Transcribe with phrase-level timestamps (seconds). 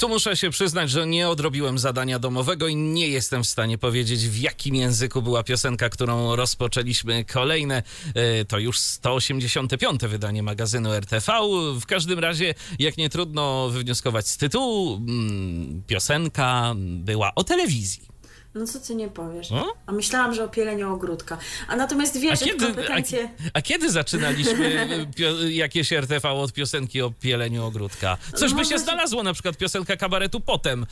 [0.00, 4.28] Tu muszę się przyznać, że nie odrobiłem zadania domowego i nie jestem w stanie powiedzieć,
[4.28, 7.24] w jakim języku była piosenka, którą rozpoczęliśmy.
[7.24, 7.82] Kolejne
[8.14, 10.00] e, to już 185.
[10.00, 11.32] wydanie magazynu RTV.
[11.80, 18.09] W każdym razie, jak nie trudno wywnioskować z tytułu, mm, piosenka była o telewizji.
[18.54, 19.50] No co ty nie powiesz?
[19.50, 19.72] No?
[19.86, 21.38] A myślałam, że o pieleniu ogródka.
[21.68, 23.24] A natomiast wiesz, kiedy, kompetencje...
[23.24, 24.86] a, a kiedy zaczynaliśmy
[25.16, 28.16] pio, jakieś RTV od piosenki o pieleniu ogródka?
[28.32, 30.86] Coś No, by się właśnie- znalazło, na przykład piosenka kabaretu potem y,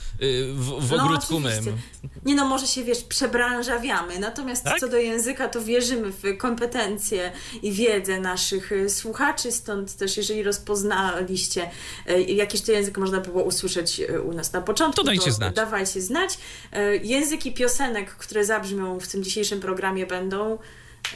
[0.55, 1.63] w, w No, ogródku oczywiście.
[1.63, 1.79] mym.
[2.25, 4.19] Nie no, może się, wiesz, przebranżawiamy.
[4.19, 4.81] Natomiast Tak?
[4.81, 9.53] co do języka, to wierzymy w kompetencje i wiedzę naszych y, słuchaczy.
[9.53, 11.71] Stąd też, jeżeli rozpoznaliście,
[12.11, 15.55] y, jakiś to język można było usłyszeć u nas na początku, To dajcie znać.
[15.55, 16.39] dawajcie znać.
[16.77, 17.01] Y,
[17.49, 20.59] Języki piosenek, które zabrzmią w tym dzisiejszym programie będą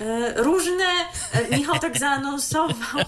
[0.01, 0.85] e, różne.
[1.33, 3.05] E, Michał tak zaanonsował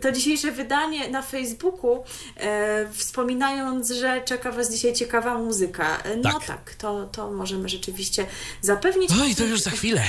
[0.00, 2.04] to dzisiejsze wydanie na Facebooku,
[2.36, 6.02] e, wspominając, że czeka Was dzisiaj ciekawa muzyka.
[6.22, 6.44] No Tak.
[6.44, 8.26] tak, to, to możemy rzeczywiście
[8.60, 9.10] zapewnić.
[9.22, 10.02] Oj, to już za chwilę.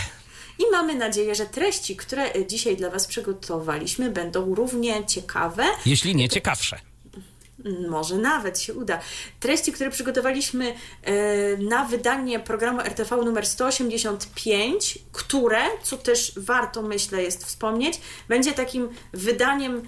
[0.59, 5.65] I mamy nadzieję, że treści, które dzisiaj dla Was przygotowaliśmy, będą równie ciekawe.
[5.85, 6.92] Jeśli nie ciekawsze.
[7.89, 8.99] Może nawet się uda.
[9.39, 17.23] Treści, które przygotowaliśmy e, na wydanie programu RTV numer 185, które, co też warto myślę
[17.23, 19.81] jest wspomnieć, będzie takim wydaniem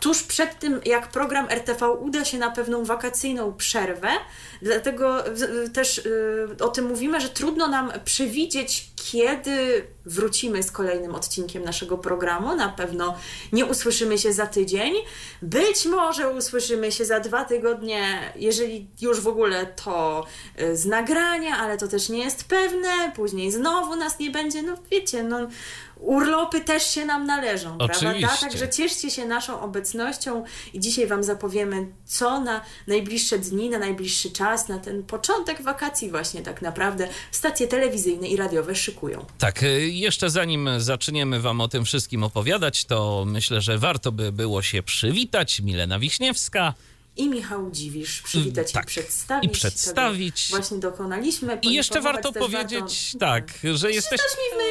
[0.00, 4.08] tuż przed tym, jak program RTV uda się na pewną wakacyjną przerwę.
[4.62, 5.24] Dlatego
[5.72, 5.98] też
[6.58, 12.56] e, o tym mówimy, że trudno nam przewidzieć, kiedy wrócimy z kolejnym odcinkiem naszego programu.
[12.56, 13.14] Na pewno
[13.52, 14.94] nie usłyszymy się za tydzień.
[15.42, 20.26] Być może usłyszymy się za dwa tygodnie, jeżeli już w ogóle to
[20.60, 23.12] y, z nagrania, ale to też nie jest pewne.
[23.16, 24.62] Później znowu nas nie będzie.
[24.62, 25.38] No wiecie, no
[26.02, 27.94] urlopy też się nam należą, prawda?
[27.98, 28.40] Oczywiście.
[28.40, 34.30] Także cieszcie się naszą obecnością i dzisiaj Wam zapowiemy, co na najbliższe dni, na najbliższy
[34.30, 39.26] czas, na ten początek wakacji właśnie tak naprawdę stacje telewizyjne i radiowe szykują.
[39.38, 44.32] Tak, y, jeszcze zanim zaczniemy Wam o tym wszystkim opowiadać, to myślę, że warto by
[44.32, 45.60] było się przywitać.
[45.60, 46.74] Milena Wiśniewska.
[47.16, 49.50] I Michał Dziwisz, przywitać Tak, i przedstawić.
[49.50, 50.46] i przedstawić.
[50.50, 51.58] Właśnie dokonaliśmy.
[51.62, 52.80] I jeszcze warto powiedzieć,
[53.12, 53.92] warto- tak, że w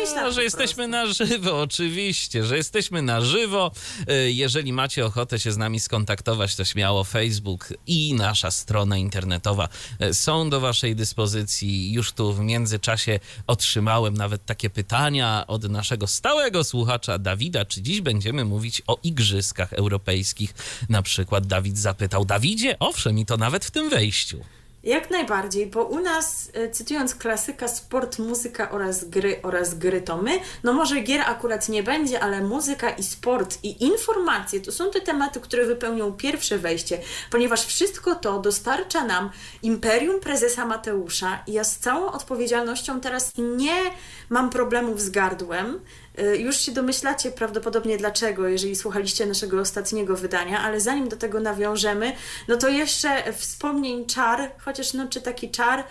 [0.01, 3.71] myślach no, że jesteśmy na żywo, oczywiście, że jesteśmy na żywo.
[4.09, 9.69] Y, Jeżeli macie ochotę się z nami skontaktować, to śmiało Facebook i nasza strona internetowa
[10.03, 11.93] y, są do waszej dyspozycji.
[11.93, 18.01] Już tu w międzyczasie otrzymałem nawet takie pytania od naszego stałego słuchacza Dawida, czy dziś
[18.01, 20.53] będziemy mówić o igrzyskach europejskich.
[20.89, 22.75] Na przykład Dawid zapytał, Dawidzie?
[22.79, 24.37] Owszem, i to nawet w tym wejściu.
[24.83, 30.17] Jak najbardziej, bo u nas, e, cytując klasyka, sport, muzyka oraz gry oraz gry to
[30.17, 30.39] my.
[30.63, 35.01] No może gier akurat nie będzie, ale muzyka i sport i informacje to są te
[35.01, 39.29] tematy, które wypełnią pierwsze wejście, ponieważ wszystko to dostarcza nam
[39.63, 43.81] imperium prezesa Mateusza i ja z całą odpowiedzialnością teraz nie
[44.29, 45.79] mam problemów z gardłem.
[46.19, 51.39] Y, Już się domyślacie prawdopodobnie dlaczego, jeżeli słuchaliście naszego ostatniego wydania, ale zanim do tego
[51.39, 52.13] nawiążemy,
[52.47, 55.85] no to jeszcze wspomnień czar, chociaż no czy taki czar, y,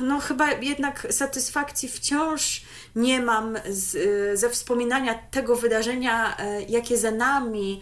[0.00, 2.62] no chyba jednak satysfakcji wciąż
[2.96, 6.36] nie mam z, y, ze wspominania tego wydarzenia,
[6.68, 7.80] jakie za nami,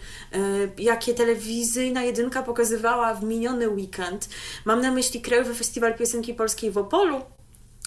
[0.77, 4.29] jakie telewizyjna jedynka pokazywała w miniony weekend.
[4.65, 7.21] Mam na myśli Krajowy Festiwal Piosenki Polskiej w Opolu,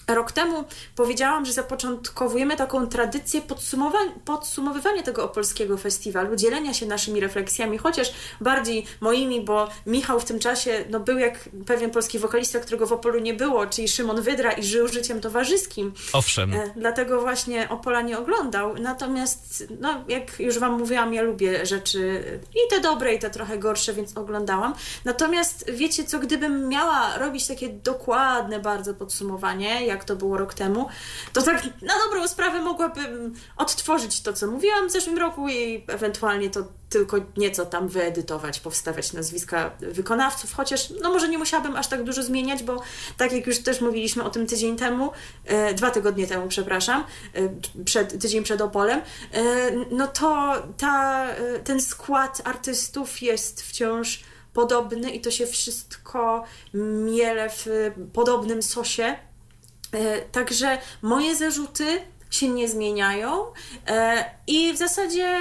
[0.07, 0.63] Rok temu
[0.95, 3.41] powiedziałam, że zapoczątkowujemy taką tradycję
[4.25, 10.39] podsumowywania tego opolskiego festiwalu, dzielenia się naszymi refleksjami, chociaż bardziej moimi, bo Michał w tym
[10.39, 14.51] czasie no, był jak pewien polski wokalista, którego w Opolu nie było, czyli Szymon Wydra
[14.51, 15.93] i żył życiem towarzyskim.
[16.13, 16.53] Owszem.
[16.53, 18.75] E, Dlatego właśnie Opola nie oglądał.
[18.75, 22.23] Natomiast, no, jak już Wam mówiłam, ja lubię rzeczy
[22.53, 24.73] i te dobre, i te trochę gorsze, więc oglądałam.
[25.05, 30.87] Natomiast wiecie co, gdybym miała robić takie dokładne bardzo podsumowanie, jak to było rok temu,
[31.33, 36.49] to tak na dobrą sprawę mogłabym odtworzyć to, co mówiłam w zeszłym roku i ewentualnie
[36.49, 42.03] to tylko nieco tam wyedytować, powstawiać nazwiska wykonawców, chociaż no może nie musiałabym aż tak
[42.03, 42.81] dużo zmieniać, bo
[43.17, 45.11] tak jak już też mówiliśmy o tym tydzień temu,
[45.45, 47.03] e, dwa tygodnie temu, przepraszam,
[47.33, 49.01] e, przed, tydzień przed Opolem,
[49.33, 49.41] e,
[49.91, 54.23] no to ta, e, ten skład artystów jest wciąż
[54.53, 56.43] podobny i to się wszystko
[57.05, 59.15] miele w podobnym sosie.
[59.93, 62.01] E, także moje zarzuty
[62.31, 63.45] się nie zmieniają
[63.87, 65.39] e, i w zasadzie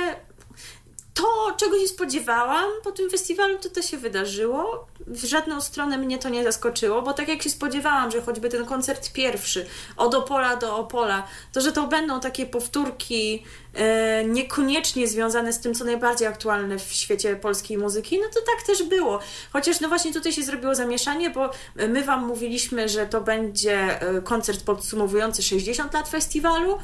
[1.15, 4.87] to, czego się spodziewałam po tym festiwalu, to to się wydarzyło.
[5.07, 8.67] W żadną stronę mnie to nie zaskoczyło, bo tak jak się spodziewałam, że choćby ten
[8.67, 9.67] koncert pierwszy,
[9.97, 13.45] od Opola do Opola, to że to będą takie powtórki
[13.75, 18.67] e, niekoniecznie związane z tym, co najbardziej aktualne w świecie polskiej muzyki, no to tak
[18.67, 19.19] też było.
[19.53, 21.51] Chociaż no właśnie tutaj się zrobiło zamieszanie, bo
[21.89, 26.79] my Wam mówiliśmy, że to będzie e, koncert podsumowujący 60 lat festiwalu.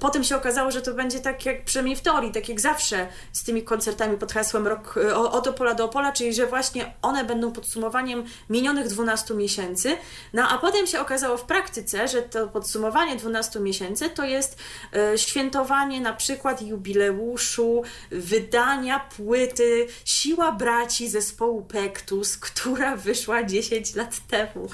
[0.00, 3.44] Potem się okazało, że to będzie tak jak, przynajmniej w teorii, tak jak zawsze z
[3.44, 7.49] tymi koncertami pod hasłem rok, e, od Opola do Opola, czyli że właśnie one będą
[7.52, 9.96] podsumowaniem minionych 12 miesięcy.
[10.32, 14.58] No a potem się okazało w praktyce, że to podsumowanie 12 miesięcy to jest
[14.92, 24.26] e, świętowanie na przykład jubileuszu wydania płyty Siła Braci zespołu Pektus, która wyszła 10 lat
[24.28, 24.68] temu.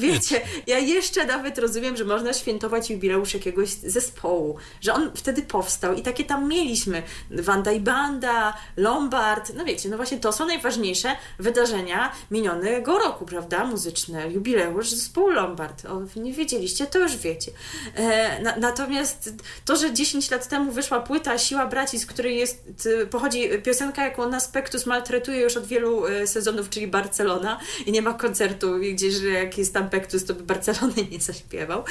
[0.00, 5.94] Wiecie, ja jeszcze nawet rozumiem, że można świętować jubileusz jakiegoś zespołu, że on wtedy powstał
[5.94, 7.02] i takie tam mieliśmy.
[7.30, 13.64] Wanda i Banda, Lombard, no wiecie, no właśnie to są najważniejsze wydarzenia minionego roku, prawda?
[13.64, 15.84] Muzyczne, jubileusz zespołu Lombard.
[15.84, 17.52] O, nie wiedzieliście, to już wiecie.
[17.94, 19.34] E, na, natomiast
[19.64, 24.28] to, że 10 lat temu wyszła płyta Siła Braci, z której jest, pochodzi piosenka, jaką
[24.28, 29.10] nas Pektus maltretuje już od wielu e, sezonów, czyli Barcelona i nie ma koncertu, gdzie
[29.10, 31.84] że jak jest tam Pektus, to by Barcelony nie zaśpiewał.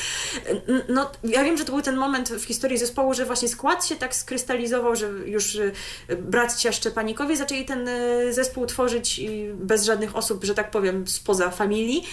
[0.89, 3.95] No, ja wiem, że to był ten moment w historii zespołu, że właśnie skład się
[3.95, 5.72] tak skrystalizował, że już e,
[6.16, 9.22] bracia Szczepanikowie zaczęli ten e, zespół tworzyć
[9.54, 12.03] bez żadnych osób, że tak powiem, spoza familii,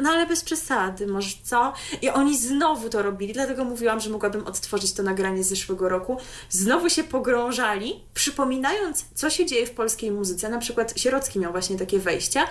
[0.00, 1.72] no ale bez przesady, może co?
[2.02, 6.16] I oni znowu to robili, dlatego mówiłam, że mogłabym odtworzyć to nagranie z zeszłego roku.
[6.50, 10.48] Znowu się pogrążali, przypominając, co się dzieje w polskiej muzyce.
[10.48, 12.44] Na przykład Sierocki miał właśnie takie wejścia,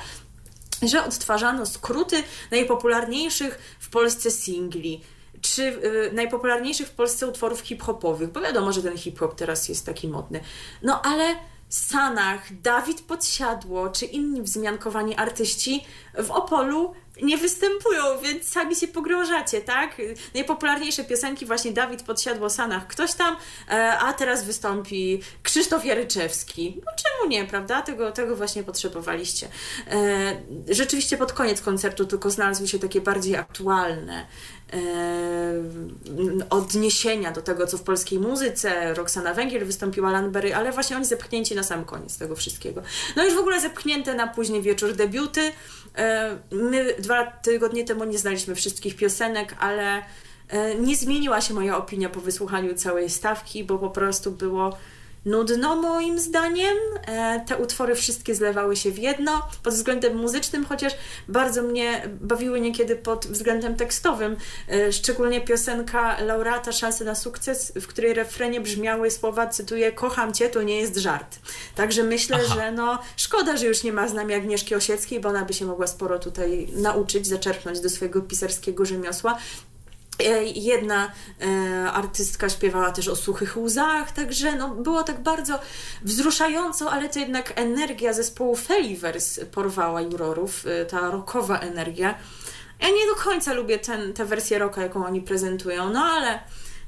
[0.82, 5.02] że odtwarzano skróty najpopularniejszych w Polsce singli,
[5.42, 10.08] czy y, najpopularniejszych w Polsce utworów hip-hopowych, bo wiadomo, że ten hip-hop teraz jest taki
[10.08, 10.40] modny.
[10.82, 11.36] No ale
[11.76, 15.86] Sanach, Dawid Podsiadło czy inni wzmiankowani artyści
[16.24, 20.02] w Opolu nie występują, więc sami się pogrążacie, tak?
[20.34, 23.38] Najpopularniejsze piosenki właśnie Dawid Podsiadło, Sanach, ktoś tam,
[23.70, 26.82] e, a teraz wystąpi Krzysztof Jaryczewski.
[26.86, 27.82] No czemu nie, prawda?
[27.82, 29.48] Tego, tego właśnie potrzebowaliście.
[29.88, 30.36] E,
[30.70, 34.26] rzeczywiście pod koniec koncertu tylko znalazły się takie bardziej aktualne
[34.74, 38.94] E, odniesienia do tego, co w polskiej muzyce.
[38.94, 42.82] Roxana Węgiel wystąpiła Landberry, ale właśnie oni zepchnięci na sam koniec tego wszystkiego.
[43.16, 45.52] No już w ogóle zepchnięte na późny wieczór debiuty.
[45.98, 50.02] E, my dwa tygodnie temu nie znaliśmy wszystkich piosenek, ale
[50.50, 54.78] e, nie zmieniła się moja opinia po wysłuchaniu całej stawki, bo po prostu było
[55.26, 56.78] nudno moim zdaniem.
[57.08, 60.94] E, te utwory wszystkie zlewały się w jedno pod względem muzycznym, chociaż
[61.28, 64.38] bardzo mnie bawiły niekiedy pod względem tekstowym.
[64.70, 70.50] E, szczególnie piosenka laureata Szansy na sukces, w której refrenie brzmiały słowa, cytuję, kocham cię,
[70.50, 71.40] to nie jest żart.
[71.76, 72.56] Także myślę, Aha.
[72.56, 75.66] że no szkoda, że już nie ma z nami Agnieszki Osieckiej, bo ona by się
[75.66, 79.38] mogła sporo tutaj nauczyć, zaczerpnąć do swojego pisarskiego rzemiosła.
[80.20, 85.60] E, jedna e, artystka śpiewała też o suchych łzach, także no, było tak bardzo
[86.02, 92.16] wzruszająco, ale to jednak energia zespołu Felivers porwała jurorów, e, ta rockowa energia.
[92.82, 96.40] Ja nie do końca lubię ten, tę wersję rocka, jaką oni prezentują, no ale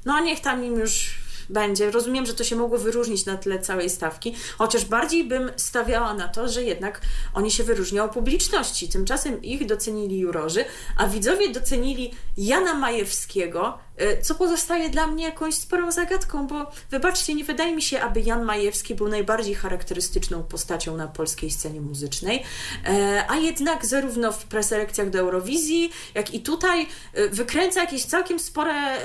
[0.04, 1.18] no niech tam im już
[1.50, 1.90] będzie.
[1.90, 6.28] Rozumiem, że to się mogło wyróżnić na tle całej stawki, chociaż bardziej bym stawiała na
[6.28, 7.00] to, że jednak
[7.34, 8.88] oni się wyróżnią publiczności.
[8.88, 10.64] Tymczasem ich docenili jurorzy,
[10.96, 13.78] a widzowie docenili Jana Majewskiego,
[14.22, 18.44] co pozostaje dla mnie jakąś sporą zagadką, bo wybaczcie, nie wydaje mi się, aby Jan
[18.44, 22.42] Majewski był najbardziej charakterystyczną postacią na polskiej scenie muzycznej,
[22.84, 28.38] e, a jednak zarówno w preselekcjach do Eurowizji, jak i tutaj e, wykręca jakieś całkiem
[28.38, 28.98] spore,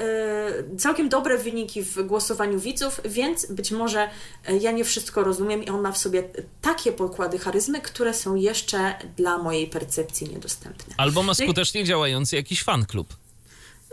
[0.79, 4.09] całkiem dobre wyniki w głosowaniu widzów, więc być może
[4.61, 6.23] ja nie wszystko rozumiem i on ma w sobie
[6.61, 10.95] takie pokłady charyzmy, które są jeszcze dla mojej percepcji niedostępne.
[10.97, 13.22] Albo ma skutecznie działający jakiś fan klub.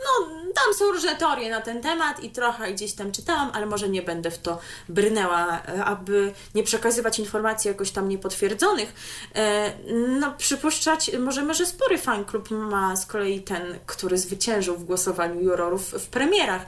[0.05, 3.89] No, tam są różne teorie na ten temat i trochę gdzieś tam czytałam, ale może
[3.89, 8.95] nie będę w to brnęła, e, aby nie przekazywać informacji jakoś tam niepotwierdzonych.
[9.35, 9.73] E,
[10.21, 15.41] no, przypuszczać możemy, że spory fan klub ma z kolei ten, który zwyciężył w głosowaniu
[15.41, 16.67] jurorów w premierach.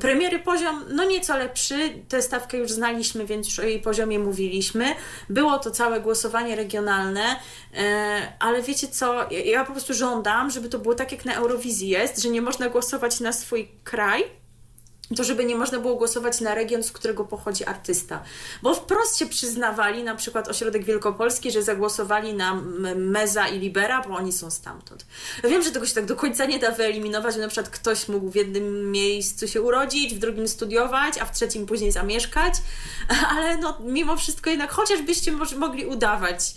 [0.00, 4.94] Premiery poziom, no nieco lepszy, tę stawkę już znaliśmy, więc już o jej poziomie mówiliśmy.
[5.28, 7.36] Było to całe głosowanie regionalne,
[8.38, 12.22] ale wiecie co, ja po prostu żądam, żeby to było tak jak na Eurowizji jest,
[12.22, 14.24] że nie można głosować na swój kraj,
[15.14, 18.22] to żeby nie można było głosować na region, z którego pochodzi artysta.
[18.62, 22.62] Bo wprost się przyznawali, na przykład Ośrodek Wielkopolski, że zagłosowali na
[22.96, 25.06] Meza i Libera, bo oni są stamtąd.
[25.44, 28.30] Wiem, że tego się tak do końca nie da wyeliminować, że na przykład ktoś mógł
[28.30, 32.54] w jednym miejscu się urodzić, w drugim studiować, a w trzecim później zamieszkać,
[33.30, 36.54] ale no mimo wszystko jednak chociażbyście mogli udawać,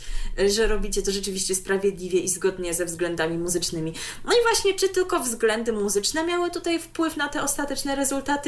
[0.48, 3.94] że robicie to rzeczywiście sprawiedliwie i zgodnie ze względami muzycznymi.
[4.26, 8.39] No i właśnie, czy tylko względy muzyczne miały tutaj wpływ na te ostateczne rezultaty?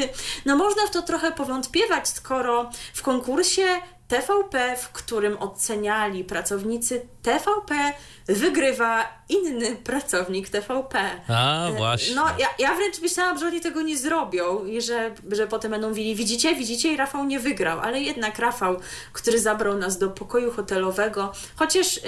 [0.46, 3.62] No można w to trochę powątpiewać, skoro w konkursie
[4.08, 7.92] TVP, w którym oceniali pracownicy TVP,
[8.26, 10.98] wygrywa inny pracownik TVP.
[11.28, 12.14] A, e, właśnie.
[12.14, 15.88] No, ja, ja wręcz myślałam, że oni tego nie zrobią i że, że potem będą
[15.88, 18.76] mówili, widzicie, widzicie, i Rafał nie wygrał, ale jednak Rafał,
[19.12, 22.00] który zabrał nas do pokoju hotelowego, chociaż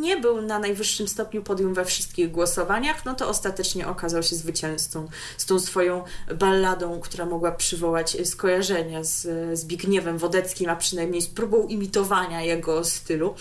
[0.00, 5.08] nie był na najwyższym stopniu podium we wszystkich głosowaniach, no to ostatecznie okazał się zwycięzcą
[5.36, 6.04] z tą swoją
[6.34, 9.28] balladą, która mogła przywołać skojarzenia z
[9.58, 13.34] Zbigniewem Wodeckim, a przynajmniej z próbą imitowania jego stylu.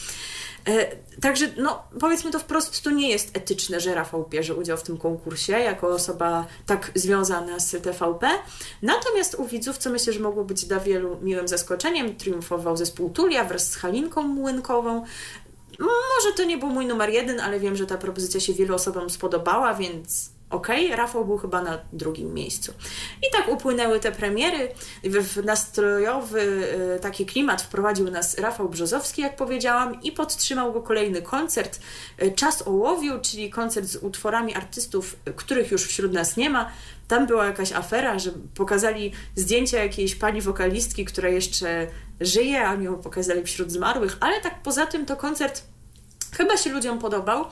[0.67, 4.84] E, także, no, powiedzmy to wprost, to nie jest etyczne, że Rafał bierze udział w
[4.84, 8.29] tym konkursie jako osoba tak związana z TVP.
[8.82, 13.43] Natomiast u widzów, co myślę, że mogło być dla wielu miłym zaskoczeniem, triumfował zespół Tulia
[13.43, 15.05] wraz z Halinką Młynkową.
[15.79, 19.10] Może to nie był mój numer jeden, ale wiem, że ta propozycja się wielu osobom
[19.10, 22.74] spodobała, więc ok, Rafał był chyba na drugim miejscu.
[23.27, 24.69] I tak upłynęły te premiery.
[25.03, 26.41] W nastrojowy
[26.98, 31.79] y, taki klimat wprowadził nas Rafał Brzozowski, jak powiedziałam, i podtrzymał go kolejny koncert
[32.22, 36.72] y, Czas Ołowiu, czyli koncert z utworami artystów, których już wśród nas nie ma.
[37.07, 41.88] Tam była jakaś afera, że pokazali zdjęcia jakiejś pani wokalistki, która jeszcze
[42.22, 45.63] żyje, a ją pokazali wśród zmarłych, ale tak poza tym to koncert
[46.38, 47.45] chyba się ludziom podobał.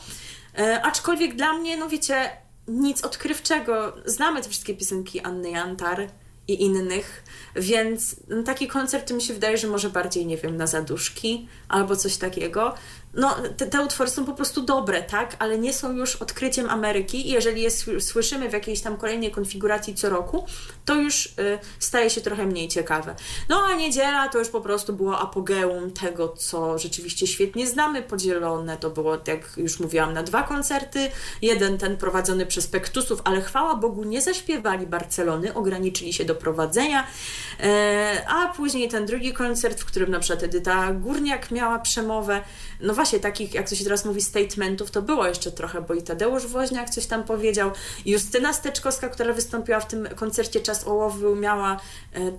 [0.59, 2.29] E, aczkolwiek dla mnie, no wiecie,
[2.67, 3.93] nic odkrywczego.
[4.05, 6.07] Znamy te wszystkie piosenki Anny Jantar
[6.47, 7.23] i innych,
[7.55, 8.15] więc
[8.45, 12.73] taki koncert mi się wydaje, że może bardziej, nie wiem, na zaduszki albo coś takiego
[13.13, 17.27] no, te, te, utwory są po prostu dobre, tak, ale nie są już odkryciem Ameryki.
[17.27, 20.45] I jeżeli je słyszymy w jakiejś tam kolejnej konfiguracji co roku,
[20.85, 21.31] to już y,
[21.79, 23.15] staje się trochę mniej ciekawe.
[23.49, 28.77] No a niedziela to już po prostu było apogeum tego, co rzeczywiście świetnie znamy, podzielone
[28.77, 33.75] to było, jak już mówiłam, na dwa koncerty, jeden ten prowadzony przez Pektusów, ale chwała
[33.75, 37.07] Bogu nie zaśpiewali Barcelony, ograniczyli się do prowadzenia,
[37.59, 42.41] e, a później ten drugi koncert, w którym na przykład Edyta Górniak miała przemowę,
[42.81, 46.01] no właśnie takich, jak to się teraz mówi, statementów, to było jeszcze trochę, bo i
[46.01, 47.71] Tadeusz Woźniak coś tam powiedział.
[48.05, 51.79] Justyna Steczkowska, która wystąpiła w tym koncercie Czas Ołowy, miała
[52.13, 52.31] e,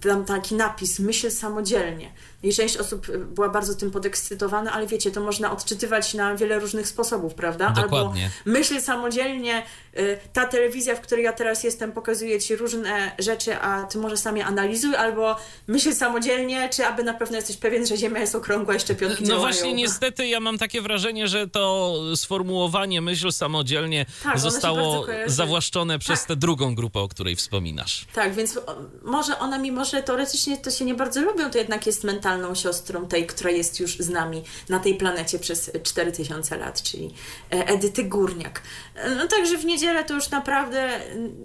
[0.00, 2.12] tam taki napis Myśl samodzielnie.
[2.42, 6.58] I część osób y, była bardzo tym podekscytowana, ale wiecie, to można odczytywać na wiele
[6.58, 7.70] różnych sposobów, prawda?
[7.70, 8.24] Dokładnie.
[8.24, 9.62] Albo myśl samodzielnie,
[9.98, 14.16] y, ta telewizja, w której ja teraz jestem, pokazuje ci różne rzeczy, a ty może
[14.16, 18.34] sam je analizuj, albo myśl samodzielnie, czy aby na pewno jesteś pewien, że Ziemia jest
[18.34, 19.46] okrągła i szczepionki No działają.
[19.46, 26.20] właśnie, niestety ja mam takie wrażenie, że to sformułowanie myśl samodzielnie tak, zostało zawłaszczone przez
[26.20, 26.28] tak.
[26.28, 28.06] tę drugą grupę, o której wspominasz.
[28.14, 28.58] Tak, więc
[29.02, 32.54] może ona, mimo że teoretycznie to się nie bardzo lubią, to jednak jest mentalna mentalną
[32.54, 37.14] siostrą tej, która jest już z nami na tej planecie przez 4000 lat, czyli
[37.52, 38.62] e, Edyty Górniak.
[38.94, 41.00] E, no także w niedzielę to już naprawdę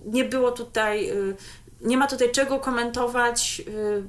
[0.06, 1.14] nie było tutaj, e,
[1.82, 3.62] nie ma tutaj czego komentować,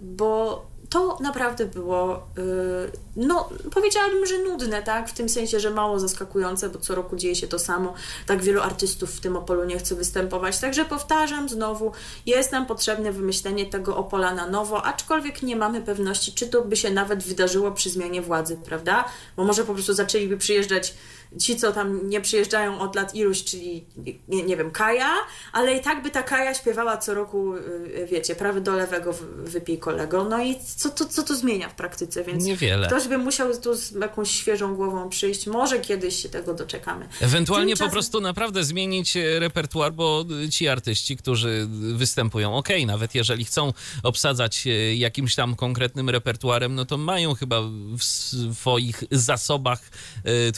[0.02, 5.08] bo to naprawdę było, y, no powiedziałabym, że nudne, tak?
[5.08, 7.94] W tym sensie, że mało zaskakujące, bo co roku dzieje się to samo.
[8.26, 10.58] Tak wielu artystów w tym Opolu nie chce występować.
[10.58, 11.92] Także powtarzam znowu,
[12.26, 16.76] jest nam potrzebne wymyślenie tego Opola na nowo, aczkolwiek nie mamy pewności, czy to by
[16.76, 19.04] się nawet wydarzyło przy zmianie władzy, prawda?
[19.36, 20.94] Bo może po prostu zaczęliby przyjeżdżać
[21.40, 23.84] ci, co tam nie przyjeżdżają od lat iluś, czyli
[24.28, 25.10] nie, nie wiem, Kaja,
[25.52, 29.78] ale i tak by ta Kaja śpiewała co roku, y, wiecie, prawy do lewego wypij
[29.78, 30.24] kolego.
[30.24, 32.24] No i co to, co to zmienia w praktyce?
[32.24, 32.86] Więc Niewiele.
[32.86, 35.46] ktoś by musiał tu z jakąś świeżą głową przyjść.
[35.46, 37.08] Może kiedyś się tego doczekamy.
[37.20, 37.88] Ewentualnie Tymczasem...
[37.88, 43.72] po prostu naprawdę zmienić e, repertuar, bo ci artyści, którzy występują, ok, nawet jeżeli chcą
[44.02, 47.60] obsadzać e, jakimś tam konkretnym repertuarem, no to mają chyba
[47.98, 49.80] w swoich zasobach
[50.24, 50.52] e,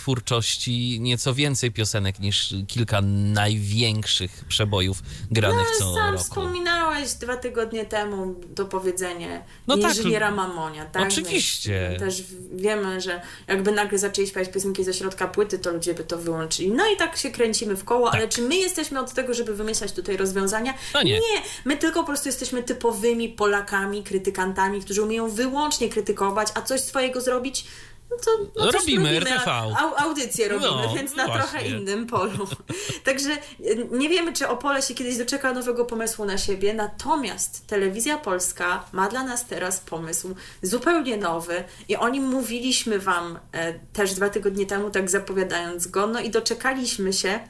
[0.66, 3.00] twórczości nieco więcej piosenek niż kilka
[3.35, 6.25] największych przebojów granych no, co sam roku.
[6.25, 11.08] wspominałeś dwa tygodnie temu to powiedzenie no tak, inżyniera tak, Mamonia, tak?
[11.08, 11.88] Oczywiście.
[11.90, 16.04] Więc też wiemy, że jakby nagle zaczęli śpiewać piosenki ze środka płyty, to ludzie by
[16.04, 16.70] to wyłączyli.
[16.70, 18.14] No i tak się kręcimy w koło, tak.
[18.14, 20.75] ale czy my jesteśmy od tego, żeby wymyślać tutaj rozwiązania?
[20.94, 21.14] No nie.
[21.14, 21.42] nie.
[21.64, 27.20] My tylko po prostu jesteśmy typowymi Polakami, krytykantami, którzy umieją wyłącznie krytykować, a coś swojego
[27.20, 27.66] zrobić
[28.10, 29.50] No to, no coś Robimy, RTV.
[29.52, 31.42] Au, audycję robimy, No, więc na właśnie.
[31.42, 32.48] trochę innym polu.
[33.04, 38.18] Także y, nie wiemy, czy Opole się kiedyś doczeka nowego pomysłu na siebie, natomiast Telewizja
[38.18, 44.14] Polska ma dla nas teraz pomysł zupełnie nowy i o nim mówiliśmy Wam e, też
[44.14, 47.40] dwa tygodnie temu, tak zapowiadając go, no i doczekaliśmy się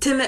[0.00, 0.26] tym e,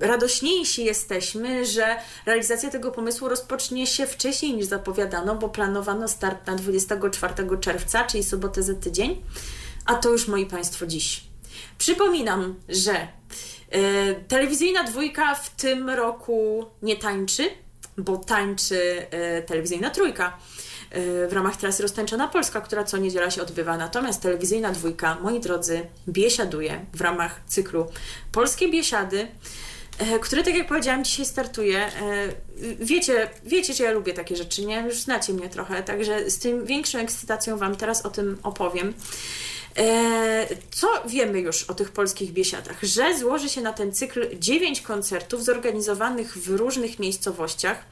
[0.00, 1.96] radośniejsi jesteśmy, że
[2.26, 8.24] realizacja tego pomysłu rozpocznie się wcześniej niż zapowiadano, bo planowano start na 24 czerwca, czyli
[8.24, 9.22] sobotę za tydzień,
[9.86, 11.24] a to już moi Państwo dziś.
[11.78, 12.92] Przypominam, że
[13.70, 17.50] e, telewizyjna dwójka w tym roku nie tańczy,
[17.96, 20.59] bo tańczy e, telewizyjna trójka e,
[21.28, 23.76] w ramach trasy Roztańczona Polska, która co niedziela się odbywa.
[23.76, 27.86] Natomiast telewizyjna dwójka, moi drodzy, biesiaduje w ramach cyklu
[28.32, 29.28] Polskie Biesiady,
[29.98, 31.78] e, który, tak jak powiedziałam, dzisiaj startuje.
[31.78, 31.90] E,
[32.80, 34.80] Wiecie, wiecie, że ja lubię takie rzeczy, nie?
[34.80, 38.94] Już znacie mnie trochę, także z tym większą ekscytacją Wam teraz o tym opowiem.
[40.70, 42.76] Co wiemy już o tych polskich biesiadach?
[42.82, 47.84] Że złoży się na ten cykl dziewięć koncertów zorganizowanych w różnych miejscowościach.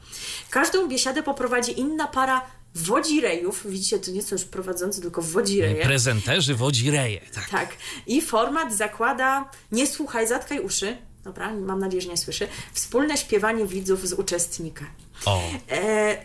[0.49, 2.41] Każdą biesiadę poprowadzi inna para
[2.75, 3.67] wodzirejów.
[3.69, 5.83] Widzicie, to nie są już prowadzący, tylko wodzireje.
[5.85, 7.49] Prezenterzy wodzireje, tak.
[7.49, 7.69] Tak.
[8.07, 10.97] I format zakłada nie słuchaj, zatkaj uszy.
[11.23, 12.47] Dobra, mam nadzieję, że nie słyszy.
[12.73, 14.85] Wspólne śpiewanie widzów z uczestnika.
[15.25, 16.17] O, E,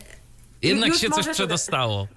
[0.61, 2.07] jednak już się coś przedostało.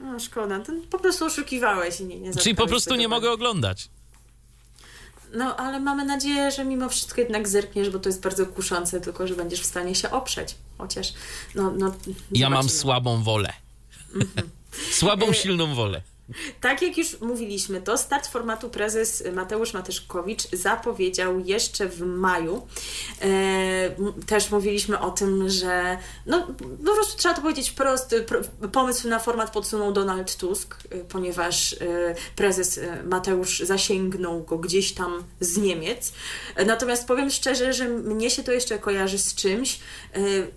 [0.00, 3.88] no szkoda, to po prostu oszukiwałeś i nie, nie Czyli po prostu nie mogę oglądać.
[5.34, 9.26] No, ale mamy nadzieję, że mimo wszystko jednak zerkniesz, bo to jest bardzo kuszące, tylko
[9.26, 10.54] że będziesz w stanie się oprzeć.
[10.78, 11.12] Chociaż,
[11.54, 11.94] no, no
[12.32, 13.52] Ja mam słabą wolę.
[14.90, 16.02] Słabą, E, silną wolę.
[16.60, 22.66] Tak jak już mówiliśmy, to start formatu prezes Mateusz Matyszkowicz zapowiedział jeszcze w maju.
[23.22, 26.46] E, też mówiliśmy o tym, że no,
[26.86, 31.72] po prostu trzeba to powiedzieć wprost, pro, pomysł na format podsunął Donald Tusk, e, ponieważ
[31.72, 31.76] e,
[32.36, 36.12] prezes Mateusz zasięgnął go gdzieś tam z Niemiec.
[36.66, 39.78] Natomiast powiem szczerze, że mnie się to jeszcze kojarzy z czymś.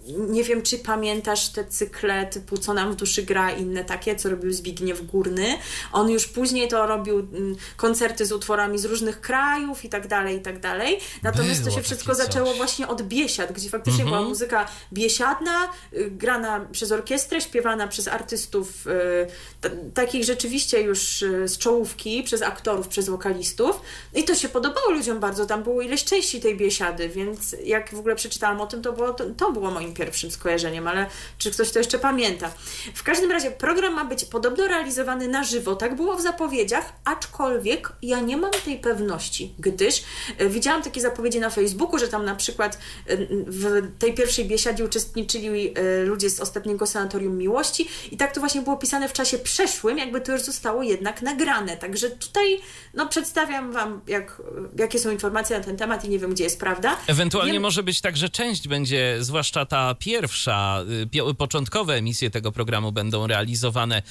[0.07, 4.29] Nie wiem, czy pamiętasz te cykle typu Co nam w duszy gra inne takie, co
[4.29, 5.56] robił Zbigniew Górny.
[5.93, 10.37] On już później to robił mm, koncerty z utworami z różnych krajów i tak dalej,
[10.37, 10.99] i tak dalej.
[11.23, 12.57] Natomiast Było to się wszystko zaczęło coś.
[12.57, 14.17] właśnie od biesiad, gdzie faktycznie Mhm.
[14.17, 21.47] była muzyka biesiadna, y, grana przez orkiestrę, śpiewana przez artystów y, takich rzeczywiście już y,
[21.47, 23.81] z czołówki, przez aktorów, przez wokalistów.
[24.13, 25.45] I to się podobało ludziom bardzo.
[25.45, 29.13] Tam było ileś części tej biesiady, więc jak w ogóle przeczytałam o tym, to było,
[29.13, 31.05] to, to było moim pierwszym skojarzeniem, ale
[31.37, 32.51] czy ktoś to jeszcze pamięta?
[32.95, 37.93] W każdym razie program ma być podobno realizowany na żywo, tak było w zapowiedziach, aczkolwiek
[38.01, 40.03] ja nie mam tej pewności, gdyż
[40.37, 44.85] e, widziałam takie zapowiedzi na Facebooku, że tam na przykład e, w tej pierwszej biesiadzie
[44.85, 49.37] uczestniczyli e, ludzie z ostatniego sanatorium miłości i tak to właśnie było pisane w czasie
[49.37, 51.77] przeszłym, jakby to już zostało jednak nagrane.
[51.77, 52.59] Także tutaj
[52.93, 54.41] no, przedstawiam Wam, jak,
[54.79, 56.97] jakie są informacje na ten temat i nie wiem, gdzie jest prawda.
[57.07, 60.83] Ewentualnie Wiem- może być tak, że część będzie, zwłaszcza ta pierwsza,
[61.29, 64.01] y, początkowe emisje tego programu będą realizowane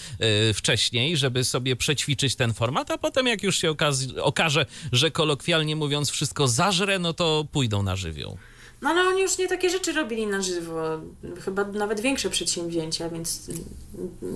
[0.51, 3.75] y, wcześniej, żeby sobie przećwiczyć ten format, a potem jak już się
[4.23, 8.39] okaże, że kolokwialnie mówiąc wszystko zażre, no to pójdą na żywioł.
[8.83, 10.83] No ale oni już nie takie rzeczy robili na żywo,
[11.45, 13.41] chyba nawet większe przedsięwzięcia, więc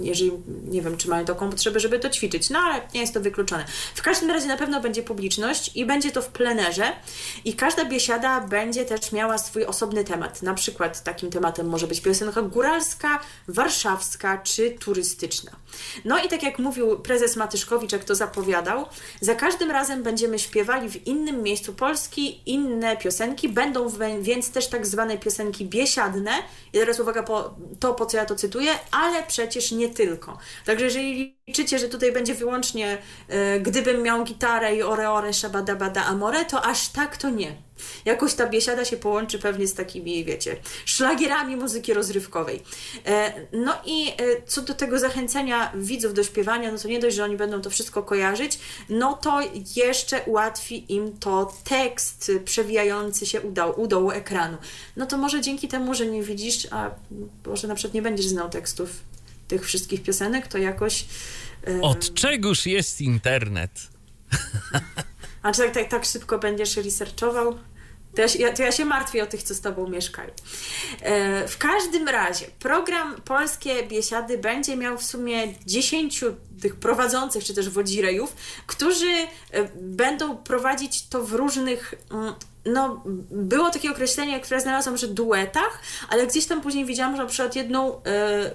[0.03, 0.33] jeżeli,
[0.65, 3.65] nie wiem, czy mają taką potrzebę, żeby to ćwiczyć, no ale nie jest to wykluczone.
[3.95, 6.93] W każdym razie na pewno będzie publiczność i będzie to w plenerze
[7.45, 10.43] i każda biesiada będzie też miała swój osobny temat.
[10.43, 15.51] Na przykład takim tematem może być piosenka góralska, warszawska czy turystyczna.
[16.05, 18.87] No i tak jak mówił prezes Matyszkowicz, jak to zapowiadał,
[19.21, 24.69] za każdym razem będziemy śpiewali w innym miejscu Polski inne piosenki, będą wę- więc też
[24.69, 26.31] tak zwane piosenki biesiadne.
[26.73, 30.39] I teraz uwaga po to, po co ja to cytuję, ale przecież nie tylko.
[30.67, 36.05] Także jeżeli liczycie, że tutaj będzie wyłącznie e, gdybym miał gitarę i ore ore szabadabada
[36.05, 37.55] amore, to aż tak to nie.
[38.05, 42.63] Jakoś ta biesiada się połączy pewnie z takimi, wiecie, szlagierami muzyki rozrywkowej.
[43.07, 44.15] E, no i e,
[44.47, 47.71] co do tego zachęcenia widzów do śpiewania, no to nie dość, że oni będą to
[47.71, 48.59] wszystko kojarzyć,
[48.89, 49.41] no to
[49.77, 54.57] jeszcze ułatwi im to tekst przewijający się u u dołu ekranu.
[54.97, 56.91] No to może dzięki temu, że nie widzisz, a
[57.47, 59.10] może na przykład nie będziesz znał tekstów
[59.51, 61.05] tych wszystkich piosenek, to jakoś...
[61.67, 63.71] e, Od czegoż jest internet?
[65.43, 67.59] A czy tak, tak, tak szybko będziesz researchował?
[68.15, 70.31] To ja, się, ja, to ja się martwię o tych, co z Tobą mieszkają.
[71.03, 76.25] E, w każdym razie, program Polskie Biesiady będzie miał w sumie 10
[76.61, 78.37] tych prowadzących, czy też wodzirejów,
[78.67, 79.29] którzy e,
[79.75, 86.27] będą prowadzić to w różnych mm, no, było takie określenie, które znalazłam, że duetach, ale
[86.27, 88.01] gdzieś tam później widziałam, że na przykład jedną y,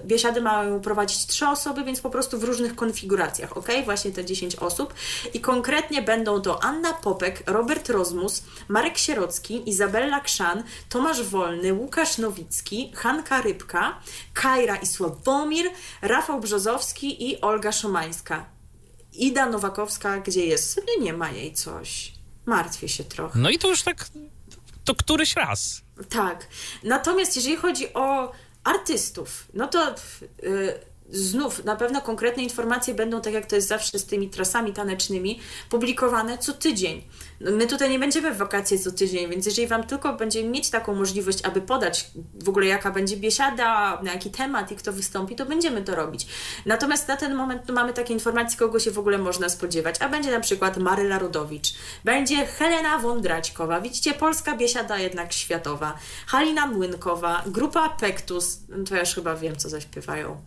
[0.04, 3.68] biesiadę mają prowadzić trzy osoby, więc po prostu w różnych konfiguracjach, ok?
[3.84, 4.94] Właśnie te 10 osób.
[5.34, 12.18] I konkretnie będą to Anna Popek, Robert Rozmus, Marek Sierocki, Izabella Krzan, Tomasz Wolny, Łukasz
[12.18, 13.98] Nowicki, Hanka Rybka,
[14.34, 15.70] Kajra i Sławomir,
[16.02, 18.44] Rafał Brzozowski i Olga Szomańska.
[19.12, 20.80] Ida Nowakowska, gdzie jest?
[21.00, 22.15] Nie ma jej coś.
[22.46, 23.38] Martwię się trochę.
[23.38, 24.08] No i to już tak,
[24.84, 25.82] to któryś raz.
[26.08, 26.48] Tak.
[26.82, 28.32] Natomiast jeżeli chodzi o
[28.64, 29.94] artystów, no to
[30.42, 34.72] yy, znów na pewno konkretne informacje będą, tak jak to jest zawsze z tymi trasami
[34.72, 35.40] tanecznymi,
[35.70, 37.02] publikowane co tydzień.
[37.40, 40.70] No, my tutaj nie będziemy w wakacje co tydzień, więc jeżeli Wam tylko będziemy mieć
[40.70, 42.10] taką możliwość, aby podać
[42.44, 46.26] w ogóle jaka będzie biesiada, na jaki temat i kto wystąpi, to będziemy to robić.
[46.66, 49.96] Natomiast na ten moment no, mamy takie informacje, kogo się w ogóle można spodziewać.
[50.00, 56.66] A będzie na przykład Maryla Rudowicz, będzie Helena Wądraćkowa, widzicie, polska biesiada jednak światowa, Halina
[56.66, 60.40] Młynkowa, grupa Pektus, no to ja już chyba wiem, co zaśpiewają.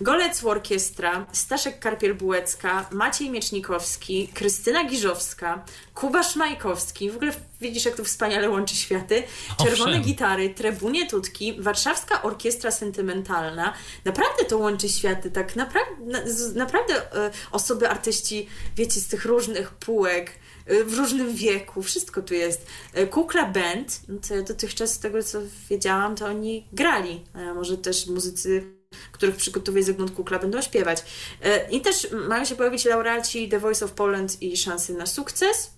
[0.00, 8.04] Golec Orkiestra, Staszek Karpiel-Bułecka, Maciej Miecznikowski, Krystyna Giżowska, Kuba Szmajkowski, w ogóle widzisz, jak to
[8.04, 9.22] wspaniale łączy światy,
[9.58, 10.02] Czerwone Owszem.
[10.02, 16.18] Gitary, Trybunie Tutki, Warszawska Orkiestra Sentymentalna, naprawdę to łączy światy, tak naprawdę, na,
[16.54, 20.32] naprawdę e, osoby, artyści, wiecie, z tych różnych półek,
[20.66, 22.66] e, w różnym wieku, wszystko tu jest.
[22.94, 25.38] E, Kukla Band, no to ja dotychczas z tego co
[25.70, 28.75] wiedziałam, to oni grali, a może też muzycy
[29.12, 31.02] których przygotowuje Zygmunt Kukla, będą śpiewać.
[31.42, 35.70] E, I też mają się pojawić laureaci The Voice of Poland i szansy na sukces.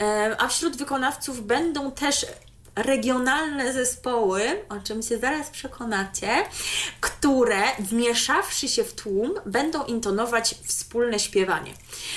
[0.00, 2.26] E, A wśród wykonawców będą też
[2.82, 6.28] regionalne zespoły, o czym się zaraz przekonacie,
[7.00, 11.74] które wmieszawszy się w tłum będą intonować wspólne śpiewanie.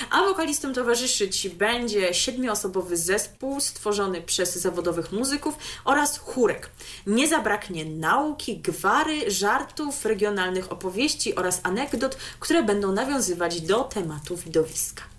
[0.09, 6.69] A wokalistom towarzyszyć będzie siedmioosobowy zespół stworzony przez zawodowych muzyków oraz chórek.
[7.07, 15.12] Nie zabraknie nauki, gwary, żartów, regionalnych opowieści oraz anegdot, które będą nawiązywać do tematu widowiska.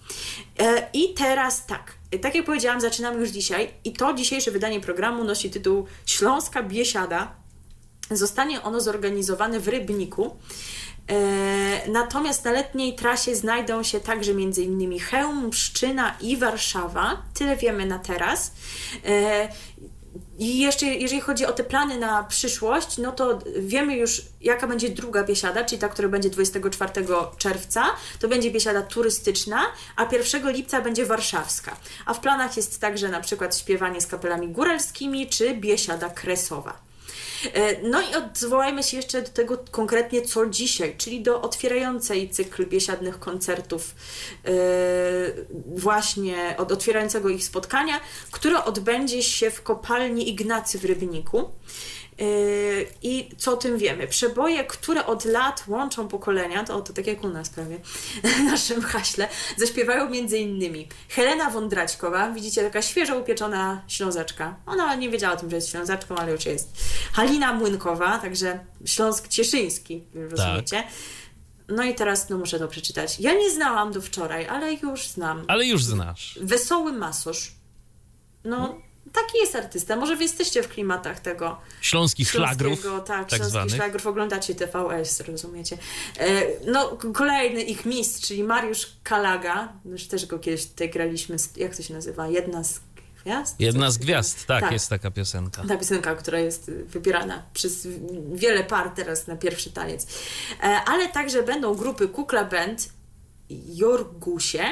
[0.59, 5.25] E, I teraz tak, tak jak powiedziałam, zaczynamy już dzisiaj i to dzisiejsze wydanie programu
[5.25, 7.35] nosi tytuł Śląska Biesiada.
[8.11, 10.37] Zostanie ono zorganizowane w Rybniku.
[11.11, 14.99] E, natomiast na letniej trasie znajdą się także m.in.
[15.01, 17.23] Chełm, Pszczyna i Warszawa.
[17.35, 18.53] Tyle wiemy na teraz.
[20.39, 24.89] I jeszcze jeżeli chodzi o te plany na przyszłość, no to wiemy już, jaka będzie
[24.89, 26.93] druga biesiada, czyli ta, która będzie 24
[27.39, 27.85] czerwca.
[28.21, 29.61] To będzie biesiada turystyczna,
[29.97, 31.77] a 1 lipca będzie warszawska.
[32.07, 36.94] A w planach jest także na przykład śpiewanie z kapelami góralskimi czy biesiada kresowa.
[37.53, 42.67] E, No i odwołajmy się jeszcze do tego konkretnie, co dzisiaj, czyli do otwierającej cykl
[42.67, 43.95] biesiadnych koncertów,
[44.45, 44.51] e,
[45.67, 51.51] właśnie od otwierającego ich spotkania, które odbędzie się w kopalni Ignacy w Rybniku.
[52.21, 52.25] E,
[53.03, 54.07] I co o tym wiemy?
[54.07, 57.79] Przeboje, które od lat łączą pokolenia, to, to tak jak u nas prawie,
[58.39, 64.57] w naszym haśle, zaśpiewają między innymi Helena Wądraćkowa, widzicie, taka świeżo upieczona ślązaczka.
[64.67, 66.77] Ona nie wiedziała o tym, że jest ślązaczką, ale już jest.
[67.13, 70.85] Halina Młynkowa, także Śląsk Cieszyński, rozumiecie?
[71.69, 73.21] No i teraz no, muszę to przeczytać.
[73.21, 75.45] Ja nie znałam do wczoraj, ale już znam.
[75.49, 76.39] Ale już znasz.
[76.43, 77.53] Wesoły masosz.
[78.45, 78.79] No,
[79.13, 79.97] taki jest artysta.
[79.97, 83.75] Może wy jesteście w klimatach tego Śląskich szlagrów, tak, tak śląskich zwanych.
[83.75, 85.79] szlagrów, oglądacie TVS, rozumiecie.
[86.19, 91.77] E, no, kolejny ich mistrz, czyli Mariusz Kalaga, już też go kiedyś tutaj graliśmy, jak
[91.77, 92.29] to się nazywa?
[92.29, 92.81] Jedna z
[93.25, 93.61] gwiazd?
[93.61, 94.73] Jedna z gwiazd, tak, Tak.
[94.73, 95.63] jest taka piosenka.
[95.69, 97.89] Ta piosenka, która jest wybierana przez
[98.33, 100.07] wiele par teraz na pierwszy taniec.
[100.63, 102.89] E, Ale także będą grupy Kukla Band,
[103.67, 104.65] Jorgusie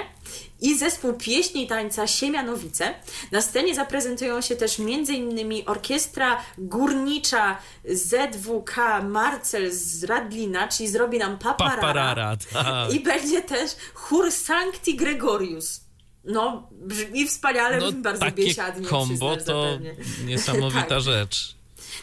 [0.61, 2.95] i zespół pieśni i tańca Siemianowice.
[3.33, 5.63] Na scenie zaprezentują się też m.in.
[5.67, 8.77] orkiestra górnicza ZWK
[9.09, 11.77] Marcel z Radlina, czyli zrobi nam paparara.
[11.77, 12.93] Paparara, tak.
[12.95, 15.81] I będzie też chór Sancti Gregorius.
[16.25, 18.87] No, brzmi wspaniale, No, brzmi bardzo takie biesiadnie.
[18.89, 19.43] kombo to
[19.73, 19.95] zapewnie.
[20.27, 21.01] niesamowita Tak.
[21.01, 21.55] rzecz.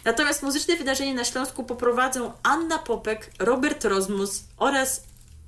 [0.05, 5.03] Natomiast muzyczne wydarzenie na Śląsku poprowadzą Anna Popek, Robert Rozmus oraz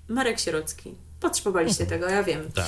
[0.08, 0.96] Marek Sierocki.
[1.22, 2.52] Potrzebowaliście tego, ja wiem.
[2.52, 2.66] Tak.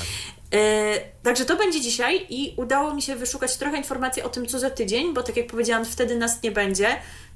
[0.54, 4.60] E, także to będzie dzisiaj i udało mi się wyszukać trochę informacji o tym, co
[4.60, 6.88] za tydzień, bo tak jak powiedziałam, wtedy nas nie będzie.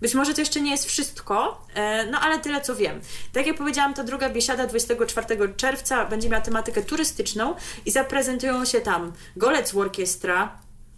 [0.02, 3.02] Być może to jeszcze nie jest wszystko, e, no ale tyle co wiem.
[3.34, 8.82] Tak jak powiedziałam, ta druga biesiada 24 czerwca będzie miała tematykę turystyczną i zaprezentują się
[8.82, 10.58] tam Golec Orkiestra,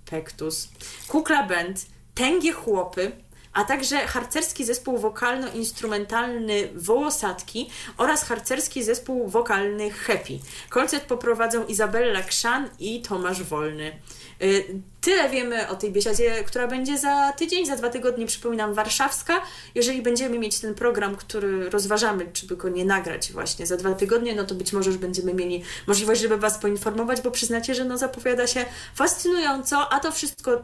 [0.10, 0.70] Pektus,
[1.08, 3.12] Kukla Band, Tęgie Chłopy,
[3.54, 10.40] a także harcerski zespół wokalno-instrumentalny Wołosatki oraz harcerski zespół wokalny Happy.
[10.70, 13.92] Koncert poprowadzą Izabella Krzan i Tomasz Wolny.
[14.42, 14.66] Y,
[15.02, 19.42] tyle wiemy o tej biesiadzie, która będzie za tydzień, za dwa tygodnie, przypominam, warszawska.
[19.76, 23.94] Jeżeli będziemy mieć ten program, który rozważamy, czy by go nie nagrać właśnie za dwa
[23.94, 27.86] tygodnie, no to być może już będziemy mieli możliwość, żeby Was poinformować, bo przyznacie, że
[27.86, 30.64] no zapowiada się fascynująco, a to wszystko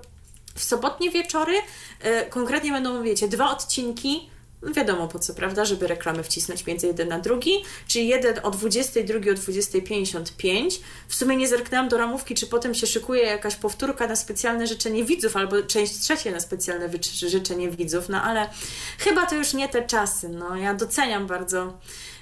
[0.56, 1.54] w sobotnie wieczory.
[1.58, 4.30] Y, konkretnie będą, wiecie, dwa odcinki
[4.74, 9.04] wiadomo po co, prawda, żeby reklamy wcisnąć między jeden na drugi, czyli jeden o 20,
[9.04, 10.80] drugi o 20.55.
[11.08, 15.04] W sumie nie zerknęłam do ramówki, czy potem się szykuje jakaś powtórka na specjalne życzenie
[15.04, 18.50] widzów, albo część trzecia na specjalne życzenie widzów, no ale
[18.98, 22.15] chyba to już nie te czasy, no ja doceniam bardzo E,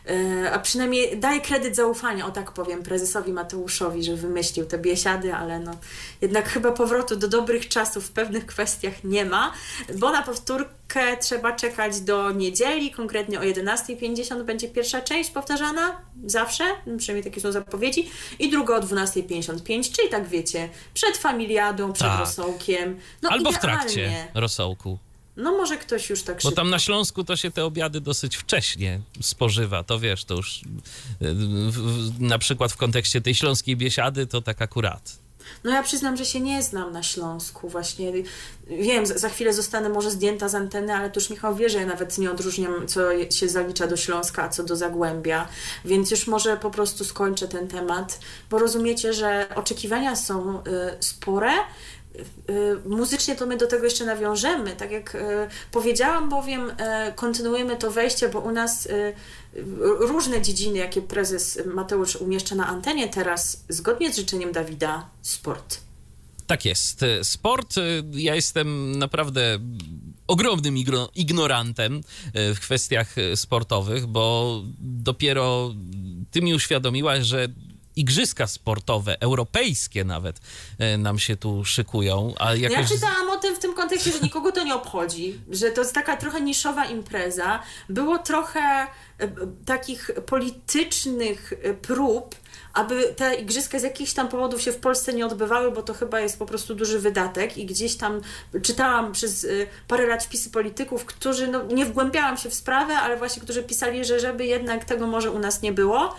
[0.51, 5.59] a przynajmniej daje kredyt zaufania, o tak powiem, prezesowi Mateuszowi, że wymyślił te biesiady, ale
[5.59, 5.71] no
[6.21, 9.53] jednak chyba powrotu do dobrych czasów w pewnych kwestiach nie ma,
[9.95, 16.63] bo na powtórkę trzeba czekać do niedzieli, konkretnie o 11.50 będzie pierwsza część powtarzana, zawsze,
[16.97, 22.19] przynajmniej takie są zapowiedzi, i druga o 12.55, czyli tak wiecie, przed familiadą, przed tak.
[22.19, 22.99] rosołkiem.
[23.21, 23.57] No Albo idealnie.
[23.57, 24.97] w trakcie rosołku.
[25.37, 29.01] No może ktoś już tak Bo tam na Śląsku to się te obiady dosyć wcześnie
[29.21, 30.65] spożywa, to wiesz, to już y,
[32.19, 35.23] na przykład w kontekście tej śląskiej biesiady to tak akurat.
[35.63, 38.13] No ja przyznam, że się nie znam na Śląsku właśnie.
[38.67, 41.85] Wiem, za chwilę zostanę może zdjęta z anteny, ale to już Michał wie, że ja
[41.85, 45.47] nawet nie odróżniam, co się zalicza do Śląska, a co do Zagłębia.
[45.85, 48.19] Więc już może po prostu skończę ten temat,
[48.49, 50.63] bo rozumiecie, że oczekiwania są y,
[50.99, 51.51] spore,
[52.85, 54.75] muzycznie to my do tego jeszcze nawiążemy.
[54.75, 55.19] Tak jak y,
[55.71, 56.73] powiedziałam, bowiem y,
[57.15, 58.87] kontynuujemy to wejście, bo u nas
[59.99, 65.77] różne dziedziny, jakie prezes Mateusz umieszcza na antenie teraz, zgodnie z życzeniem Dawida, sport.
[66.47, 67.05] Tak jest.
[67.23, 67.75] Sport,
[68.11, 69.59] ja jestem naprawdę
[70.27, 70.75] ogromnym
[71.15, 72.01] ignorantem
[72.33, 75.73] w kwestiach sportowych, bo dopiero
[76.31, 77.47] ty mi uświadomiłaś, że
[77.95, 80.39] igrzyska sportowe, europejskie nawet
[80.79, 82.33] e, nam się tu szykują.
[82.39, 82.77] A jakoś...
[82.77, 85.93] Ja czytałam o tym w tym kontekście, że nikogo to nie obchodzi, że to jest
[85.93, 87.59] taka trochę niszowa impreza.
[87.89, 88.87] Było trochę e,
[89.65, 92.35] takich politycznych e, prób,
[92.73, 96.19] aby te igrzyska z jakichś tam powodów się w Polsce nie odbywały, bo to chyba
[96.19, 98.21] jest po prostu duży wydatek i gdzieś tam
[98.61, 99.47] czytałam przez
[99.87, 104.05] parę lat wpisy polityków, którzy, no nie wgłębiałam się w sprawę, ale właśnie którzy pisali,
[104.05, 106.15] że żeby jednak tego może u nas nie było.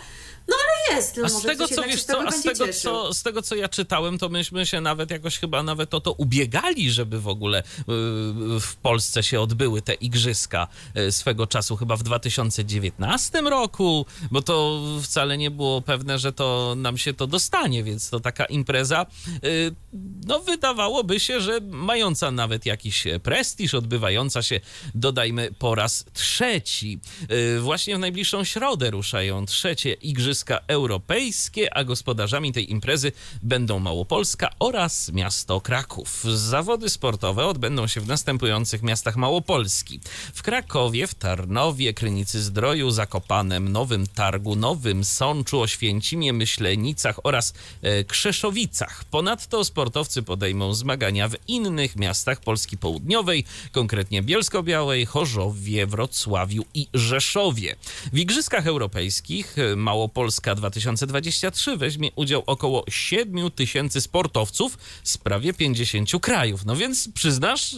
[0.47, 1.17] No ale jest.
[1.17, 3.69] No, a z tego, co wiesz, co, a z tego, co, z tego, co ja
[3.69, 8.59] czytałem, to myśmy się nawet jakoś chyba nawet o to ubiegali, żeby w ogóle yy,
[8.59, 14.81] w Polsce się odbyły te igrzyska yy, swego czasu, chyba w 2019 roku, bo to
[15.03, 19.05] wcale nie było pewne, że to nam się to dostanie, więc to taka impreza,
[19.43, 19.75] yy,
[20.27, 24.59] no wydawałoby się, że mająca nawet jakiś prestiż, odbywająca się,
[24.95, 26.99] dodajmy, po raz trzeci.
[27.59, 33.11] Właśnie w najbliższą środę ruszają trzecie igrzyska Igrzyska Europejskie, a gospodarzami tej imprezy
[33.43, 36.23] będą Małopolska oraz miasto Kraków.
[36.23, 39.99] Zawody sportowe odbędą się w następujących miastach Małopolski.
[40.33, 48.03] W Krakowie, w Tarnowie, Krynicy Zdroju, Zakopanem, Nowym Targu, Nowym Sączu, Oświęcimie, Myślenicach oraz e,
[48.03, 49.03] Krzeszowicach.
[49.03, 57.75] Ponadto sportowcy podejmą zmagania w innych miastach Polski Południowej, konkretnie Bielsko-Białej, Chorzowie, Wrocławiu i Rzeszowie.
[58.13, 65.53] W Igrzyskach Europejskich e, Małopolska Polska 2023 weźmie udział około 7 tysięcy sportowców z prawie
[65.53, 66.65] 50 krajów.
[66.65, 67.75] No więc przyznasz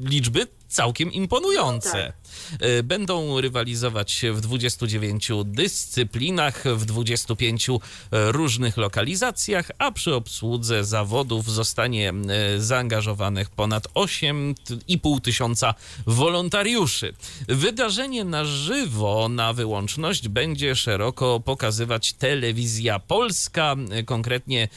[0.00, 1.88] liczby całkiem imponujące.
[1.88, 2.24] No tak.
[2.60, 7.74] E, będą rywalizować w 29 dyscyplinach, w 25 e,
[8.10, 15.74] różnych lokalizacjach, a przy obsłudze zawodów zostanie e, zaangażowanych ponad 8,5 tysiąca
[16.06, 17.14] wolontariuszy.
[17.48, 24.68] Wydarzenie na żywo na wyłączność będzie szeroko pokazywać telewizja polska, konkretnie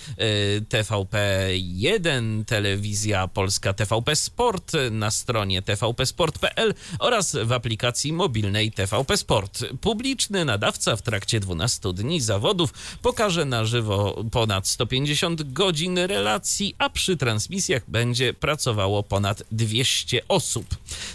[0.70, 9.66] TVP1, telewizja polska TVP Sport na stronie tvpsport.pl oraz w aplikacji mobilnej TVP Sport.
[9.82, 16.90] Publiczny nadawca w trakcie 12 dni zawodów pokaże na żywo ponad 150 godzin relacji, a
[16.90, 20.66] przy transmisjach będzie pracowało ponad 200 osób.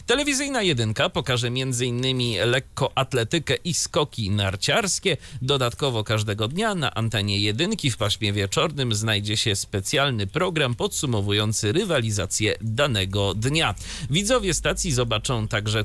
[0.07, 2.20] Telewizyjna jedynka pokaże m.in.
[2.44, 5.16] lekkoatletykę i skoki narciarskie.
[5.42, 12.55] Dodatkowo każdego dnia na antenie jedynki w paśmie wieczornym znajdzie się specjalny program podsumowujący rywalizację
[12.61, 13.75] danego dnia.
[14.11, 15.84] Widzowie stacji zobaczą także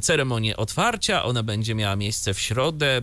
[0.00, 1.24] ceremonię otwarcia.
[1.24, 3.00] Ona będzie miała miejsce w środę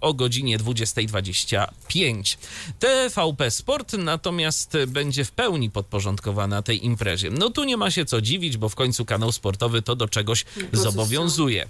[0.00, 2.36] o godzinie 20.25.
[2.78, 7.30] TVP Sport natomiast będzie w pełni podporządkowana tej imprezie.
[7.30, 10.44] No tu nie ma się co dziwić, bo w końcu kanał sportowy to do czegoś
[10.72, 11.68] to zobowiązuje.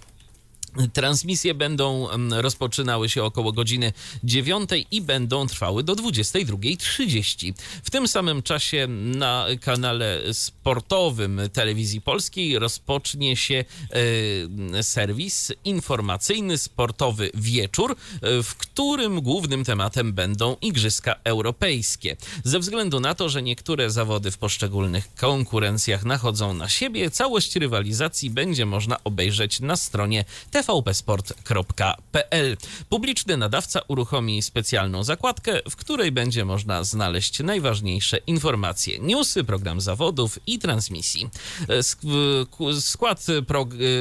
[0.93, 3.93] Transmisje będą rozpoczynały się około godziny
[4.25, 7.53] 9 i będą trwały do 22.30.
[7.83, 13.65] W tym samym czasie na kanale sportowym Telewizji Polskiej rozpocznie się
[14.83, 22.17] serwis informacyjny sportowy Wieczór, e, w którym głównym tematem będą Igrzyska Europejskie.
[22.45, 28.31] Ze względu na to, że niektóre zawody w poszczególnych konkurencjach nachodzą na siebie, całość rywalizacji
[28.31, 32.57] będzie można obejrzeć na stronie TV tvpsport.pl.
[32.88, 40.38] Publiczny nadawca uruchomi specjalną zakładkę, w której będzie można znaleźć najważniejsze informacje, newsy, program zawodów
[40.46, 41.31] i transmisji.
[42.81, 43.27] Skład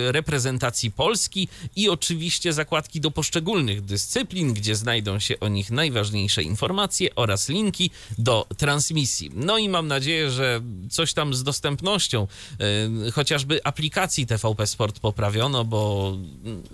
[0.07, 7.15] reprezentacji Polski i oczywiście zakładki do poszczególnych dyscyplin, gdzie znajdą się o nich najważniejsze informacje
[7.15, 9.31] oraz linki do transmisji.
[9.33, 12.27] No i mam nadzieję, że coś tam z dostępnością,
[13.13, 16.17] chociażby aplikacji TVP Sport poprawiono, bo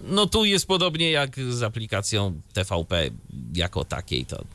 [0.07, 3.09] no tu jest podobnie jak z aplikacją TVP
[3.53, 4.25] jako takiej.
[4.25, 4.45] To,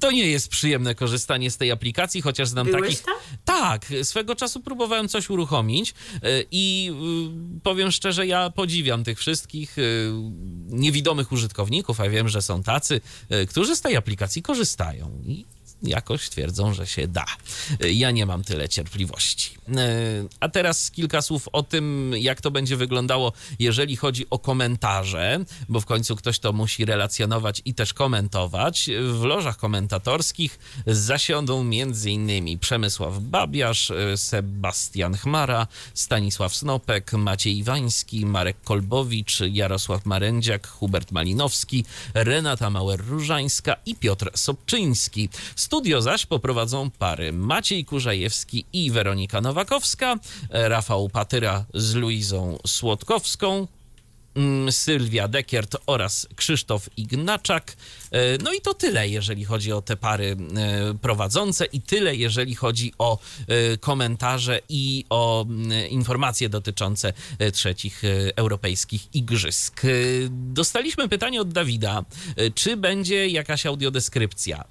[0.00, 3.02] to nie jest przyjemne korzystanie z tej aplikacji, chociaż znam Byłeś takich.
[3.02, 3.14] Tam?
[3.44, 6.90] Tak, swego czasu próbowałem coś uruchomić y, i
[7.56, 10.12] y, powiem szczerze, ja podziwiam tych wszystkich y,
[10.68, 13.00] niewidomych użytkowników, a wiem, że są tacy,
[13.48, 15.22] którzy z tej aplikacji korzystają.
[15.26, 15.44] I
[15.82, 17.24] jakoś twierdzą, że się da.
[17.80, 19.50] Ja nie mam tyle cierpliwości.
[19.68, 19.88] E,
[20.40, 25.80] a teraz kilka słów o tym, jak to będzie wyglądało, jeżeli chodzi o komentarze, bo
[25.80, 28.90] w końcu ktoś to musi relacjonować i też komentować.
[29.12, 32.58] W lożach komentatorskich zasiądą m.in.
[32.58, 41.84] Przemysław Babiarz, e, Sebastian Chmara, Stanisław Snopek, Maciej Iwański, Marek Kolbowicz, Jarosław Marędziak, Hubert Malinowski,
[42.14, 45.28] Renata Mauer-Różańska i Piotr Sobczyński.
[45.72, 50.16] Studio zaś poprowadzą pary Maciej Kurzajewski i Weronika Nowakowska,
[50.50, 53.66] Rafał Patyra z Luizą Słodkowską,
[54.34, 57.76] mm, Sylwia Dekiert oraz Krzysztof Ignaczak.
[58.10, 62.54] E, no i to tyle, jeżeli chodzi o te pary e, prowadzące i tyle, jeżeli
[62.54, 67.12] chodzi o e, komentarze i o mm, informacje dotyczące
[67.52, 68.02] trzecich
[68.36, 69.82] europejskich igrzysk.
[70.30, 72.04] Dostaliśmy pytanie od Dawida,
[72.54, 74.64] czy będzie jakaś audiodeskrypcja.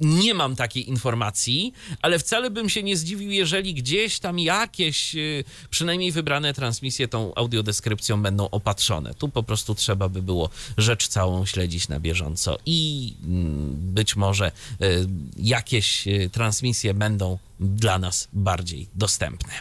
[0.00, 5.44] Nie mam takiej informacji, ale wcale bym się nie zdziwił, jeżeli gdzieś tam jakieś, y,
[5.70, 9.14] przynajmniej wybrane transmisje tą audiodeskrypcją będą opatrzone.
[9.14, 14.52] Tu po prostu trzeba by było rzecz całą śledzić na bieżąco i mm, być może
[14.82, 19.52] y, jakieś y, transmisje będą dla nas bardziej dostępne.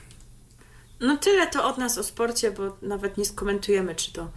[1.00, 4.32] No tyle to od nas o sporcie, bo nawet nie skomentujemy, czy to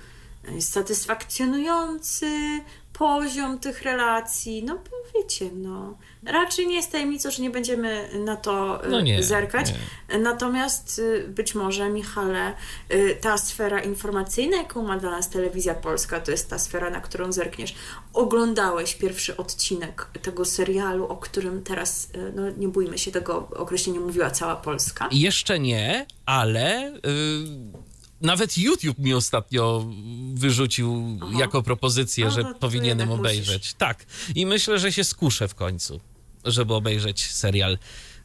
[0.49, 2.61] jest satysfakcjonujący,
[3.03, 8.37] poziom tych relacji, no bo wiecie, no raczej nie jest tajemnicą, że nie będziemy na
[8.37, 9.73] to y, no nie, zerkać.
[10.11, 10.19] Nie.
[10.19, 12.55] Natomiast y, być może, Michale,
[12.93, 17.01] y, ta sfera informacyjna, jaką ma dla nas telewizja polska, to jest ta sfera, na
[17.01, 17.75] którą zerkniesz.
[18.13, 24.31] Oglądałeś pierwszy odcinek tego serialu, o którym teraz, no nie bójmy się tego określenia, mówiła
[24.31, 25.09] cała Polska?
[25.13, 26.93] Jeszcze nie, ale...
[28.23, 29.87] Nawet YouTube mi ostatnio
[30.35, 31.33] wyrzucił Aha.
[31.39, 33.63] jako propozycję, że powinienem obejrzeć.
[33.63, 33.75] Musisz.
[33.75, 34.07] Tak.
[34.35, 36.01] I myślę, że się skuszę w końcu,
[36.45, 37.79] żeby obejrzeć serial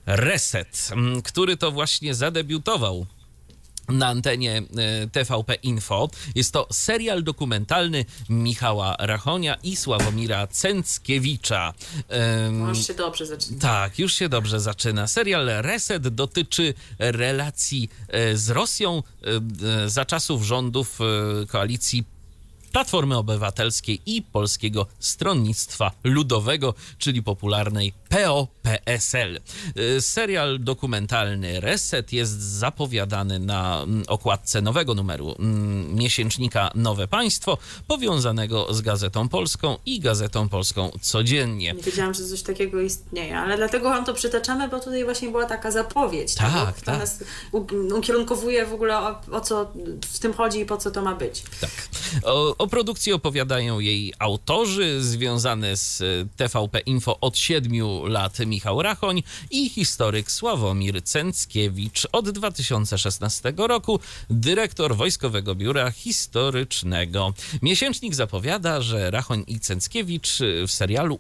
[0.06, 0.92] Reset,
[1.24, 3.06] który to właśnie zadebiutował
[3.88, 6.10] na antenie e, TVP Info.
[6.36, 11.74] Jest to serial dokumentalny Michała Rachonia i Sławomira Cęckiewicza.
[12.46, 13.60] Um, już się dobrze zaczyna.
[13.60, 15.08] Tak, już się dobrze zaczyna.
[15.08, 21.00] Serial Reset dotyczy relacji e, z Rosją e, za czasów rządów
[21.48, 22.17] koalicji
[22.72, 29.40] Platformy Obywatelskiej i Polskiego Stronnictwa Ludowego, czyli popularnej PO-PSL.
[29.78, 37.58] Y, serial dokumentalny Reset jest zapowiadany na mm, okładce nowego numeru mm, miesięcznika Nowe Państwo,
[37.88, 41.74] powiązanego z Gazetą Polską i Gazetą Polską codziennie.
[41.74, 45.46] Nie wiedziałam, że coś takiego istnieje, ale dlatego wam to przytaczamy, bo tutaj właśnie była
[45.46, 46.36] taka zapowiedź.
[46.36, 46.82] Tak, tak.
[46.82, 47.00] tak.
[47.00, 47.24] nas
[47.98, 49.72] ukierunkowuje w ogóle o, o, co
[50.14, 51.44] w tym chodzi i po co to ma być.
[51.62, 51.72] Tak.
[52.24, 56.04] O, o produkcji opowiadają jej autorzy związane z
[56.36, 64.96] TVP Info od siedmiu lat Michał Rachoń i historyk Sławomir Cęckiewicz od 2016 roku, dyrektor
[64.96, 67.34] Wojskowego Biura Historycznego.
[67.62, 71.20] Miesięcznik zapowiada, że Rachoń i Cęckiewicz w serialu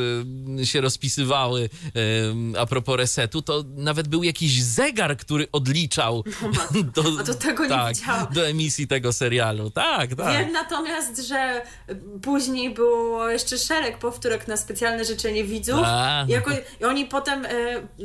[0.63, 1.69] się rozpisywały
[2.59, 6.23] a propos resetu, to nawet był jakiś zegar, który odliczał
[6.95, 8.27] do, A to tego nie tak, widziałam.
[8.33, 9.69] do emisji tego serialu.
[9.69, 10.37] Tak, tak.
[10.37, 11.61] Wiem natomiast, że
[12.21, 15.79] później było jeszcze szereg powtórek na specjalne życzenie widzów.
[15.85, 16.25] A.
[16.27, 16.51] I, jako,
[16.81, 17.49] I oni potem e,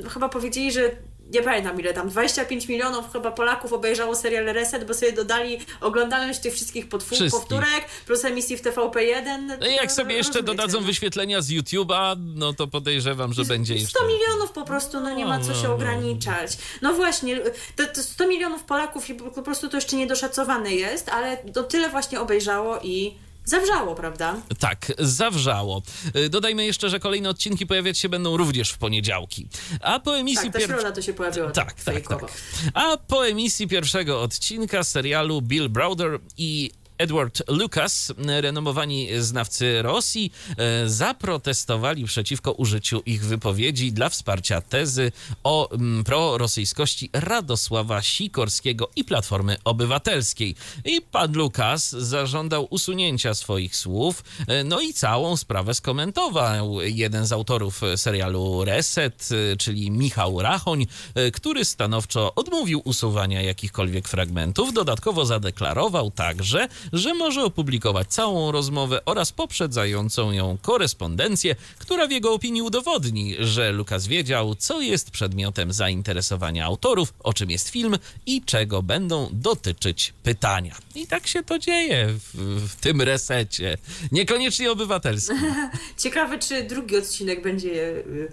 [0.09, 0.91] chyba powiedzieli, że
[1.33, 6.41] nie pamiętam ile tam, 25 milionów chyba Polaków obejrzało serial Reset, bo sobie dodali oglądalność
[6.41, 7.41] tych wszystkich potwór, Wszystkich.
[7.41, 9.57] powtórek, plus emisji w TVP1.
[9.61, 10.87] No i jak sobie jeszcze Rozumiecie, dodadzą no.
[10.87, 13.99] wyświetlenia z YouTube'a, no to podejrzewam, że będzie jeszcze...
[13.99, 16.59] 100 milionów po prostu, no nie ma co się ograniczać.
[16.83, 17.41] No właśnie,
[17.77, 21.89] to, to 100 milionów Polaków i po prostu to jeszcze niedoszacowane jest, ale to tyle
[21.89, 24.36] właśnie obejrzało i zawrzało, prawda?
[24.59, 25.82] Tak, zawrzało.
[26.16, 29.49] Y, Dodajmy jeszcze, że kolejne odcinki pojawiać się będą również w poniedziałki.
[29.80, 31.51] A po emisji Tak, ta pier- środa to się pojawiła.
[31.51, 32.26] Tak, tak, fejkowo.
[32.26, 32.36] tak.
[32.74, 40.88] A po emisji pierwszego odcinka serialu Bill Browder i Edward Lucas, renomowani znawcy Rosji, e,
[40.88, 45.12] zaprotestowali przeciwko użyciu ich wypowiedzi dla wsparcia tezy
[45.44, 50.55] o mm, prorosyjskości Radosława Sikorskiego i Platformy Obywatelskiej.
[50.84, 57.32] I pan Lucas zażądał usunięcia swoich słów, e, no i całą sprawę skomentował jeden z
[57.32, 64.72] autorów serialu Reset, e, czyli Michał Rachoń, e, który stanowczo odmówił usuwania jakichkolwiek fragmentów.
[64.72, 72.32] Dodatkowo zadeklarował także, że może opublikować całą rozmowę oraz poprzedzającą ją korespondencję, która w jego
[72.32, 78.43] opinii udowodni, że Lukas wiedział, co jest przedmiotem zainteresowania autorów, o czym jest film i
[78.43, 80.76] czego będą dotyczyć pytania.
[80.95, 83.78] I tak się to dzieje w, w tym resecie.
[84.12, 85.55] Niekoniecznie obywatelskim.
[86.03, 88.32] Ciekawe, czy drugi odcinek będzie y,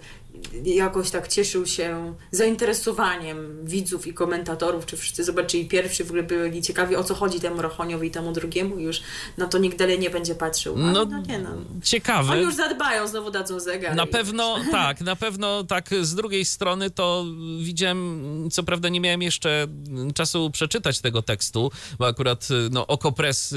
[0.64, 6.62] jakoś tak cieszył się zainteresowaniem widzów i komentatorów, czy wszyscy zobaczyli pierwszy, w ogóle byli
[6.62, 9.00] ciekawi o co chodzi temu Rachoniowi i temu drugiemu już
[9.38, 10.74] na to nikt dalej nie będzie patrzył.
[10.74, 11.50] Ale No, no, nie no.
[11.82, 12.32] Ciekawe.
[12.32, 13.96] Oni już zadbają, znowu dadzą zegar.
[13.96, 15.90] Na pewno tak, na pewno tak.
[16.02, 17.26] Z drugiej strony to
[17.62, 19.66] widziałem, co prawda nie miałem jeszcze
[20.14, 23.56] czasu przeczytać tego tekstu, bo akurat no, Okopres y,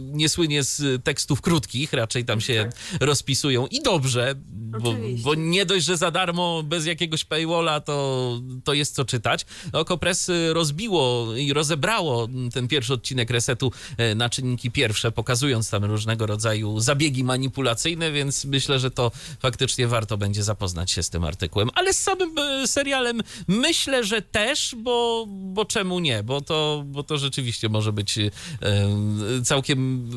[0.00, 2.70] nie słynie z tekstów krótkich, raczej tam się
[3.00, 4.34] rozpisują i dobrze,
[4.80, 9.46] bo, bo nie dość, że za darmo, bez jakiegoś paywalla, to, to jest co czytać.
[9.72, 15.84] Okopres y, rozbiło i rozebrało ten pierwszy odcinek resetu e, na czynniki pierwsze, pokazując tam
[15.84, 19.10] różnego rodzaju zabiegi manipulacyjne, więc myślę, że to
[19.40, 21.68] faktycznie warto będzie zapoznać się z tym artykułem.
[21.74, 26.22] Ale z samym e, serialem myślę, że też, bo, bo czemu nie?
[26.22, 28.18] Bo to, bo to rzeczywiście może być
[29.44, 30.10] całkiem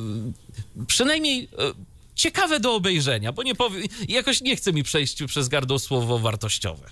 [0.88, 1.50] przynajmniej.
[2.18, 3.54] Ciekawe do obejrzenia, bo nie
[4.08, 6.90] jakoś nie chce mi przejść przez gardło słowo wartościowe.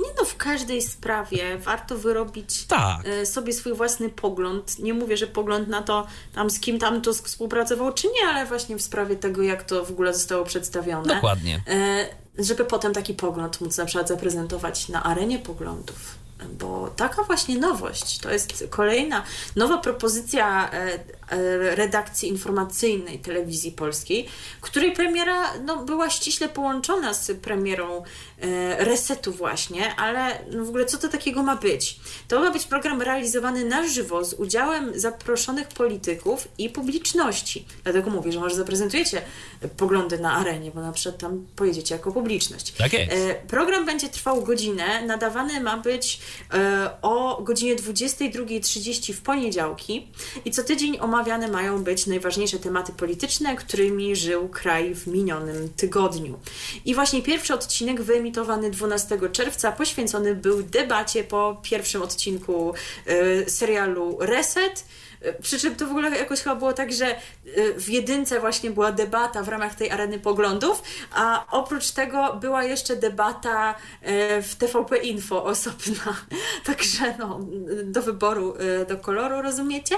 [0.00, 3.00] Nie no, w każdej sprawie warto wyrobić Tak.
[3.04, 4.78] e, sobie swój własny pogląd.
[4.78, 8.46] Nie mówię, że pogląd na to, tam z kim tam to współpracował, czy nie, ale
[8.46, 11.14] właśnie w sprawie tego, jak to w ogóle zostało przedstawione.
[11.14, 11.62] Dokładnie.
[11.66, 16.20] E, żeby potem taki pogląd móc na przykład zaprezentować na arenie poglądów.
[16.58, 19.22] Bo taka właśnie nowość, to jest kolejna
[19.56, 20.98] nowa propozycja e,
[21.74, 24.28] redakcji informacyjnej telewizji polskiej,
[24.60, 28.02] której premiera no, była ściśle połączona z premierą
[28.40, 32.00] e, resetu właśnie, ale no, w ogóle co to takiego ma być?
[32.28, 37.64] To ma być program realizowany na żywo z udziałem zaproszonych polityków i publiczności.
[37.84, 39.22] Dlatego mówię, że może zaprezentujecie
[39.76, 42.72] poglądy na arenie, bo na przykład tam pojedziecie jako publiczność.
[42.72, 43.12] Tak jest.
[43.12, 46.20] E, Program będzie trwał godzinę, nadawany ma być
[46.54, 50.08] e, o godzinie 22.30 w poniedziałki
[50.44, 56.38] i co tydzień omawiane mają być najważniejsze tematy polityczne, którymi żył kraj w minionym tygodniu.
[56.84, 62.74] I właśnie pierwszy odcinek wyemitowany 12 czerwca poświęcony był debacie po pierwszym odcinku
[63.06, 64.84] e, serialu Reset.
[65.42, 67.18] Przy czym to w ogóle jakoś chyba było tak, że e,
[67.76, 72.96] w jedynce właśnie była debata w ramach tej areny poglądów, a oprócz tego była jeszcze
[72.96, 76.16] debata e, w TVP Info osobna.
[76.66, 77.40] Także no,
[77.84, 79.96] do wyboru, e, do koloru, rozumiecie?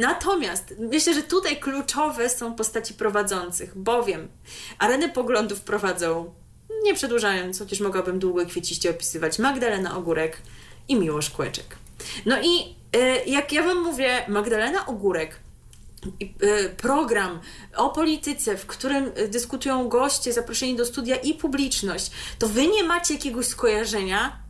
[0.00, 4.28] Natomiast myślę, że tutaj kluczowe są postaci prowadzących, bowiem
[4.78, 6.34] areny poglądów prowadzą,
[6.82, 10.38] nie przedłużając, chociaż mogłabym długo kwieciście opisywać, Magdalena Ogórek
[10.88, 11.76] i Miłosz Kłeczek.
[12.26, 12.74] No i y,
[13.26, 15.40] jak ja wam mówię, Magdalena Ogórek,
[16.42, 17.40] y, program
[17.76, 23.14] o polityce, w którym dyskutują goście zaproszeni do studia i publiczność, to wy nie macie
[23.14, 24.43] jakiegoś skojarzenia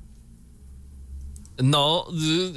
[1.63, 2.07] no,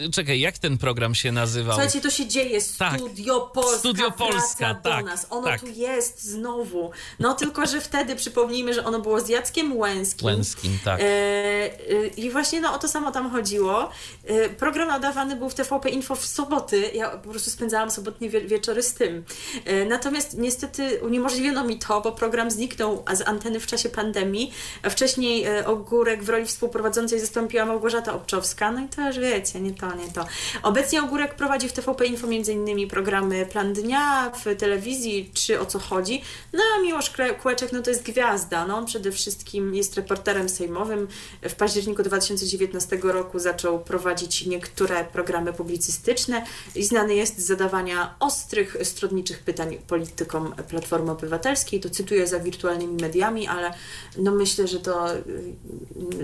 [0.05, 1.73] y, czekaj, jak ten program się nazywał?
[1.73, 2.59] Słuchajcie, to się dzieje.
[2.77, 2.99] Tak.
[2.99, 3.77] Studio Polska.
[3.77, 5.27] Studio Polska, do tak, nas.
[5.29, 5.61] Ono tak.
[5.61, 6.91] tu jest znowu.
[7.19, 10.25] No tylko, że wtedy przypomnijmy, że ono było z Jackiem Łęskim.
[10.25, 10.99] Łęskim, tak.
[10.99, 13.89] E, e, I właśnie no, o to samo tam chodziło.
[14.25, 16.91] E, program nadawany był w TVP Info w soboty.
[16.93, 19.23] Ja po prostu spędzałam sobotnie wie wieczory z tym.
[19.65, 24.51] E, natomiast niestety uniemożliwiono mi to, bo program zniknął z anteny w czasie pandemii.
[24.89, 28.71] Wcześniej e, Ogórek w roli współprowadzącej zastąpiła Małgorzata Obczowska.
[28.71, 30.25] No i już wiecie, nie to, nie to.
[30.63, 32.89] Obecnie Ogórek prowadzi w TVP Info m.in.
[32.89, 36.21] programy Plan Dnia w telewizji, czy o co chodzi.
[36.53, 37.11] No a Miłosz
[37.41, 38.67] Kłeczek, no to jest gwiazda.
[38.67, 41.07] No, on przede wszystkim jest reporterem sejmowym.
[41.41, 48.77] W październiku 2019 roku zaczął prowadzić niektóre programy publicystyczne i znany jest z zadawania ostrych,
[48.83, 51.79] stronniczych pytań politykom Platformy Obywatelskiej.
[51.79, 53.73] To cytuję za wirtualnymi mediami, ale
[54.17, 55.07] no myślę, że to,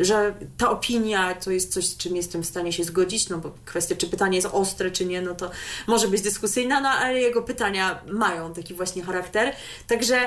[0.02, 3.96] że ta opinia to jest coś, z czym jestem w się zgodzić, no bo kwestia,
[3.96, 5.52] czy pytanie jest ostre, czy nie, no to
[5.88, 9.56] może być dyskusyjna, no ale jego pytania mają taki właśnie charakter.
[9.88, 10.20] Także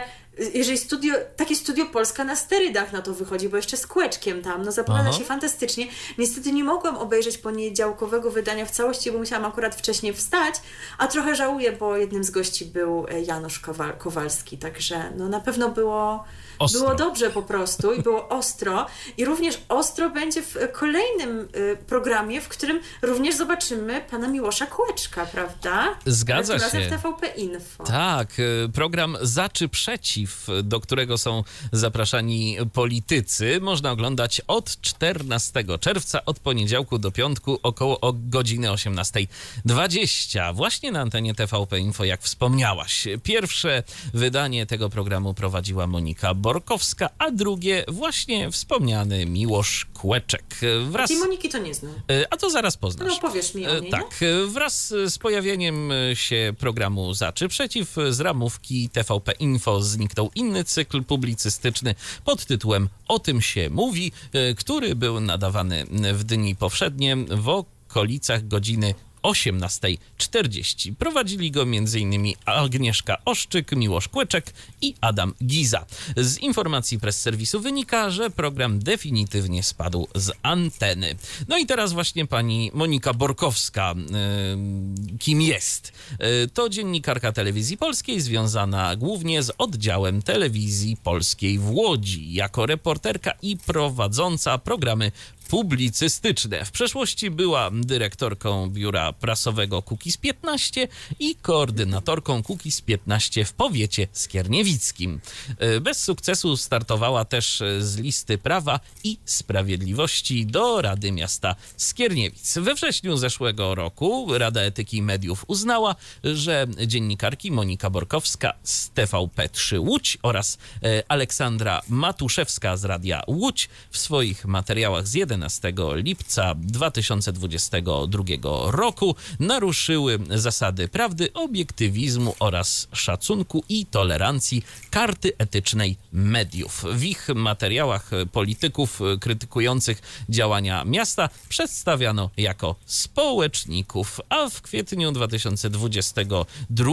[0.55, 4.63] jeżeli studio, takie studio Polska na sterydach na to wychodzi, bo jeszcze z kłeczkiem tam,
[4.63, 5.87] no zapowiada się fantastycznie.
[6.19, 10.55] Niestety nie mogłam obejrzeć poniedziałkowego wydania w całości, bo musiałam akurat wcześniej wstać,
[10.99, 15.69] a trochę żałuję, bo jednym z gości był Janusz Kowal Kowalski, także no na pewno
[15.69, 16.25] było
[16.59, 16.81] Ostro.
[16.81, 18.87] Było dobrze po prostu i było ostro.
[19.17, 25.27] I również ostro będzie w kolejnym y, programie, w którym również zobaczymy pana Miłosza Kłeczka,
[25.27, 25.97] prawda?
[26.07, 26.81] Zgadza się.
[26.81, 27.85] w TVP Info.
[27.85, 30.26] Tak, y, program Za czy Przeciw,
[30.63, 38.01] do którego są zapraszani politycy, można oglądać od 14 czerwca, od poniedziałku do piątku, około
[38.01, 40.55] o godziny 18.20.
[40.55, 43.09] Właśnie na antenie TVP Info, jak wspomniałaś.
[43.23, 43.83] Pierwsze
[44.15, 50.45] wydanie tego programu prowadziła Monika Borkowska, a drugie właśnie wspomniany Miłosz Kłeczek.
[50.91, 51.11] Wraz...
[51.11, 51.95] A Moniki to nie znam.
[52.11, 53.13] E, a to zaraz poznasz.
[53.13, 54.49] No powiesz mi o niej, Tak, no?
[54.49, 59.83] wraz z pojawieniem się programu Za czy Przeciw z ramówki TVP Info
[60.17, 61.95] zniknął inny cykl publicystyczny
[62.25, 68.49] pod tytułem O tym się mówi, e, który był nadawany w dni powszednie w okolicach
[68.49, 68.95] godziny
[69.27, 70.95] 18.40.
[70.95, 72.35] Prowadzili go m.in.
[72.45, 74.53] Agnieszka Oszczyk, Miłosz Kłeczek
[74.83, 75.87] i Adam Giza.
[76.17, 81.15] Z informacji press serwisu wynika, że program definitywnie spadł z anteny.
[81.49, 85.93] No i teraz właśnie pani Monika Borkowska, yy, kim jest?
[86.21, 93.33] Yy, to dziennikarka telewizji polskiej związana głównie z oddziałem telewizji polskiej w Łodzi, jako reporterka
[93.43, 95.13] i prowadząca programy
[95.49, 96.65] publicystyczne.
[96.65, 100.89] W przeszłości była dyrektorką biura prasowego Kukiz 15
[101.19, 105.21] i koordynatorką Kukiz 15 w powiecie skierniewickim.
[105.59, 112.59] E, bez sukcesu startowała też z listy Prawa i Sprawiedliwości do Rady Miasta Skierniewic.
[112.59, 120.19] We wrześniu zeszłego roku Rada Etyki Mediów uznała, że dziennikarki Monika Borkowska z TVP3 Łódź
[120.23, 128.71] oraz e, Aleksandra Matuszewska z Radia Łódź w swoich materiałach z 11 11 lipca 2022
[128.71, 136.85] roku naruszyły zasady prawdy, obiektywizmu oraz szacunku i tolerancji karty etycznej mediów.
[136.93, 146.93] W ich materiałach polityków krytykujących działania miasta przedstawiano jako społeczników, a w kwietniu 2022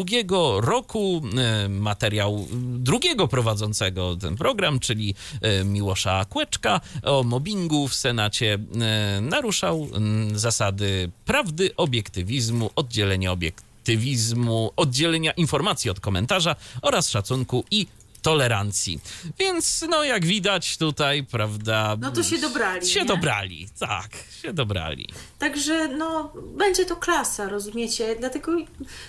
[0.57, 8.32] roku e, materiał drugiego prowadzącego ten program, czyli e, Miłosza Kłeczka o mobbingu w Senacie
[8.33, 9.89] temacie e, naruszał
[10.33, 17.87] zasady prawdy, obiektywizmu, oddzielenia obiektywizmu, oddzielenia informacji od komentarza oraz szacunku i
[18.21, 18.99] tolerancji.
[19.39, 21.97] Więc no jak widać tutaj, prawda...
[21.99, 23.05] No to się dobrali, Się nie?
[23.05, 24.09] dobrali, tak,
[24.41, 25.07] się dobrali.
[25.43, 28.15] Także no będzie to klasa, rozumiecie?
[28.19, 28.51] Dlatego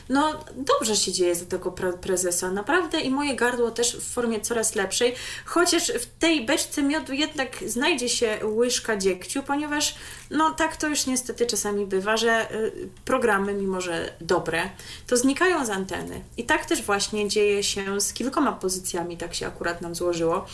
[0.08, 4.40] no dobrze się dzieje za tego pre prezesa, naprawdę i moje gardło też w formie
[4.40, 5.14] coraz lepszej,
[5.44, 9.94] chociaż w tej beczce miodu jednak znajdzie się łyżka dziegciu, ponieważ
[10.30, 14.62] no tak to już niestety czasami bywa, że y, programy, mimo że dobre,
[15.06, 16.24] to znikają z anteny.
[16.36, 20.46] I tak też właśnie dzieje się z kilkoma pozycjami, tak się akurat nam złożyło.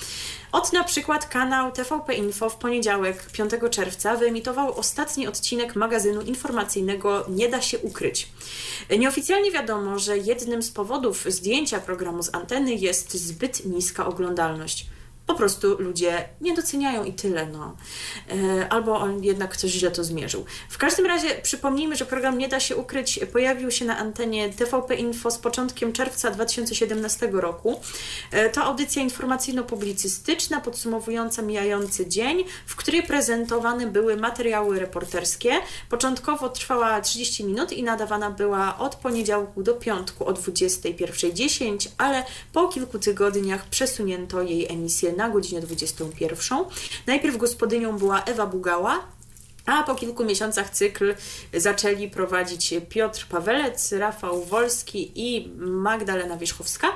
[0.52, 7.24] Od na przykład kanał TVP Info w poniedziałek 5 czerwca wyemitował ostatni odcinek magazynu informacyjnego
[7.28, 8.28] Nie da się ukryć.
[8.98, 14.86] Nieoficjalnie wiadomo, że jednym z powodów zdjęcia programu z anteny jest zbyt niska oglądalność.
[15.30, 17.76] Po prostu ludzie nie doceniają i tyle, no.
[18.30, 20.44] E, albo on jednak ktoś źle to zmierzył.
[20.68, 24.94] W każdym razie przypomnijmy, że program Nie da się ukryć pojawił się na antenie TVP
[24.94, 27.80] Info z początkiem czerwca 2017 roku.
[28.30, 35.52] E, to audycja informacyjno-publicystyczna podsumowująca mijający dzień, w której prezentowane były materiały reporterskie.
[35.88, 42.68] Początkowo trwała 30 minut i nadawana była od poniedziałku do piątku o 21.10, ale po
[42.68, 46.58] kilku tygodniach przesunięto jej emisję na godzinę 21.
[47.06, 49.00] Najpierw gospodynią była Ewa Bugała,
[49.70, 51.14] a po kilku miesiącach cykl
[51.54, 56.88] zaczęli prowadzić Piotr Pawelec, Rafał Wolski i Magdalena Wierzchowska.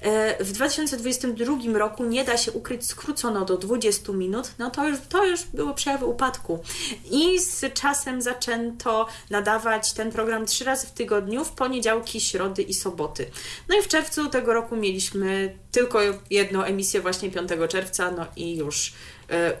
[0.00, 4.50] E, w 2022 roku nie da się ukryć, skrócono do 20 minut.
[4.58, 6.62] No to już, to już było przejawy upadku.
[7.10, 12.74] I z czasem zaczęto nadawać ten program trzy razy w tygodniu, w poniedziałki, środy i
[12.74, 13.30] soboty.
[13.68, 16.00] No i w czerwcu tego roku mieliśmy tylko
[16.30, 18.92] jedną emisję właśnie 5 czerwca, no i już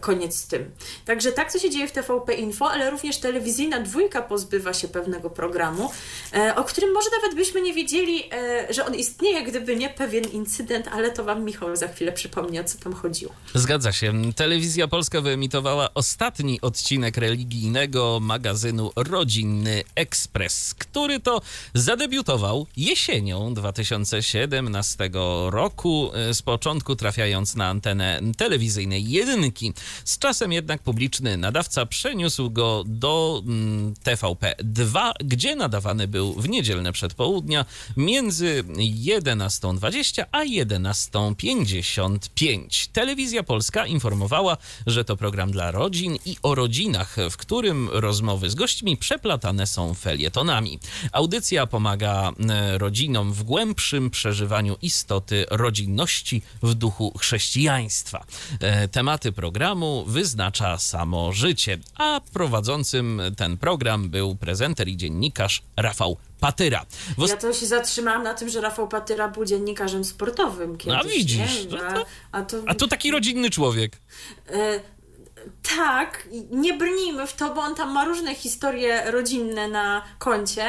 [0.00, 0.70] koniec z tym.
[1.04, 5.30] Także tak, co się dzieje w TVP Info, ale również telewizyjna dwójka pozbywa się pewnego
[5.30, 5.90] programu,
[6.32, 10.24] e, o którym może nawet byśmy nie wiedzieli, e, że on istnieje, gdyby nie pewien
[10.24, 13.32] incydent, ale to Wam Michał za chwilę przypomni, o co tam chodziło.
[13.54, 14.12] Zgadza się.
[14.36, 21.40] Telewizja Polska wyemitowała ostatni odcinek religijnego magazynu Rodzinny Ekspres, który to
[21.74, 25.10] zadebiutował jesienią 2017
[25.50, 29.53] roku, z początku trafiając na antenę telewizyjnej jedynki
[30.04, 36.92] z czasem jednak publiczny nadawca przeniósł go do mm, TVP2, gdzie nadawany był w niedzielne
[36.92, 37.64] przedpołudnia
[37.96, 42.88] między 11.20 a 11.55.
[42.92, 48.54] Telewizja Polska informowała, że to program dla rodzin i o rodzinach, w którym rozmowy z
[48.54, 50.78] gośćmi przeplatane są felietonami.
[51.12, 58.24] Audycja pomaga e, rodzinom w głębszym przeżywaniu istoty rodzinności w duchu chrześcijaństwa.
[58.60, 59.43] E, tematy programu
[60.06, 66.86] wyznacza samo życie, a prowadzącym ten program był prezenter i dziennikarz Rafał Patyra.
[67.18, 67.32] Wost...
[67.32, 71.00] Ja to się zatrzymałam na tym, że Rafał Patyra był dziennikarzem sportowym kiedyś.
[71.00, 71.78] A widzisz, nie?
[71.82, 72.04] A,
[72.38, 72.56] a, to...
[72.66, 73.96] a to taki rodzinny człowiek.
[74.50, 74.80] E,
[75.76, 80.64] tak, nie brnijmy w to, bo on tam ma różne historie rodzinne na koncie.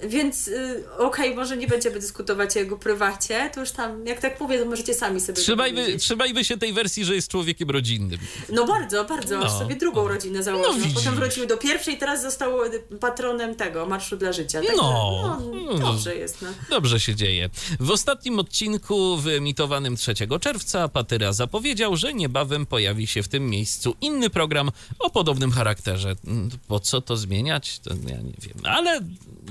[0.00, 4.20] Więc y, okej, okay, może nie będziemy dyskutować o jego prywacie, to już tam, jak
[4.20, 8.18] tak mówię, to możecie sami sobie trzymajmy, trzymajmy się tej wersji, że jest człowiekiem rodzinnym.
[8.52, 9.58] No bardzo, bardzo, no.
[9.58, 10.86] sobie drugą rodzinę założył.
[10.86, 12.52] No, Potem wrócił do pierwszej, teraz został
[13.00, 14.60] patronem tego, Marszu dla Życia.
[14.62, 15.40] Tak no.
[15.70, 16.42] no, dobrze jest.
[16.42, 16.48] No.
[16.70, 17.50] Dobrze się dzieje.
[17.80, 23.96] W ostatnim odcinku wyemitowanym 3 czerwca Patyra zapowiedział, że niebawem pojawi się w tym miejscu
[24.00, 26.16] inny program o podobnym charakterze.
[26.26, 27.78] Mm, po co to zmieniać?
[27.78, 29.00] To ja nie wiem, ale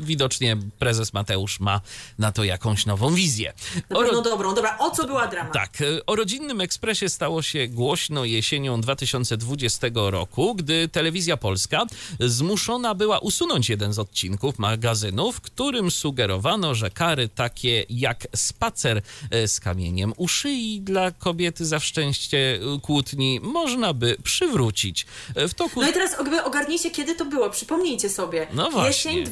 [0.01, 1.81] widocznie prezes Mateusz ma
[2.19, 3.53] na to jakąś nową wizję.
[3.89, 4.55] Na pewno dobrą.
[4.55, 5.49] Dobra, o co była drama?
[5.49, 5.71] Tak,
[6.07, 11.85] o rodzinnym ekspresie stało się głośno jesienią 2020 roku, gdy telewizja polska
[12.19, 19.01] zmuszona była usunąć jeden z odcinków magazynu, w którym sugerowano, że kary takie jak spacer
[19.31, 25.05] e, z kamieniem u szyi dla kobiety za szczęście kłótni można by przywrócić.
[25.35, 25.81] W toku...
[25.81, 26.15] No i teraz
[26.45, 27.49] ogarnijcie, kiedy to było.
[27.49, 28.47] Przypomnijcie sobie.
[28.53, 29.11] No właśnie.
[29.11, 29.31] Jesień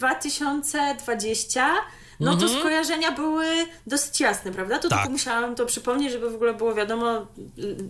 [0.61, 2.59] 2020 no to mhm.
[2.59, 3.45] skojarzenia były
[3.87, 4.79] dosyć jasne, prawda?
[4.79, 4.99] To tak.
[4.99, 7.27] tylko musiałam to przypomnieć, żeby w ogóle było wiadomo,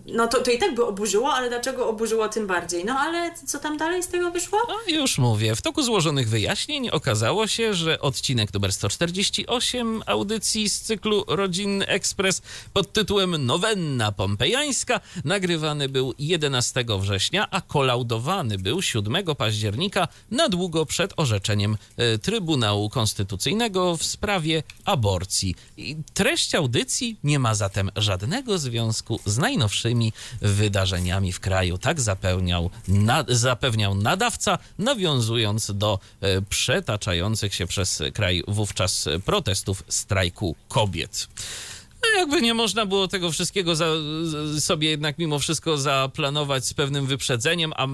[0.06, 2.84] no to, to i tak by oburzyło, ale dlaczego oburzyło tym bardziej?
[2.84, 4.58] No ale co tam dalej z tego wyszło?
[4.68, 5.56] No już mówię.
[5.56, 12.42] W toku złożonych wyjaśnień okazało się, że odcinek numer 148 audycji z cyklu Rodzinny Ekspres
[12.72, 20.86] pod tytułem Nowenna Pompejańska nagrywany był 11 września, a kolaudowany był 7 października na długo
[20.86, 24.23] przed orzeczeniem e, Trybunału Konstytucyjnego w sprawie
[24.84, 25.54] aborcji.
[25.76, 31.78] I treść audycji nie ma zatem żadnego związku z najnowszymi wydarzeniami w kraju.
[31.78, 40.56] Tak zapewniał, na, zapewniał nadawca, nawiązując do e, przetaczających się przez kraj wówczas protestów strajku
[40.68, 41.28] kobiet.
[42.18, 43.86] Jakby nie można było tego wszystkiego za,
[44.58, 47.86] sobie jednak mimo wszystko zaplanować z pewnym wyprzedzeniem, a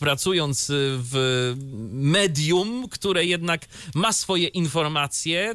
[0.00, 0.66] pracując
[0.98, 1.54] w
[1.92, 3.60] medium, które jednak
[3.94, 5.54] ma swoje informacje,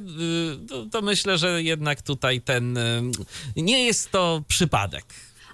[0.63, 3.01] y, to, to myślę, że jednak tutaj ten y,
[3.55, 5.05] nie jest to przypadek.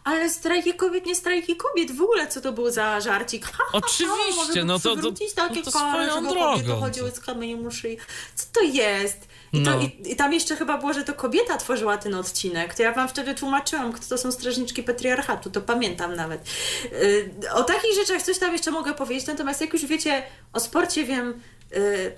[0.07, 1.91] Ale strajki kobiet, nie strajki kobiet.
[1.91, 3.45] W ogóle co to był za żarcik?
[3.45, 6.79] Ha, ha, Oczywiście, no to, to, takie no to swoją drogą.
[6.79, 7.97] chodziły z kamieniem u szyi.
[8.35, 9.26] Co to jest?
[9.53, 9.81] I, to, no.
[9.81, 12.75] i, i, tam jeszcze chyba było, że to kobieta tworzyła ten odcinek.
[12.75, 16.49] To ja wam wtedy tłumaczyłam, kto to są strażniczki patriarchatu, to pamiętam nawet.
[17.41, 20.23] Yy, o takich rzeczach coś tam jeszcze mogę powiedzieć, natomiast jak już wiecie,
[20.53, 21.41] o sporcie wiem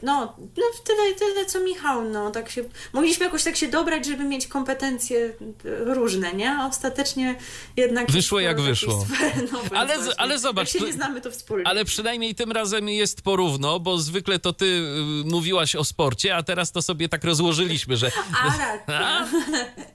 [0.02, 4.24] No, no tyle, tyle co Michał, no tak się, mogliśmy jakoś tak się dobrać, żeby
[4.24, 5.34] mieć kompetencje y,
[5.66, 6.52] różne, nie?
[6.52, 7.36] A ostatecznie
[7.78, 8.12] jednak...
[8.12, 9.06] Wyszło jak wyszło.
[9.52, 11.68] no, Ale właśnie, ale zobacz, Jak się nie znamy, to wspólnie.
[11.68, 16.44] Ale przynajmniej tym razem jest porówno, bo zwykle to ty y, mówiłaś o sporcie, a
[16.44, 18.12] teraz to sobie tak rozłożyliśmy, że.
[18.44, 19.00] A, racja.
[19.10, 19.28] A?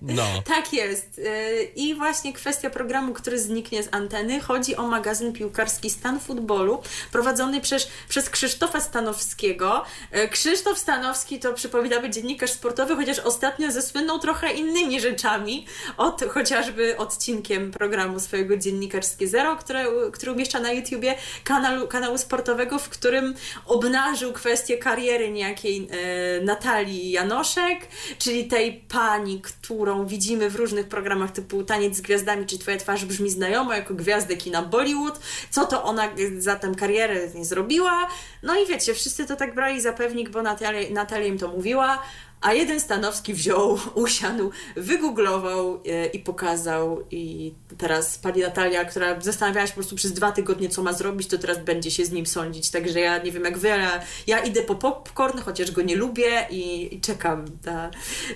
[0.03, 0.43] No.
[0.45, 1.19] Tak jest.
[1.19, 4.41] Yy, I właśnie kwestia programu, który zniknie z anteny.
[4.41, 6.83] Chodzi o magazyn piłkarski Stan Futbolu,
[7.13, 9.44] prowadzony przez, przez Krzysztofa Stanowskiego.
[9.45, 15.67] Yy, Krzysztof Stanowski to przypominamy dziennikarz sportowy, chociaż ostatnio zasłynął trochę innymi rzeczami.
[15.97, 21.15] Od chociażby odcinkiem programu swojego Dziennikarskie Zero, które, który umieszcza na YouTubie
[21.45, 23.35] kanału, kanału sportowego, w którym
[23.67, 27.89] obnażył kwestię kariery niejakiej e, Natalii Janoszek,
[28.19, 33.05] czyli tej pani, którą widzimy w różnych programach typu Taniec z Gwiazdami, czy Twoja twarz
[33.05, 35.21] brzmi znajomo, jako gwiazdę kina Bollywood,
[35.51, 38.09] co to ona za tę karierę nie zrobiła.
[38.43, 42.03] No i wiecie, wszyscy to tak brali za pewnik, bo Natalia, Natalia im to mówiła,
[42.45, 49.67] a jeden Stanowski wziął, usiadł, wygooglował e, i pokazał i teraz pani Natalia, która zastanawiała
[49.67, 52.27] się po prostu przez dwa tygodnie, co ma zrobić, to teraz będzie się z nim
[52.27, 52.71] sądzić.
[52.71, 56.47] Także ja nie wiem jak wy, ale ja idę po popcorn, chociaż go nie lubię
[56.51, 57.91] i, i czekam na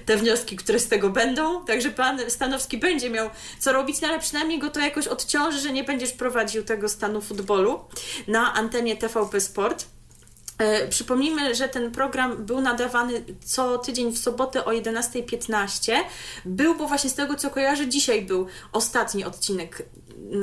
[0.07, 1.64] te wnioski, które z tego będą.
[1.64, 5.72] Także pan Stanowski będzie miał co robić, no ale przynajmniej go to jakoś odciąży, że
[5.72, 7.80] nie będziesz prowadził tego stanu futbolu
[8.28, 9.97] na antenie TVP Sport.
[10.59, 15.92] E, Przypomnijmy, że ten program był nadawany co tydzień w sobotę o 11.15.
[16.44, 19.82] Był, bo właśnie z tego co kojarzę, dzisiaj był ostatni odcinek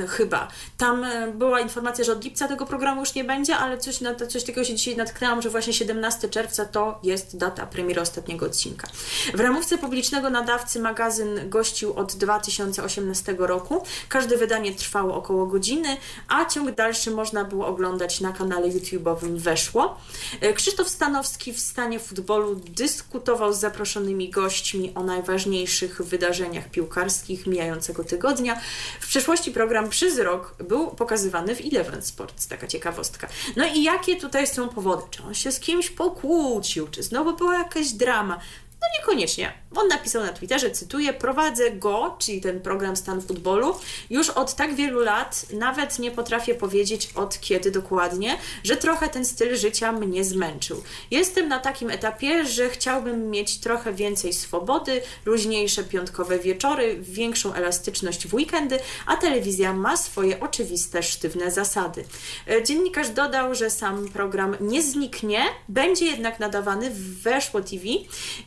[0.09, 0.47] chyba.
[0.77, 4.15] Tam e, była informacja, że od lipca tego programu już nie będzie, ale coś, na,
[4.15, 8.87] coś takiego się dzisiaj natknęłam, że właśnie 17 czerwca to jest data premiery ostatniego odcinka.
[9.33, 13.83] W ramówce publicznego nadawcy magazyn gościł od 2018 roku.
[14.09, 15.97] Każde wydanie trwało około godziny,
[16.27, 19.97] a ciąg dalszy można było oglądać na kanale YouTube'owym Weszło.
[20.41, 28.03] E, Krzysztof Stanowski w stanie futbolu dyskutował z zaproszonymi gośćmi o najważniejszych wydarzeniach piłkarskich mijającego
[28.03, 28.59] tygodnia.
[28.99, 33.27] W przeszłości program przez rok był pokazywany w Eleven Sports, taka ciekawostka.
[33.55, 35.03] No i jakie tutaj są powody?
[35.11, 36.87] Czy on się z kimś pokłócił?
[36.87, 38.39] Czy znowu była jakaś drama?
[38.85, 39.53] No niekoniecznie.
[39.75, 43.75] On napisał na Twitterze, cytuję, prowadzę go, czyli ten program Stan Futbolu,
[44.09, 49.25] już od tak wielu lat, nawet nie potrafię powiedzieć od kiedy dokładnie, że trochę ten
[49.25, 50.83] styl życia mnie zmęczył.
[51.11, 58.27] Jestem na takim etapie, że chciałbym mieć trochę więcej swobody, luźniejsze piątkowe wieczory, większą elastyczność
[58.27, 62.05] w weekendy, a telewizja ma swoje oczywiste, sztywne zasady.
[62.47, 67.83] E, Dziennikarz dodał, że sam program nie zniknie, będzie jednak nadawany w Weszło TV,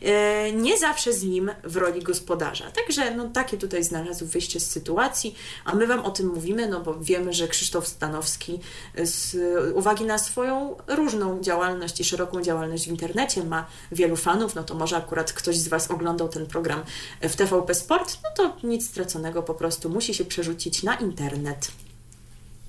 [0.01, 2.71] e, nie zawsze z nim w roli gospodarza.
[2.71, 6.79] Także no, takie tutaj znalazł wyjście z sytuacji, a my Wam o tym mówimy, no
[6.79, 8.59] bo wiemy, że Krzysztof Stanowski
[9.03, 9.37] z
[9.75, 14.75] uwagi na swoją różną działalność i szeroką działalność w internecie ma wielu fanów, no to
[14.75, 16.83] może akurat ktoś z Was oglądał ten program
[17.21, 21.71] w TVP Sport, no to nic straconego, po prostu musi się przerzucić na internet.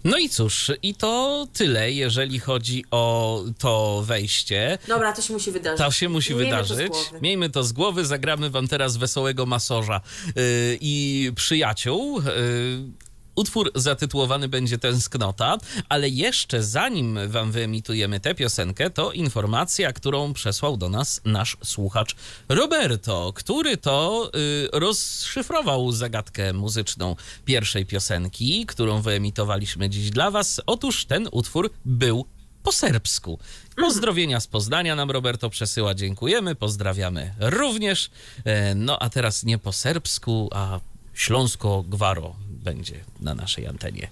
[0.05, 4.79] No i cóż, i to tyle, jeżeli chodzi o to wejście.
[4.89, 5.79] Dobra, to się musi wydarzyć.
[5.79, 6.89] To się musi Miejmy to wydarzyć.
[6.89, 7.19] głowy.
[7.23, 10.33] Miejmy to z głowy, zagramy wam teraz wesołego masorza yy,
[10.81, 12.23] i przyjaciół.
[12.23, 15.59] Yy, Utwór zatytułowany będzie Tęsknota,
[15.89, 22.17] ale jeszcze zanim wam wyemitujemy tę piosenkę, to informacja, którą przesłał do nas nasz słuchacz
[22.49, 30.61] Roberto, który to y, rozszyfrował zagadkę muzyczną pierwszej piosenki, którą wyemitowaliśmy dziś dla was.
[30.67, 32.27] Otóż ten utwór był
[32.63, 33.39] po serbsku.
[33.77, 38.11] Pozdrowienia z Poznania nam Roberto przesyła, dziękujemy, pozdrawiamy również.
[38.45, 40.81] E, No a teraz nie po serbsku, a
[41.15, 44.09] śląsko-gwaro będzie na naszej antenie.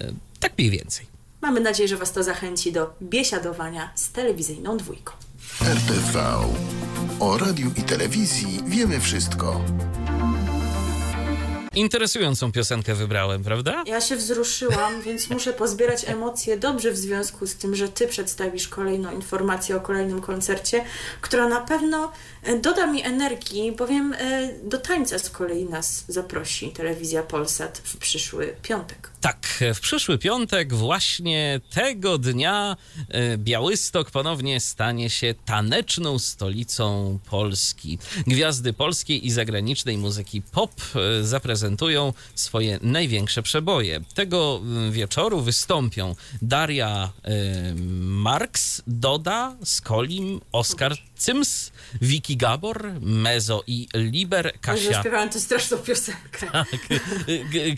[0.00, 1.06] E, Tak mniej więcej.
[1.42, 5.12] Mamy nadzieję, że Was to zachęci do biesiadowania z telewizyjną dwójką.
[5.62, 6.34] RTV.
[7.20, 9.64] O radiu i telewizji wiemy wszystko.
[11.78, 13.82] Interesującą piosenkę wybrałem, prawda?
[13.86, 18.68] Ja się wzruszyłam, więc muszę pozbierać emocje dobrze w związku z tym, że Ty przedstawisz
[18.68, 20.84] kolejną informację o kolejnym koncercie,
[21.20, 22.12] która na pewno
[22.42, 27.96] e, doda mi energii, bowiem e, do tańca z kolei nas zaprosi telewizja Polsat w
[27.96, 29.10] przyszły piątek.
[29.20, 32.76] Tak, w przyszły piątek, właśnie tego dnia,
[33.08, 37.98] e, Białystok ponownie stanie się taneczną stolicą Polski.
[38.26, 44.00] Gwiazdy polskiej i zagranicznej muzyki pop e, zaprezentują swoje największe przeboje.
[44.14, 53.88] Tego m, wieczoru wystąpią Daria e, Marks, Doda, Skolim, Oskar Cyms, Wiki Gabor, Mezo i
[53.94, 56.46] Liber, Kasia śpiewałam tę straszną piosenkę.
[56.52, 56.68] tak.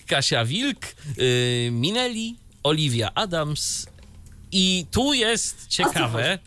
[0.06, 0.86] Kasia Wilk,
[1.18, 3.86] y, Minelli, Olivia Adams
[4.52, 6.38] I tu jest ciekawe,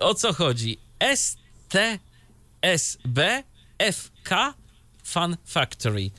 [0.00, 0.78] o co chodzi.
[1.14, 1.98] STSB
[3.92, 4.54] FK
[5.04, 6.10] Fun Factory.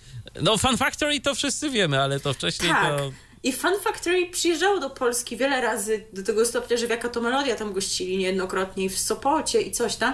[0.42, 2.98] No, Fun Factory to wszyscy wiemy, ale to wcześniej Tak.
[2.98, 3.12] to.
[3.44, 7.22] I Fun Factory przyjeżdżało do Polski wiele razy, do tego stopnia, że w Jaka to
[7.22, 10.14] Melodia tam gościli niejednokrotnie w Sopocie i coś tam.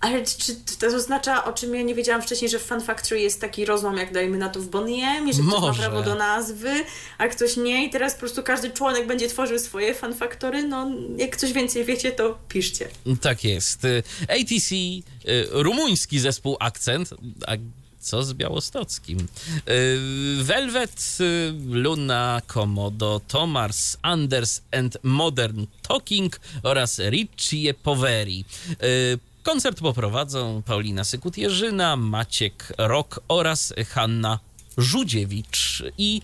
[0.00, 3.40] Ale czy to oznacza, o czym ja nie wiedziałam wcześniej, że w Fun Factory jest
[3.40, 5.82] taki rozłam, jak dajmy na to w Boniem, i że ktoś ma Może.
[5.82, 6.70] prawo do nazwy,
[7.18, 10.62] a ktoś nie i teraz po prostu każdy członek będzie tworzył swoje Fun Factory?
[10.62, 12.88] No, jak coś więcej wiecie, to piszcie.
[13.20, 13.84] Tak jest.
[13.84, 15.02] Y, ATC, y,
[15.50, 17.10] rumuński zespół Akcent.
[18.00, 19.18] Co z białostockim?
[19.68, 28.44] Y, Velvet, y, Luna, Komodo, Tomars, Anders and Modern Talking oraz Richie Poveri.
[28.82, 34.38] Y, Koncert poprowadzą Paulina Sykut-Jerzyna, Maciek Rok oraz Hanna
[34.78, 36.22] Żudziewicz i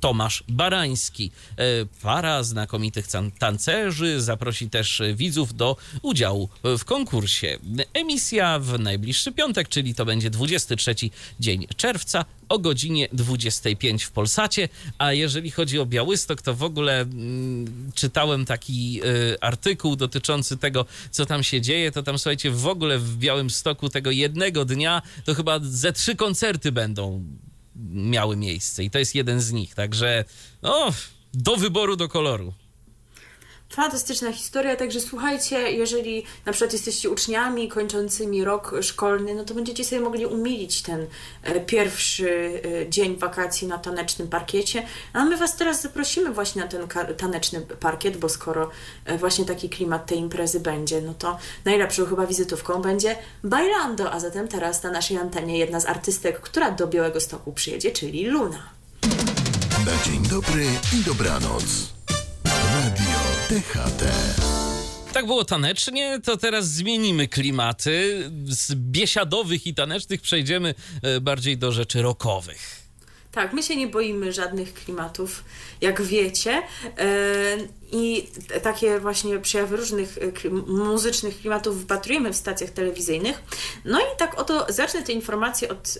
[0.00, 1.30] Tomasz Barański.
[1.56, 1.64] E,
[2.02, 3.06] Para znakomitych
[3.38, 7.58] tancerzy zaprosi też widzów do udziału w konkursie.
[7.94, 10.94] Emisja w najbliższy piątek, czyli to będzie 23
[11.40, 14.68] dzień czerwca o godzinie 25 w Polsacie.
[14.98, 20.86] A jeżeli chodzi o Białystok, to w ogóle mm, czytałem taki y, artykuł dotyczący tego,
[21.10, 21.92] co tam się dzieje.
[21.92, 26.72] To tam, słuchajcie, w ogóle w Białymstoku tego jednego dnia to chyba ze trzy koncerty
[26.72, 27.24] będą
[27.90, 29.74] miały miejsce i to jest jeden z nich.
[29.74, 30.24] Także
[30.62, 30.92] no,
[31.34, 32.54] do wyboru, do koloru.
[33.68, 39.84] Fantastyczna historia, także słuchajcie, jeżeli na przykład jesteście uczniami kończącymi rok szkolny, no to będziecie
[39.84, 41.06] sobie mogli umilić ten
[41.42, 44.86] e, pierwszy e, dzień wakacji na tanecznym parkiecie.
[45.12, 48.70] A my Was teraz zaprosimy właśnie na ten taneczny parkiet, bo skoro
[49.04, 54.20] e, właśnie taki klimat tej imprezy będzie, no to najlepszą chyba wizytówką będzie Bailando, a
[54.20, 58.68] zatem teraz na naszej antenie jedna z artystek, która do Białego Stoku przyjedzie, czyli Luna.
[59.86, 60.66] Na dzień dobry
[61.00, 61.64] i dobranoc.
[62.44, 64.04] Radio DHT.
[65.12, 68.24] Tak było tanecznie, to teraz zmienimy klimaty.
[68.44, 72.86] Z biesiadowych i tanecznych przejdziemy e, bardziej do rzeczy rockowych.
[73.32, 75.44] Tak, my się nie boimy żadnych klimatów,
[75.80, 76.62] jak wiecie.
[77.92, 78.28] I
[78.62, 83.42] takie właśnie przejawy różnych e, muzycznych klimatów wpatrujemy w stacjach telewizyjnych.
[83.84, 85.98] No i tak oto zacznę te informacje od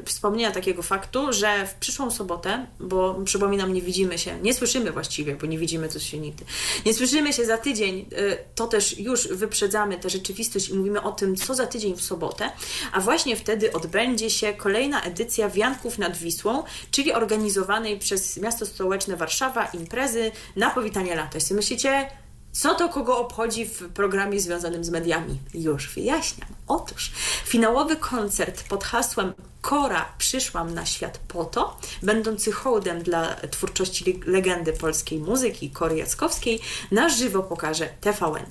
[0.00, 4.92] e, wspomnienia takiego faktu, że w przyszłą sobotę, bo przypominam, nie widzimy się, nie słyszymy
[4.92, 6.44] właściwie, bo nie widzimy to się nigdy.
[6.86, 11.12] Nie słyszymy się za tydzień, e, to też już wyprzedzamy tę rzeczywistość i mówimy o
[11.12, 12.50] tym, co za tydzień w sobotę,
[12.92, 19.16] a właśnie wtedy odbędzie się kolejna edycja Wianków nad Wisłą, czyli organizowanej przez miasto stołeczne
[19.16, 21.38] Warszawa imprezy na powitanie lata.
[21.38, 22.10] Jeśli myślicie,
[22.52, 25.40] co to kogo obchodzi w programie związanym z mediami?
[25.54, 26.48] Już wyjaśniam.
[26.66, 27.12] Otóż
[27.44, 34.32] finałowy koncert pod hasłem Kora przyszłam na świat po to, będący hołdem dla twórczości le-
[34.32, 36.60] legendy polskiej muzyki Kory Jackowskiej,
[36.90, 38.46] na żywo pokaże TVN.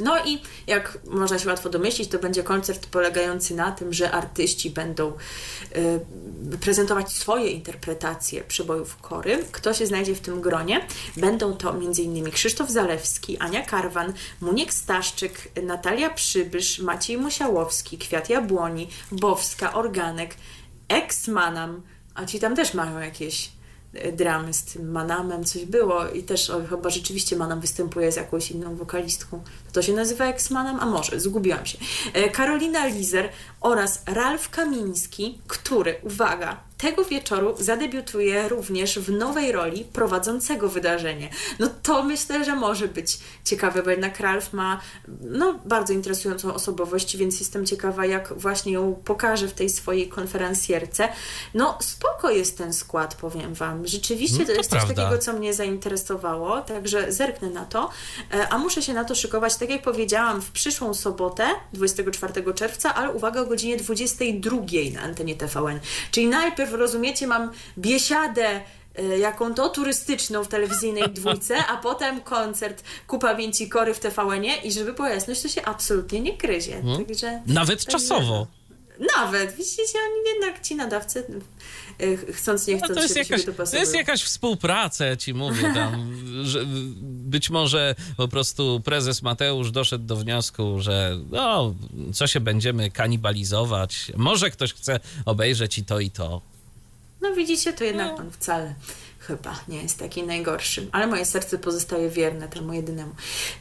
[0.00, 4.70] No i jak można się łatwo domyślić, to będzie koncert polegający na tym, że artyści
[4.70, 5.12] będą
[6.52, 9.44] y, prezentować swoje interpretacje przebojów kory.
[9.52, 10.86] Kto się znajdzie w tym gronie?
[11.16, 12.30] Będą to m.in.
[12.30, 20.36] Krzysztof Zalewski, Ania Karwan, Muniek Staszczyk, Natalia Przybysz, Maciej Musiałowski, Kwiat Jabłoni, Bowska, Organek,
[20.88, 21.82] Ex-Manam,
[22.14, 23.50] a ci tam też mają jakieś
[24.12, 28.50] dramy z tym Manamem, coś było i też o, chyba rzeczywiście Manam występuje z jakąś
[28.50, 29.42] inną wokalistką.
[29.72, 30.78] To się nazywa Ex-Manam?
[30.80, 31.78] A może, zgubiłam się.
[32.12, 33.28] E, Karolina Lizer
[33.60, 41.30] oraz Ralf Kamiński, który, uwaga, tego wieczoru zadebiutuje również w nowej roli prowadzącego wydarzenie.
[41.58, 44.80] No to myślę, że może być ciekawe, bo jednak Ralf ma
[45.20, 51.08] no, bardzo interesującą osobowość, więc jestem ciekawa, jak właśnie ją pokaże w tej swojej konferencjerce.
[51.54, 53.86] No spoko jest ten skład, powiem Wam.
[53.86, 55.02] Rzeczywiście No, to to jest coś prawda.
[55.02, 57.90] takiego, co mnie zainteresowało, także zerknę na to,
[58.34, 62.94] E, a muszę się na to szykować, tak jak powiedziałam, w przyszłą sobotę, 24 czerwca,
[62.94, 64.56] ale uwaga, o godzinie 22
[64.94, 65.80] na antenie TVN.
[66.10, 68.60] Czyli najpierw, rozumiecie, mam biesiadę
[68.94, 74.56] e, jaką to turystyczną w telewizyjnej dwójce, a potem koncert ku pamięci Kory w TVN-ie
[74.56, 76.76] i żeby była jasność, to się absolutnie nie gryzie.
[76.76, 77.04] Mhm.
[77.04, 78.46] Także, Nawet także- czasowo.
[79.16, 81.26] Nawet, widzicie, oni jednak ci nadawcy,
[81.98, 85.34] e, chcąc nie No chcąc to jest, się jakaś, to jest jakaś współpraca, ja ci
[85.34, 86.64] mówię tam, że
[87.02, 91.74] być może po prostu prezes Mateusz doszedł do wniosku, że no,
[92.14, 96.51] co się będziemy kanibalizować, może ktoś chce obejrzeć i to i to.
[97.22, 98.74] No widzicie, to jednak on wcale,
[99.26, 103.12] chyba nie jest taki najgorszy, ale moje serce pozostaje wierne temu jedynemu.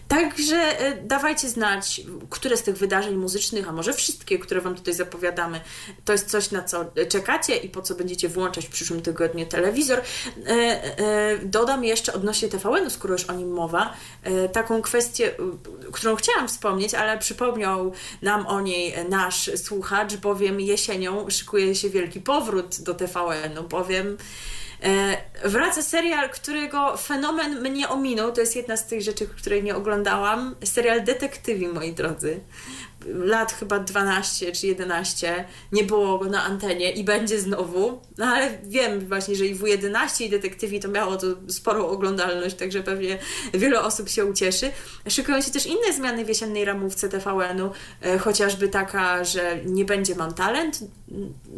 [0.07, 4.93] Także e, dawajcie znać, które z tych wydarzeń muzycznych, a może wszystkie, które Wam tutaj
[4.93, 5.61] zapowiadamy,
[6.05, 9.99] to jest coś, na co czekacie i po co będziecie włączać w przyszłym tygodniu telewizor.
[9.99, 13.93] E, e, dodam jeszcze odnośnie TVN-u, skoro już o nim mowa,
[14.53, 15.31] taką kwestię,
[15.91, 22.21] którą chciałam wspomnieć, ale przypomniał nam o niej nasz słuchacz, bowiem jesienią szykuje się wielki
[22.21, 24.17] powrót do TVN-u, bowiem
[25.45, 28.31] wraca serial, którego fenomen mnie ominął.
[28.31, 30.55] To jest jedna z tych rzeczy, której nie oglądałam.
[30.63, 32.39] Serial Detektywi, moi drodzy
[33.05, 38.57] lat chyba 12 czy 11 nie było go na antenie i będzie znowu, no ale
[38.63, 43.17] wiem właśnie, że i W11 i Detektywi to miało to sporą oglądalność, także pewnie
[43.53, 44.71] wiele osób się ucieszy.
[45.09, 47.71] Szykują się też inne zmiany w jesiennej ramówce TVN-u,
[48.01, 50.79] e, chociażby taka, że nie będzie Mam Talent,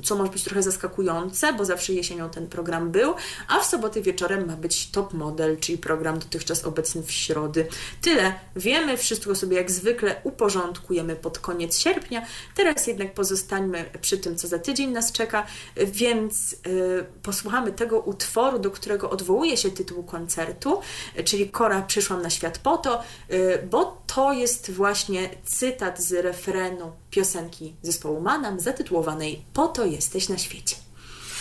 [0.03, 3.13] co może być trochę zaskakujące, bo zawsze jesienią ten program był,
[3.47, 7.67] a w soboty wieczorem ma być Top Model, czyli program dotychczas obecny w środy.
[8.01, 8.33] Tyle.
[8.55, 12.25] Wiemy, wszystko sobie jak zwykle uporządkujemy pod pod koniec sierpnia.
[12.55, 15.45] Teraz jednak pozostańmy przy tym, co za tydzień nas czeka,
[15.77, 20.81] więc y, posłuchamy tego utworu, do którego odwołuje się tytuł koncertu,
[21.25, 26.91] czyli Kora przyszłam na świat po to, y, bo to jest właśnie cytat z refrenu
[27.09, 30.75] piosenki zespołu Manam zatytułowanej Po to jesteś na świecie.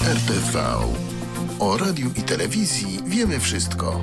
[0.01, 0.77] RTV.
[1.59, 4.01] O radiu i telewizji wiemy wszystko.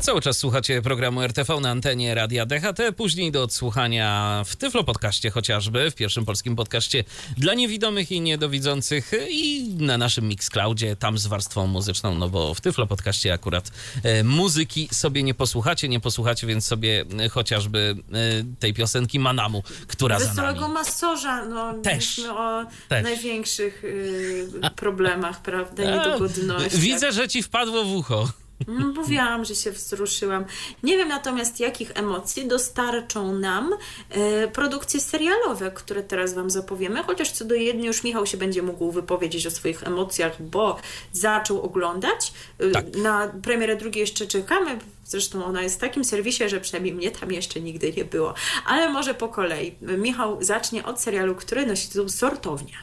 [0.00, 5.30] Cały czas słuchacie programu RTV na antenie Radia DHT, później do odsłuchania w Tyflo Podcaście
[5.30, 7.04] chociażby, w pierwszym polskim podcaście
[7.38, 12.60] dla niewidomych i niedowidzących i na naszym Mixcloudzie, tam z warstwą muzyczną, no bo w
[12.60, 13.70] Tyflo Podcaście akurat
[14.02, 19.62] e, muzyki sobie nie posłuchacie, nie posłuchacie więc sobie e, chociażby e, tej piosenki Manamu,
[19.86, 20.74] która Wesołego za nami.
[20.74, 22.18] masorza, no Też.
[22.18, 23.04] o Też.
[23.04, 26.80] największych y, problemach, prawda, niedogodnościach.
[26.80, 28.45] Widzę, że ci wpadło w ucho.
[28.68, 30.44] No, mówiłam, że się wzruszyłam.
[30.82, 33.72] Nie wiem natomiast, jakich emocji dostarczą nam
[34.10, 38.62] e, produkcje serialowe, które teraz Wam zapowiemy, chociaż co do jednej już Michał się będzie
[38.62, 40.76] mógł wypowiedzieć o swoich emocjach, bo
[41.12, 42.32] zaczął oglądać.
[42.58, 42.96] E, Tak.
[42.96, 44.78] Na premierę drugiej jeszcze czekamy.
[45.04, 48.34] Zresztą ona jest w takim serwisie, że przynajmniej mnie tam jeszcze nigdy nie było.
[48.66, 49.74] Ale może po kolei.
[49.80, 52.76] Michał zacznie od serialu, który nosi tytuł Sortownia.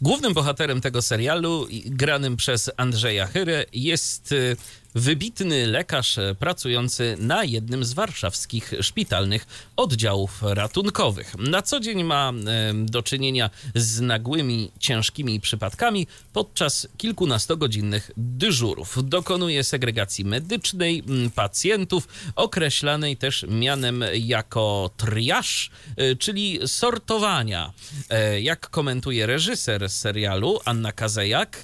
[0.00, 4.56] Głównym bohaterem tego serialu, granym przez Andrzeja Chyrę, jest y,
[4.94, 11.34] wybitny lekarz pracujący na jednym z warszawskich szpitalnych oddziałów ratunkowych.
[11.38, 12.32] Na co dzień ma
[12.74, 19.08] do czynienia z nagłymi, ciężkimi przypadkami podczas kilkunastogodzinnych dyżurów.
[19.08, 21.02] Dokonuje segregacji medycznej
[21.34, 27.72] pacjentów, określanej też mianem jako triaż, e, czyli sortowania.
[28.10, 31.62] E, Jak komentuje reżyser serialu Anna Kazejak,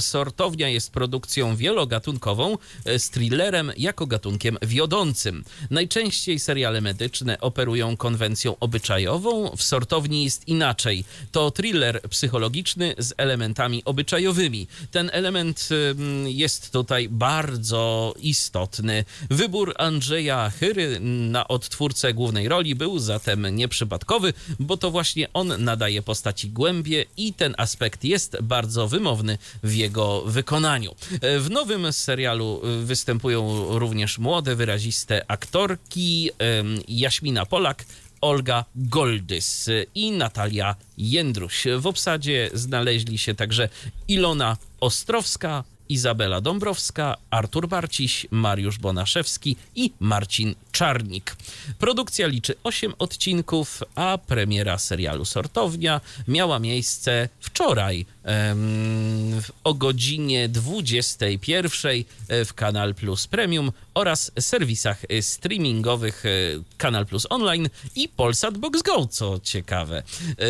[0.00, 5.44] sortownia jest produkcją wielogatunkową e, z thrillerem jako gatunkiem wiodącym.
[5.70, 11.04] Najczęściej seriale medyczne operują konwencją obyczajową, w sortowni jest inaczej.
[11.32, 14.66] To thriller psychologiczny z elementami obyczajowymi.
[14.90, 19.04] Ten element ym, jest tutaj bardzo istotny.
[19.30, 21.00] Wybór Andrzeja Chyry
[21.30, 27.32] na odtwórcę głównej roli był zatem nieprzypadkowy, bo to właśnie on nadaje postaci głębie i
[27.32, 30.94] ten aspekt jest bardzo wymowny w jego wykonaniu.
[31.20, 32.47] E, W nowym serialu
[32.84, 36.30] występują również młode, wyraziste aktorki
[36.88, 37.84] Jaśmina Polak,
[38.20, 41.64] Olga Goldys i Natalia Jędruś.
[41.78, 43.68] W obsadzie znaleźli się także
[44.08, 51.36] Ilona Ostrowska, Izabela Dąbrowska, Artur Barciś, Mariusz Bonaszewski i Marcin Czarnik.
[51.78, 62.04] Produkcja liczy 8 odcinków, a premiera serialu Sortownia miała miejsce wczoraj em, o godzinie 21
[62.28, 66.28] w Kanal Plus Premium oraz serwisach e, streamingowych e,
[66.76, 69.98] Kanal Plus Online i Polsat Box Go, co ciekawe.
[70.38, 70.44] E,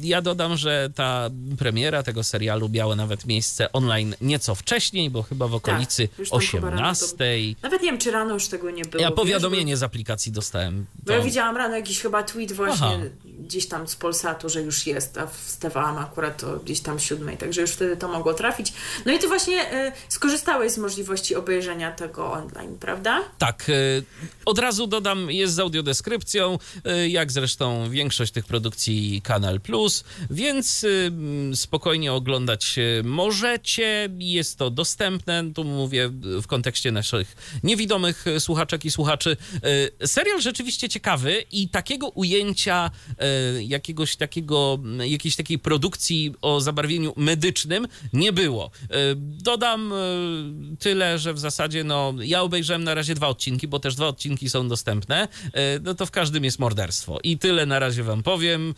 [0.00, 5.48] Ja dodam, że ta premiera tego serialu miała nawet miejsce online nieco wcześniej, bo chyba
[5.48, 7.16] w okolicy Tak, już tam chyba rano 18.
[7.62, 9.02] Nawet nie wiem, czy rano już tego nie było.
[9.02, 10.86] Ja wiesz, powiadomienie z aplikacji dostałem.
[10.94, 12.98] Bo, bo ja To- widziałam rano jakiś chyba tweet właśnie Aha.
[13.52, 17.60] Gdzieś tam z Polsatu, że już jest, a wstawałam akurat o gdzieś tam siódmej, także
[17.60, 18.72] już wtedy to mogło trafić.
[19.06, 23.20] No i ty właśnie y, skorzystałeś z możliwości obejrzenia tego online, prawda?
[23.38, 24.04] Tak, y,
[24.44, 30.84] od razu dodam, jest z audiodeskrypcją, y, jak zresztą większość tych produkcji Kanal Plus, więc
[30.84, 34.08] y, mm, spokojnie oglądać y, możecie.
[34.18, 36.10] Jest to dostępne, tu mówię
[36.42, 39.36] w kontekście naszych niewidomych y, słuchaczek i słuchaczy.
[40.06, 42.90] Serial rzeczywiście ciekawy i takiego ujęcia
[43.60, 48.70] jakiegoś takiego, jakiejś takiej produkcji o zabarwieniu medycznym nie było.
[49.16, 49.92] Dodam
[50.78, 54.50] tyle, że w zasadzie no, ja obejrzałem na razie dwa odcinki, bo też dwa odcinki
[54.50, 55.28] są dostępne,
[55.82, 57.18] no to w każdym jest morderstwo.
[57.22, 58.74] I tyle na razie wam powiem.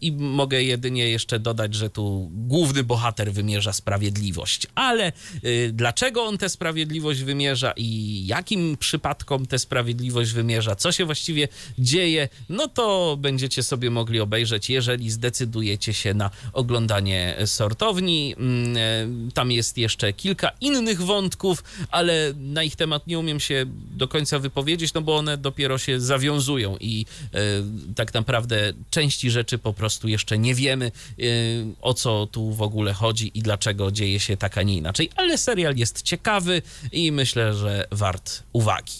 [0.00, 4.66] I mogę jedynie jeszcze dodać, że tu główny bohater wymierza sprawiedliwość.
[4.74, 5.12] Ale
[5.44, 11.48] y, dlaczego on tę sprawiedliwość wymierza i jakim przypadkom tę sprawiedliwość wymierza, co się właściwie
[11.78, 18.34] dzieje, no to będziecie sobie mogli obejrzeć, jeżeli zdecydujecie się na oglądanie sortowni.
[18.76, 24.08] E, tam jest jeszcze kilka innych wątków, ale na ich temat nie umiem się do
[24.08, 29.72] końca wypowiedzieć, no bo one dopiero się zawiązują i y, tak naprawdę części rzeczy po
[29.72, 34.20] prostu prostu jeszcze nie wiemy, y, o co tu w ogóle chodzi i dlaczego dzieje
[34.20, 35.10] się tak, a nie inaczej.
[35.16, 36.62] Ale serial jest ciekawy
[36.92, 38.92] i myślę, że wart uwagi.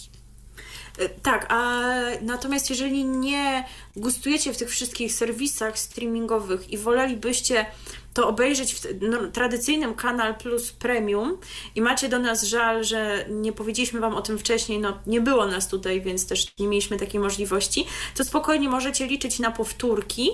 [0.99, 1.81] Y, tak, a
[2.21, 3.63] natomiast jeżeli nie
[3.95, 7.65] gustujecie w tych wszystkich serwisach streamingowych i wolelibyście
[8.13, 11.37] to obejrzeć w no, tradycyjnym Kanal Plus Premium
[11.75, 15.45] i macie do nas żal, że nie powiedzieliśmy Wam o tym wcześniej, no nie było
[15.45, 17.85] nas tutaj, więc też nie mieliśmy takiej możliwości,
[18.15, 20.29] to spokojnie możecie liczyć na powtórki.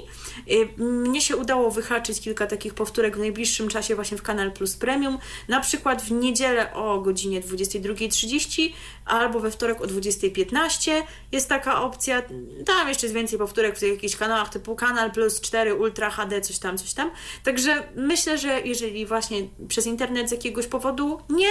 [0.51, 4.77] Y, mnie się udało wyhaczyć kilka takich powtórek w najbliższym czasie właśnie w Kanal Plus
[4.77, 5.17] Premium,
[5.47, 8.73] na przykład w niedzielę o godzinie 22.30
[9.05, 10.91] albo we wtorek o 20.15
[11.31, 12.21] jest taka opcja.
[12.65, 16.59] Tam jeszcze jest więcej powtórek w jakichś kanałach typu Kanal Plus 4 Ultra HD, coś
[16.59, 17.11] tam, coś tam.
[17.43, 21.49] Także Także myślę, że jeżeli właśnie przez internet z jakiegoś powodu nie,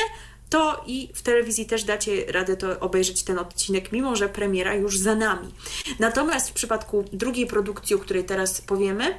[0.49, 4.99] to i w telewizji też dacie radę to obejrzeć ten odcinek, mimo że premiera już
[4.99, 5.55] za nami.
[5.99, 9.19] Natomiast w przypadku drugiej produkcji, o której teraz powiemy,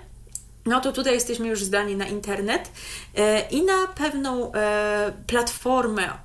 [0.67, 2.71] no to tutaj jesteśmy już zdani na internet
[3.15, 6.19] e, i na pewną e, platformę, e,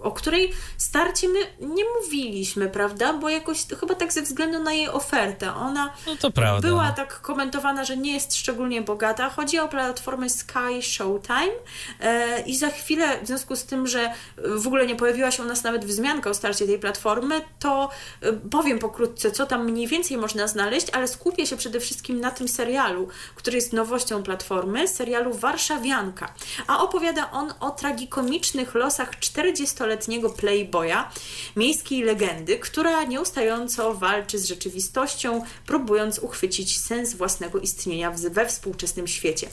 [0.00, 3.12] o której starcie my nie mówiliśmy, prawda?
[3.12, 5.54] Bo jakoś chyba tak ze względu na jej ofertę.
[5.54, 9.30] Ona no była tak komentowana, że nie jest szczególnie bogata.
[9.30, 11.52] Chodzi o platformę Sky Showtime
[12.46, 15.62] i za chwilę, w związku z tym, że w ogóle nie pojawiła się u nas
[15.62, 17.90] nawet wzmianka o starcie tej platformy, to
[18.50, 22.48] powiem pokrótce, co tam mniej więcej można znaleźć, ale skupię się przede wszystkim na tym
[22.48, 26.34] serialu, który jest nowością Platformy, serialu Warszawianka,
[26.66, 31.10] a opowiada on o tragikomicznych losach 40-letniego playboya,
[31.56, 39.48] miejskiej legendy, która nieustająco walczy z rzeczywistością, próbując uchwycić sens własnego istnienia we współczesnym świecie.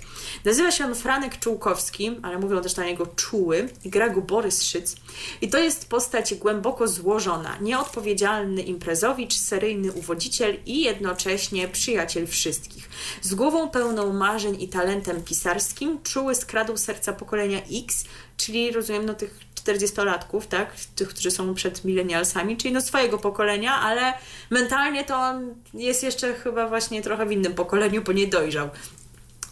[0.46, 4.64] Nazywa się on Franek Czułkowski, ale mówią też na niego Czuły i gra go Borys
[4.64, 4.96] Szyc.
[5.42, 12.90] I to jest postać głęboko złożona, nieodpowiedzialny imprezowicz, seryjny uwodziciel i jednocześnie przyjaciel wszystkich.
[13.22, 18.06] Z głową pełną marzeń i talentem pisarskim czuły skradł serca pokolenia X,
[18.38, 20.76] czyli rozumiem no tych 40-latków, tak?
[20.96, 24.14] Tych, którzy są przed milenialsami, czyli no swojego pokolenia, ale
[24.50, 28.70] mentalnie to on jest jeszcze chyba właśnie trochę w innym pokoleniu, bo nie dojrzał.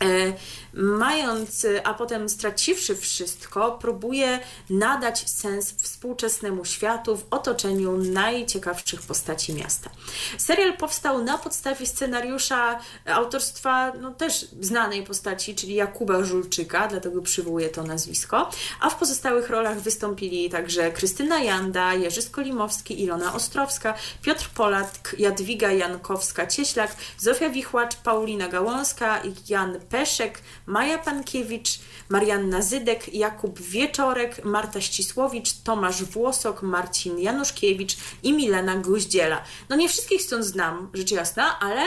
[0.03, 0.33] E,
[0.73, 4.39] mając, a potem straciwszy wszystko, próbuje
[4.69, 9.89] nadać sens współczesnemu światu w otoczeniu najciekawszych postaci miasta.
[10.37, 17.69] Serial powstał na podstawie scenariusza autorstwa no, też znanej postaci, czyli Jakuba Żulczyka, dlatego przywołuję
[17.69, 24.49] to nazwisko, a w pozostałych rolach wystąpili także Krystyna Janda, Jerzy Skolimowski, Ilona Ostrowska, Piotr
[24.49, 26.87] Polak, Jadwiga Jankowska-Cieślak,
[27.17, 31.79] Zofia Wichłacz, Paulina Gałązka, Jan Peszek, Maja Pankiewicz,
[32.09, 39.43] Marianna Zydek, Jakub Wieczorek, Marta Ścisłowicz, Tomasz Włosok, Marcin Januszkiewicz i Milena Guździela.
[39.69, 41.81] No nie wszystkich stąd znam, rzecz jasna, ale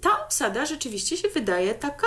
[0.00, 2.06] ta obsada rzeczywiście się wydaje taka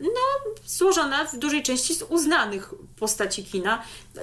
[0.00, 3.82] no, złożona w dużej części z uznanych postaci kina.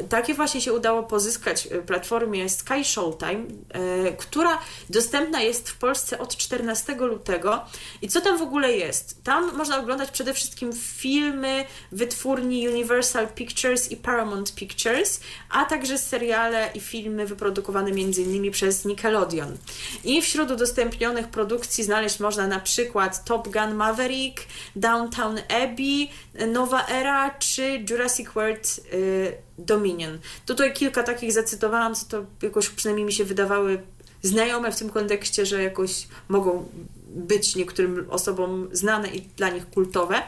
[0.09, 4.59] Takie właśnie się udało pozyskać w platformie Sky Showtime, e, która
[4.89, 7.65] dostępna jest w Polsce od 14 lutego.
[8.01, 9.23] I co tam w ogóle jest?
[9.23, 16.69] Tam można oglądać przede wszystkim filmy wytwórni Universal Pictures i Paramount Pictures, a także seriale
[16.73, 18.51] i filmy wyprodukowane m.in.
[18.51, 19.57] przez Nickelodeon.
[20.03, 24.41] I wśród udostępnionych produkcji znaleźć można na przykład Top Gun Maverick,
[24.75, 26.09] Downtown Abbey,
[26.47, 30.19] Nowa Era czy Jurassic World y, Dominion.
[30.45, 33.81] Tutaj kilka takich zacytowałam, co to jakoś przynajmniej mi się wydawały
[34.21, 36.69] znajome w tym kontekście, że jakoś mogą
[37.07, 40.21] być niektórym osobom znane i dla nich kultowe.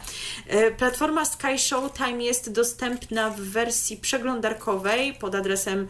[0.53, 5.87] Y, platforma Sky Showtime jest dostępna w wersji przeglądarkowej pod adresem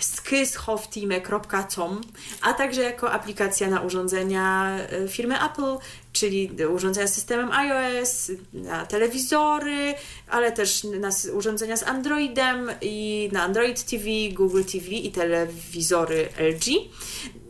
[0.00, 2.00] skyshofteam.com,
[2.40, 5.76] a także jako aplikacja na urządzenia y, firmy Apple,
[6.12, 9.94] czyli urządzenia z systemem iOS, na telewizory,
[10.28, 16.64] ale też na urządzenia z Androidem i na Android TV, Google TV i telewizory LG.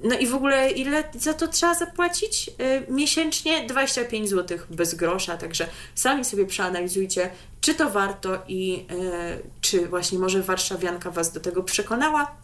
[0.05, 2.49] no i w ogóle ile za to trzeba zapłacić?
[2.49, 7.31] Y, miesięcznie 25 zł bez grosza, także sami sobie przeanalizujcie,
[7.61, 12.37] czy to warto i y, czy właśnie może warszawianka Was do tego przekonała.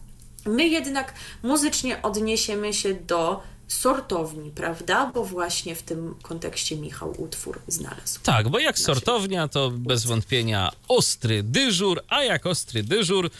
[0.47, 5.11] My jednak muzycznie odniesiemy się do sortowni, prawda?
[5.15, 8.21] Bo właśnie w tym kontekście Michał utwór znalazł.
[8.23, 13.31] Tak, bo jak sortownia to bez wątpienia ostry dyżur, a jak ostry dyżur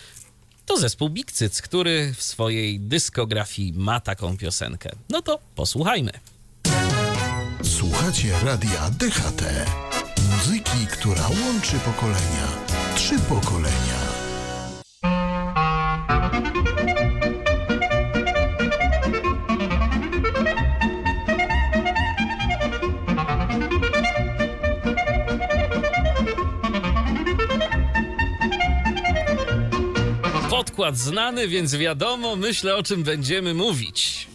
[0.67, 4.91] to zespół Big Cyc, który w swojej dyskografii ma taką piosenkę.
[5.11, 6.13] No to posłuchajmy.
[7.63, 9.43] Słuchacie radia DHT.
[10.75, 12.47] Muzyki, która łączy pokolenia.
[12.95, 14.05] Trzy pokolenia.
[30.51, 34.29] Podkład znany, więc wiadomo, myślę o czym będziemy mówić.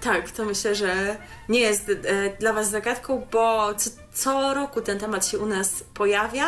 [0.00, 1.16] Tak, to myślę, że
[1.48, 3.90] nie jest e, dla Was zagadką, bo co,
[4.20, 6.46] co roku ten temat się u nas pojawia,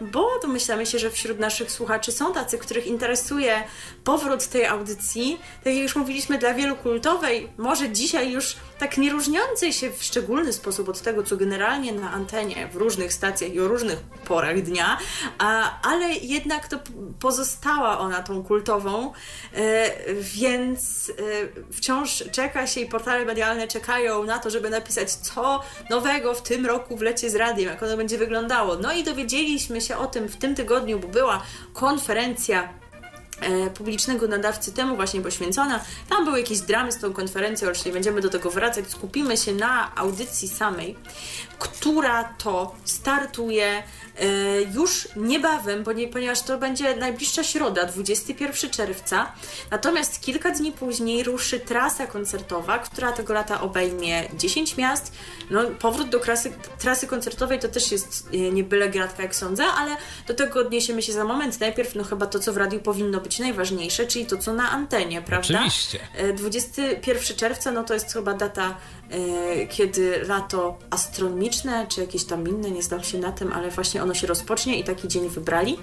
[0.00, 3.64] bo domyślamy się, że wśród naszych słuchaczy są tacy, których interesuje
[4.04, 5.40] powrót tej audycji.
[5.64, 10.02] Tak jak już mówiliśmy, dla wielu kultowej, może dzisiaj już tak nie różniącej się w
[10.02, 14.62] szczególny sposób od tego, co generalnie na antenie w różnych stacjach i o różnych porach
[14.62, 14.98] dnia,
[15.38, 16.78] a, ale jednak to
[17.20, 19.12] pozostała ona tą kultową,
[19.54, 19.90] e,
[20.20, 26.34] więc e, wciąż czeka się i portale medialne czekają na to, żeby napisać, co nowego
[26.34, 28.76] w tym roku w z radiem, jak ono będzie wyglądało.
[28.76, 31.42] No i dowiedzieliśmy się o tym w tym tygodniu, bo była
[31.72, 32.68] konferencja
[33.40, 35.80] e, publicznego nadawcy temu właśnie poświęcona.
[36.08, 38.84] Tam były jakieś dramy z tą konferencją, już nie będziemy do tego wracać.
[38.88, 40.96] Skupimy się na audycji samej,
[41.58, 43.82] która to startuje
[44.20, 49.32] E, już niebawem, ponieważ to będzie najbliższa środa, 21 czerwca.
[49.70, 55.12] Natomiast kilka dni później ruszy trasa koncertowa, która tego lata obejmie 10 miast.
[55.50, 59.64] No, powrót do krasy, trasy koncertowej to też jest e, nie byle gratka, jak sądzę,
[59.64, 61.60] ale do tego odniesiemy się za moment.
[61.60, 65.22] Najpierw, no chyba to, co w radiu powinno być najważniejsze, czyli to, co na antenie,
[65.22, 65.54] prawda?
[65.58, 65.98] Oczywiście.
[66.34, 68.76] 21 e, czerwca, no to jest chyba data
[69.70, 70.78] kiedy lato
[71.88, 74.84] czy jakieś tam inne, nie znam się na tym, ale właśnie ono się rozpocznie i
[74.84, 75.78] taki dzień wybrali.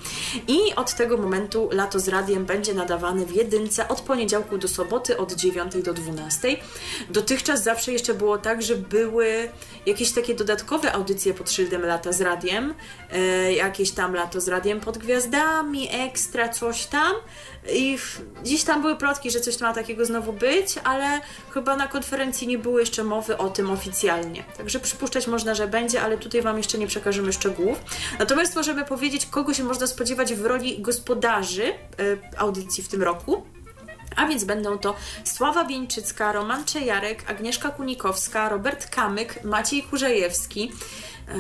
[0.48, 5.18] I od tego momentu lato z radiem będzie nadawane w jedynce od poniedziałku do soboty
[5.18, 6.58] od 9 do 12.
[7.10, 9.50] Dotychczas zawsze jeszcze było tak, że były
[9.86, 12.74] jakieś takie dodatkowe audycje pod szyldem lata z radiem,
[13.12, 17.14] e, jakieś tam lato z radiem pod gwiazdami, ekstra coś tam.
[17.70, 17.98] I
[18.44, 21.22] gdzieś tam były plotki, że coś ma takiego znowu być, ale
[21.54, 24.44] chyba na konferencji nie było jeszcze mowy o tym oficjalnie.
[24.58, 27.80] Także przypuszczać można, że będzie, ale tutaj Wam jeszcze nie przekażemy szczegółów.
[28.20, 33.44] Natomiast możemy powiedzieć, kogo się można spodziewać w roli gospodarzy y, audycji w tym roku.
[34.16, 40.72] A więc będą to Sława Bieńczycka, Roman Czejarek, Agnieszka Kunikowska, Robert Kamyk, Maciej Kurzejewski,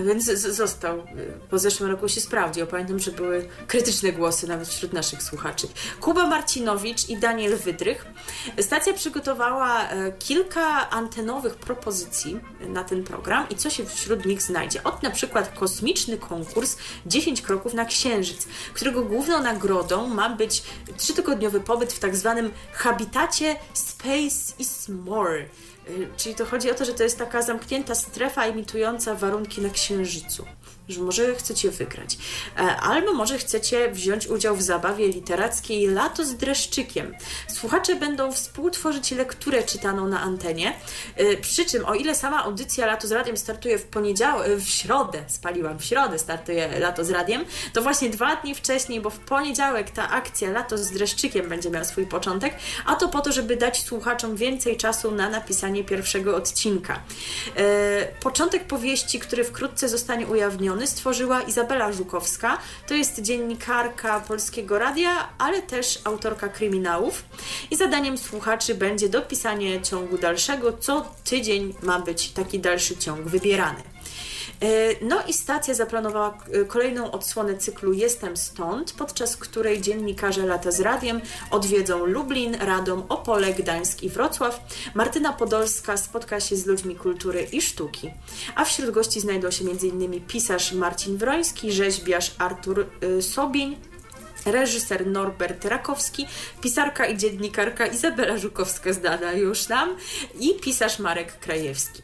[0.05, 1.03] więc został.
[1.49, 2.67] Po zeszłym roku się sprawdził.
[2.67, 5.67] Pamiętam, że były krytyczne głosy nawet wśród naszych słuchaczy.
[5.99, 8.05] Kuba Marcinowicz i Daniel Wydrych.
[8.59, 14.83] Stacja przygotowała e, kilka antenowych propozycji na ten program i co się wśród nich znajdzie.
[14.83, 20.63] Od na przykład kosmiczny konkurs 10 kroków na Księżyc, którego główną nagrodą ma być
[20.97, 25.45] trzytygodniowy pobyt w tak zwanym habitacie Space is More
[26.17, 30.45] czyli to chodzi o to, że to jest taka zamknięta strefa imitująca warunki na Księżycu
[30.89, 32.17] że może chcecie wygrać.
[32.57, 37.15] E, albo może chcecie wziąć udział w zabawie literackiej Lato z dreszczykiem.
[37.47, 40.73] Słuchacze będą współtworzyć lekturę czytaną na antenie,
[41.15, 45.23] e, przy czym o ile sama audycja Lato z Radiem startuje w poniedziałek, w środę,
[45.27, 49.89] spaliłam, w środę startuje Lato z Radiem, to właśnie dwa dni wcześniej, bo w poniedziałek
[49.91, 52.55] ta akcja Lato z dreszczykiem będzie miała swój początek,
[52.85, 56.99] a to po to, żeby dać słuchaczom więcej czasu na napisanie pierwszego odcinka.
[57.57, 62.57] E, początek powieści, który wkrótce zostanie ujawniony, stworzyła Izabela Żukowska.
[62.87, 67.23] To jest dziennikarka Polskiego Radia, ale też autorka kryminałów.
[67.71, 70.73] I zadaniem słuchaczy będzie dopisanie ciągu dalszego.
[70.77, 73.90] Co tydzień ma być taki dalszy ciąg wybierany.
[74.61, 80.71] E, no i stacja zaplanowała e, kolejną odsłonę cyklu Jestem stąd, podczas której dziennikarze lata
[80.71, 81.21] z radiem
[81.51, 84.59] odwiedzą Lublin, Radom, Opole, Gdańsk i Wrocław.
[84.93, 88.11] Martyna Podolska spotka się z ludźmi kultury i sztuki.
[88.55, 90.21] A wśród gości znajdą się m.in.
[90.27, 93.77] pisarz Marcin Wroński, rzeźbiarz Artur e, Sobień,
[94.45, 96.27] reżyser Norbert Rakowski,
[96.61, 99.97] pisarka i dziennikarka Izabela Żukowska zdana już nam
[100.39, 102.01] i pisarz Marek Krajewski.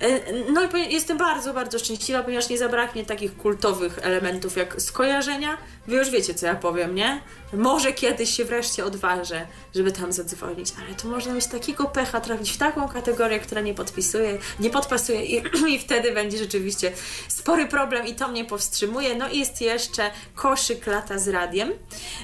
[0.00, 5.58] E, no i jestem bardzo, bardzo szczęśliwa, ponieważ nie zabraknie takich kultowych elementów jak skojarzenia.
[5.86, 7.20] Wy już wiecie, co ja powiem, nie?
[7.52, 12.50] Może kiedyś się wreszcie odważę, żeby tam zadzwonić, ale to można mieć takiego pecha, trafić
[12.50, 15.42] w taką kategorię, która nie podpisuje, nie podpasuje i,
[15.74, 16.92] i wtedy będzie rzeczywiście
[17.28, 19.14] spory problem i to mnie powstrzymuje.
[19.14, 21.72] No i jest jeszcze koszyk lata z radiem.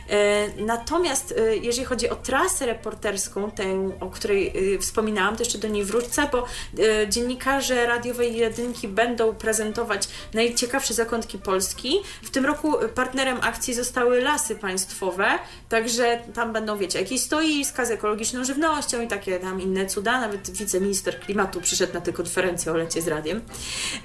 [0.08, 5.68] E, natomiast e, jeżeli chodzi o trasę reporterską, tę, o której wspominałam, to jeszcze do
[5.68, 6.44] niej wrócę, bo
[6.78, 12.00] e, dziennikarze radiowej jedynki będą prezentować najciekawsze zakątki Polski.
[12.22, 15.26] W tym roku partnerem akcji zostały Lasy Państwowe,
[15.68, 20.20] także tam będą, wiecie, jakieś stoiska z ekologiczną żywnością i takie tam inne cuda.
[20.20, 23.42] Nawet wiceminister klimatu przyszedł na tę konferencję o lecie z radiem.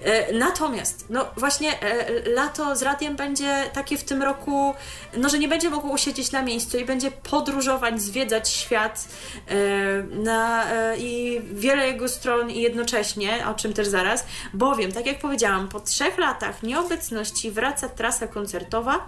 [0.03, 4.73] E, natomiast, no właśnie, e, lato z radiem będzie takie w tym roku,
[5.17, 9.07] no że nie będzie mogło usiedzieć na miejscu i będzie podróżować, zwiedzać świat
[9.47, 9.55] e,
[10.03, 10.65] na,
[10.97, 13.18] i wiele jego stron i jednocześnie,
[13.49, 19.07] o czym też zaraz, bowiem, tak jak powiedziałam, po trzech latach nieobecności wraca trasa koncertowa.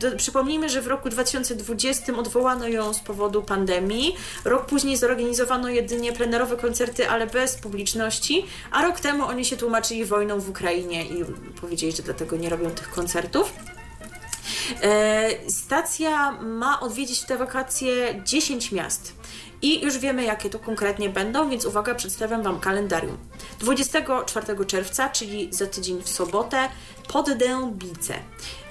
[0.00, 4.16] Do, przypomnijmy, że w roku 2020 odwołano ją z powodu pandemii.
[4.44, 10.04] Rok później zorganizowano jedynie plenerowe koncerty, ale bez publiczności, a rok temu oni się tłumaczyli
[10.04, 11.24] wojną w Ukrainie i
[11.60, 13.52] powiedzieli, że dlatego nie robią tych koncertów.
[14.82, 19.19] E, stacja ma odwiedzić w te wakacje 10 miast.
[19.62, 23.18] I już wiemy, jakie to konkretnie będą, więc uwaga, przedstawiam Wam kalendarium.
[23.58, 26.68] 24 czerwca, czyli za tydzień w sobotę,
[27.12, 28.14] pod Dębice.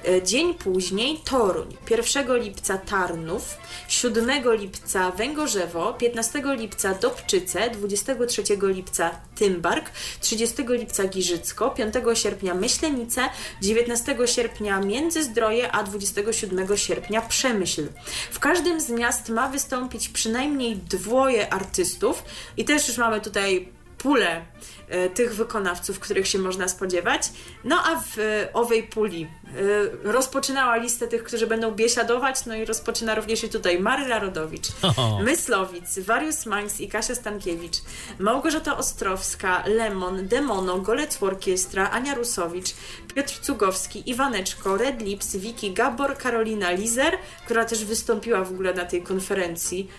[0.08, 3.58] E, dzień później Toruń, 1 lipca Tarnów,
[3.88, 9.92] 7 lipca Węgorzewo, 15 lipca Dobczyce, 23 lipca Tymbark,
[10.22, 13.22] 30 lipca Giżycko, 5 sierpnia Myślenice,
[13.62, 17.88] 19 sierpnia Międzyzdroje, a 27 sierpnia Przemyśl.
[18.32, 22.24] W każdym z miast ma wystąpić przynajmniej dwoje artystów
[22.58, 24.46] i też już mamy tutaj pulę
[24.90, 27.22] e, tych wykonawców, których się można spodziewać.
[27.64, 32.66] No a w e, owej puli e, rozpoczynała listę tych, którzy będą biesiadować, no i
[32.66, 35.20] rozpoczyna również i tutaj Maryla Rodowicz, oh.
[35.24, 36.46] Myslowic, Warius
[36.80, 37.78] i Kasia Stankiewicz,
[38.20, 42.70] Małgorzata Ostrowska, Lemon, Demono, Golec Orkiestra, Ania Rusowicz,
[43.16, 48.86] Piotr Cugowski, Iwaneczko, Red Lips, Wiki Gabor, Karolina Lizer, która też wystąpiła w ogóle na
[48.86, 49.90] tej konferencji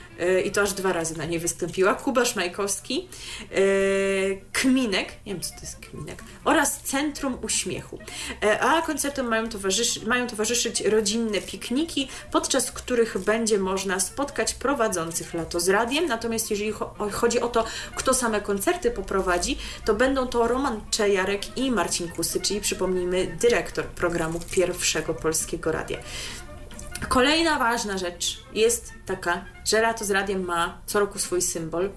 [0.44, 3.08] i to aż dwa razy na niej wystąpiła, Kuba Szmajkowski,
[4.52, 7.98] Kminek, nie wiem co to jest Kminek, oraz Centrum Uśmiechu.
[8.42, 15.34] E, a koncertom mają, towarzyszy, mają towarzyszyć rodzinne pikniki, podczas których będzie można spotkać prowadzących
[15.34, 16.06] lato z radiem.
[16.06, 16.72] Natomiast jeżeli
[17.12, 17.64] chodzi o to,
[17.94, 23.84] kto same koncerty poprowadzi, to będą to Roman Czejarek i Marcin Kusy, czyli przypomnijmy dyrektor
[23.84, 25.98] programu Pierwszego Polskiego Radia.
[27.08, 31.90] Kolejna ważna rzecz jest taka, że Lato z Radiem ma co roku swój symbol.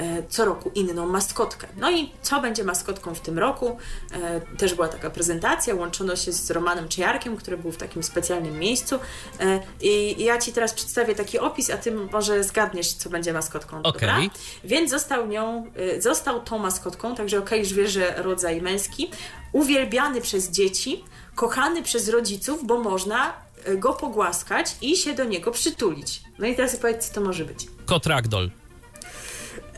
[0.00, 1.66] E, co roku inną maskotkę.
[1.76, 3.78] No i co będzie maskotką w tym roku?
[4.12, 8.58] E, też była taka prezentacja, łączono się z Romanem Czejarkiem, który był w takim specjalnym
[8.58, 8.98] miejscu.
[9.40, 13.78] E, I ja Ci teraz przedstawię taki opis, a Ty może zgadniesz, co będzie maskotką.
[13.78, 13.92] Okay.
[13.92, 14.16] Dobra?
[14.64, 19.10] Więc został nią, został tą maskotką, także okej, okay, już wiesz, że rodzaj męski,
[19.52, 21.04] uwielbiany przez dzieci,
[21.34, 23.32] kochany przez rodziców, bo można
[23.76, 26.22] go pogłaskać i się do niego przytulić.
[26.38, 27.66] No i teraz powiedz, co to może być.
[27.86, 28.50] Kot ragdoll.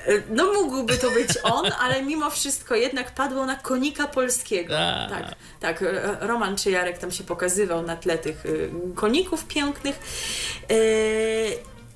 [0.07, 4.75] E, no mógłby to być on, ale mimo wszystko jednak padło na konika polskiego.
[5.11, 5.83] Tak, tak.
[5.83, 8.49] E, Roman Czyjarek tam się pokazywał na tle tych e,
[8.95, 9.99] koników pięknych.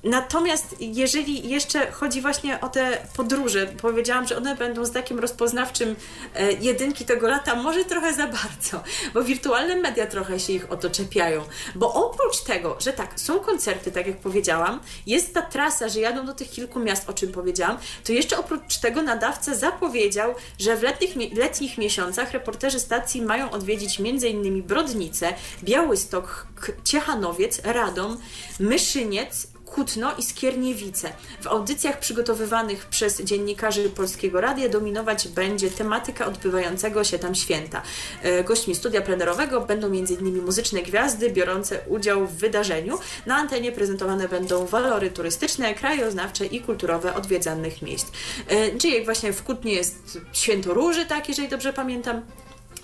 [0.03, 5.95] Natomiast jeżeli jeszcze chodzi właśnie o te podróże, powiedziałam, że one będą z takim rozpoznawczym
[6.35, 8.83] e, jedynki tego lata, może trochę za bardzo,
[9.13, 11.43] bo wirtualne media trochę się ich o to czepiają.
[11.75, 16.25] Bo oprócz tego, że tak, są koncerty, tak jak powiedziałam, jest ta trasa, że jadą
[16.25, 20.83] do tych kilku miast, o czym powiedziałam, to jeszcze oprócz tego nadawca zapowiedział, że w
[20.83, 24.63] letnich, letnich miesiącach reporterzy stacji mają odwiedzić m.in.
[24.63, 25.33] Brodnice,
[25.63, 26.47] Białystok,
[26.83, 28.17] Ciechanowiec, Radom,
[28.59, 31.13] Myszyniec, Kutno i Skierniewice.
[31.41, 37.81] W audycjach przygotowywanych przez dziennikarzy Polskiego Radia dominować będzie tematyka odbywającego się tam święta.
[38.23, 40.45] E, gośćmi studia plenerowego będą m.in.
[40.45, 42.99] muzyczne gwiazdy biorące udział w wydarzeniu.
[43.25, 48.07] Na antenie prezentowane będą walory turystyczne, krajoznawcze i kulturowe odwiedzanych miejsc.
[48.47, 52.21] E, czyli jak właśnie w Kutnie jest święto róży, tak, jeżeli dobrze pamiętam,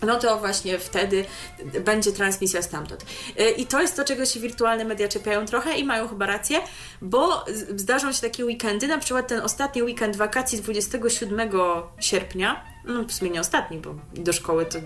[0.04, 1.26] no to właśnie wtedy
[1.86, 3.06] będzie transmisja stamtąd.
[3.40, 6.60] Y, I to jest to, czego się wirtualne media czepiają trochę i mają chyba rację,
[7.02, 11.52] bo zdarzą się takie weekendy, na przykład ten ostatni weekend wakacji 27
[12.00, 14.80] sierpnia, no w sumie nie ostatni, bo do szkoły to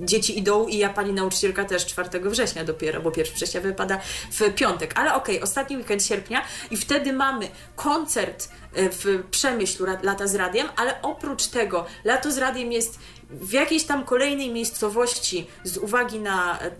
[0.00, 4.00] dzieci idą i ja pani nauczycielka też 4 września dopiero, bo 1 września wypada
[4.30, 4.92] w piątek.
[4.94, 10.34] Ale okej, okay, ostatni weekend sierpnia i wtedy mamy koncert e, w Przemyślu Lata z
[10.34, 12.98] Radiem, ale oprócz tego Lato z Radiem jest
[13.32, 16.70] w jakiejś tam kolejnej miejscowości z uwagi na e,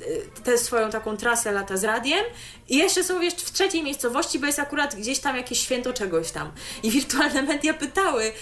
[0.44, 2.24] tę swoją taką trasę lata z radiem
[2.72, 6.30] i jeszcze są jeszcze w trzeciej miejscowości, bo jest akurat gdzieś tam jakieś święto czegoś
[6.30, 6.52] tam.
[6.82, 8.32] I wirtualne media pytały, yy,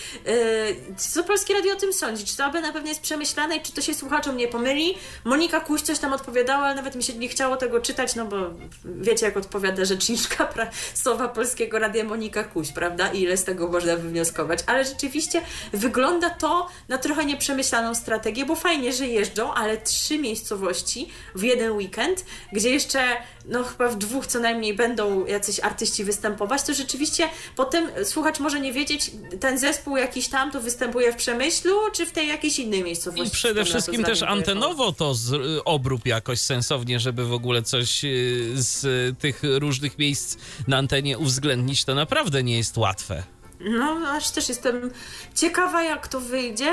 [0.96, 3.72] co Polskie Radio o tym sądzi, czy to aby na pewno jest przemyślane i czy
[3.72, 4.94] to się słuchaczom nie pomyli.
[5.24, 8.36] Monika Kuś coś tam odpowiadała, ale nawet mi się nie chciało tego czytać, no bo
[8.84, 13.12] wiecie jak odpowiada rzeczniczka prasowa Polskiego Radia Monika Kuś, prawda?
[13.12, 14.58] I ile z tego można wywnioskować.
[14.66, 15.42] Ale rzeczywiście
[15.72, 21.72] wygląda to na trochę nieprzemyślaną strategię, bo fajnie, że jeżdżą, ale trzy miejscowości w jeden
[21.72, 23.00] weekend, gdzie jeszcze
[23.44, 28.60] no chyba w dwóch co najmniej będą jacyś artyści występować, to rzeczywiście potem słuchacz może
[28.60, 29.10] nie wiedzieć,
[29.40, 33.28] ten zespół jakiś tam to występuje w Przemyślu, czy w tej jakiejś innej miejscowości.
[33.28, 38.04] I przede wszystkim też antenowo to z, y, obrób jakoś sensownie, żeby w ogóle coś
[38.04, 40.36] y, z tych różnych miejsc
[40.68, 43.22] na antenie uwzględnić, to naprawdę nie jest łatwe.
[43.60, 44.90] No, aż też jestem
[45.34, 46.72] ciekawa, jak to wyjdzie.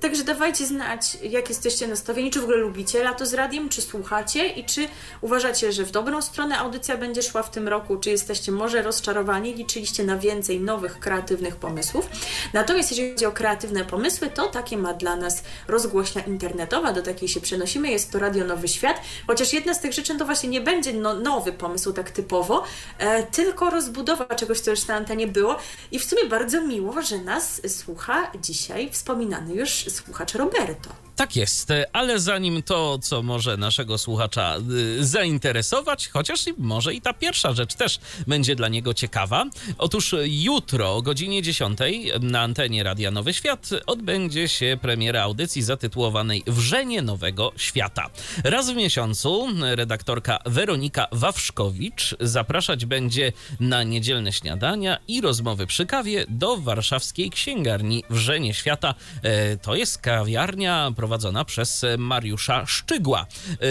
[0.00, 4.48] Także dawajcie znać, jak jesteście nastawieni, czy w ogóle lubicie lato z radiem, czy słuchacie?
[4.48, 4.88] I czy
[5.20, 9.54] uważacie, że w dobrą stronę audycja będzie szła w tym roku, czy jesteście może rozczarowani,
[9.54, 12.06] liczyliście na więcej nowych, kreatywnych pomysłów.
[12.52, 17.28] Natomiast jeżeli chodzi o kreatywne pomysły, to takie ma dla nas rozgłośnia internetowa, do takiej
[17.28, 20.60] się przenosimy, jest to Radio Nowy Świat, chociaż jedna z tych rzeczy to właśnie nie
[20.60, 22.64] będzie no, nowy pomysł tak typowo,
[22.98, 25.56] e, tylko rozbudowa czegoś, co już na antenie było.
[25.90, 31.07] I w sumie bardzo miło, że nas słucha dzisiaj wspominany już słuchacz Roberto.
[31.18, 37.14] Tak jest, ale zanim to, co może naszego słuchacza y, zainteresować, chociaż może i ta
[37.14, 39.44] pierwsza rzecz też będzie dla niego ciekawa.
[39.78, 41.78] Otóż jutro o godzinie 10
[42.20, 48.10] na antenie Radia Nowy Świat odbędzie się premiera audycji zatytułowanej Wrzenie Nowego Świata.
[48.44, 56.24] Raz w miesiącu redaktorka Weronika Wawrzkowicz zapraszać będzie na niedzielne śniadania i rozmowy przy kawie
[56.28, 58.94] do warszawskiej księgarni Wrzenie Świata.
[59.22, 63.26] E, to jest kawiarnia prowadzona przez Mariusza Szczygła,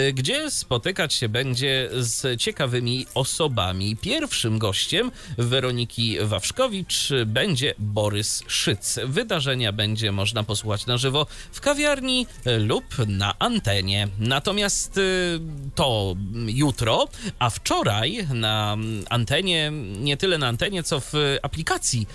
[0.08, 3.96] y, gdzie spotykać się będzie z ciekawymi osobami.
[3.96, 8.98] Pierwszym gościem Weroniki Wawrzkowicz będzie Borys Szyc.
[9.04, 12.26] Wydarzenia będzie można posłuchać na żywo w kawiarni
[12.58, 14.08] lub na antenie.
[14.18, 15.40] Natomiast y,
[15.74, 16.16] to
[16.46, 17.08] jutro,
[17.38, 18.76] a wczoraj na
[19.10, 21.12] antenie, nie tyle na antenie, co w
[21.42, 22.06] aplikacji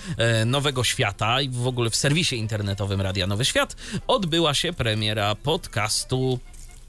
[0.41, 3.75] y, Nowego Świata i w ogóle w serwisie internetowym Radia Nowy Świat
[4.07, 6.39] odbyła się premiera premiera podcastu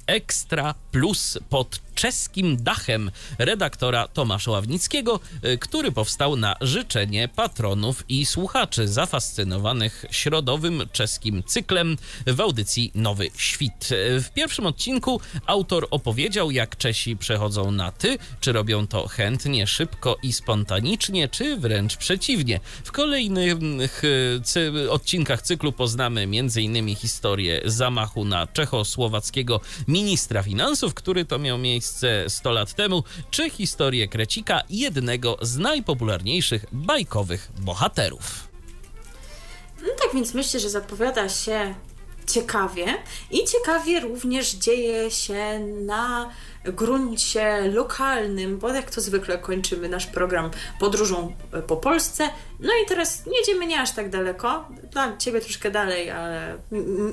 [0.06, 8.26] Ekstra Plus pod czeskim dachem redaktora Tomasza Ławnickiego, y, który powstał na życzenie patronów i
[8.26, 11.96] słuchaczy zafascynowanych środowym czeskim cyklem
[12.26, 13.88] w audycji Nowy Świt.
[14.20, 20.16] W pierwszym odcinku autor opowiedział, jak Czesi przechodzą na ty, czy robią to chętnie, szybko
[20.22, 22.60] i spontanicznie, czy wręcz przeciwnie.
[22.84, 26.96] W kolejnych y, odcinkach cyklu poznamy m.in.
[26.96, 33.50] historię zamachu na czechosłowackiego ministra finansów, który to miał miejsce miejsce 100 lat temu, czy
[33.50, 38.48] historię Krecika, jednego z najpopularniejszych bajkowych bohaterów.
[39.82, 41.74] No tak więc myślę, że zapowiada się
[42.26, 42.86] ciekawie
[43.30, 46.30] i ciekawie również dzieje się na
[46.64, 50.50] gruncie lokalnym, bo jak to zwykle kończymy nasz program
[50.80, 51.34] podróżą
[51.66, 52.28] po Polsce.
[52.60, 56.58] No i teraz nie jedziemy nie aż tak daleko, dla Ciebie troszkę dalej, ale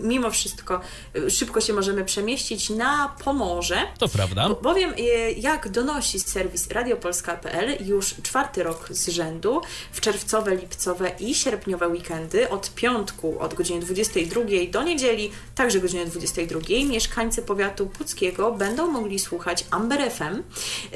[0.03, 0.81] mimo wszystko
[1.15, 3.77] y, szybko się możemy przemieścić na Pomorze.
[3.97, 4.49] To prawda.
[4.61, 9.61] Bowiem, y, jak donosi serwis radiopolska.pl, już czwarty rok z rzędu,
[9.91, 14.41] w czerwcowe, lipcowe i sierpniowe weekendy od piątku od godziny 22
[14.71, 19.40] do niedzieli, także godziny 22, mieszkańcy powiatu puckiego będą mogli słuchać
[19.71, 20.43] Amber FM.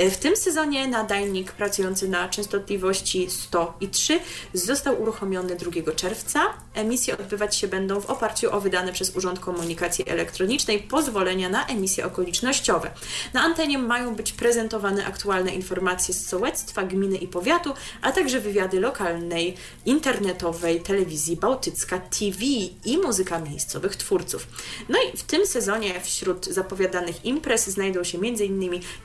[0.02, 4.20] Y, w tym sezonie nadajnik pracujący na częstotliwości 100 i 3
[4.54, 6.40] został uruchomiony 2 czerwca.
[6.74, 12.06] Emisje odbywać się będą w oparciu o wydane przez Urząd Komunikacji Elektronicznej pozwolenia na emisje
[12.06, 12.92] okolicznościowe.
[13.34, 18.80] Na antenie mają być prezentowane aktualne informacje z sołectwa, gminy i powiatu, a także wywiady
[18.80, 22.44] lokalnej, internetowej telewizji Bałtycka TV
[22.86, 24.48] i muzyka miejscowych twórców.
[24.90, 28.35] No i w tym sezonie wśród zapowiadanych imprez znajdą się m.in.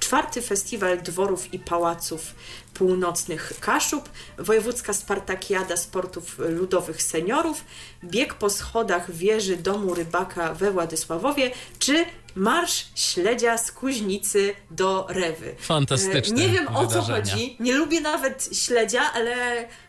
[0.00, 2.34] czwarty festiwal dworów i pałaców
[2.74, 4.08] północnych Kaszub,
[4.38, 7.64] wojewódzka Spartakiada Sportów Ludowych Seniorów,
[8.04, 12.04] bieg po schodach wieży Domu Rybaka we Władysławowie, czy
[12.34, 15.54] Marsz Śledzia z Kuźnicy do Rewy.
[15.60, 17.16] Fantastyczne E, Nie wiem o co wydarzenia.
[17.32, 17.56] chodzi.
[17.60, 19.34] Nie lubię nawet śledzia, ale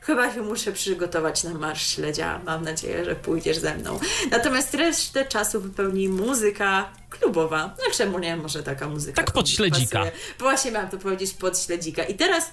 [0.01, 2.41] chyba się muszę przygotować na Marsz Śledzia.
[2.45, 3.99] Mam nadzieję, że pójdziesz ze mną.
[4.31, 7.75] Natomiast resztę czasu wypełni muzyka klubowa.
[7.79, 8.35] No czemu nie?
[8.37, 9.23] Może taka muzyka.
[9.23, 9.99] Tak pod śledzika.
[9.99, 10.11] pasuje.
[10.39, 12.03] Właśnie miałam to powiedzieć pod śledzika.
[12.03, 12.51] I teraz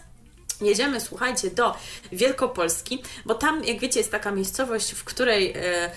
[0.60, 1.74] Jedziemy, słuchajcie, do
[2.12, 5.90] Wielkopolski, bo tam, jak wiecie, jest taka miejscowość, w której e,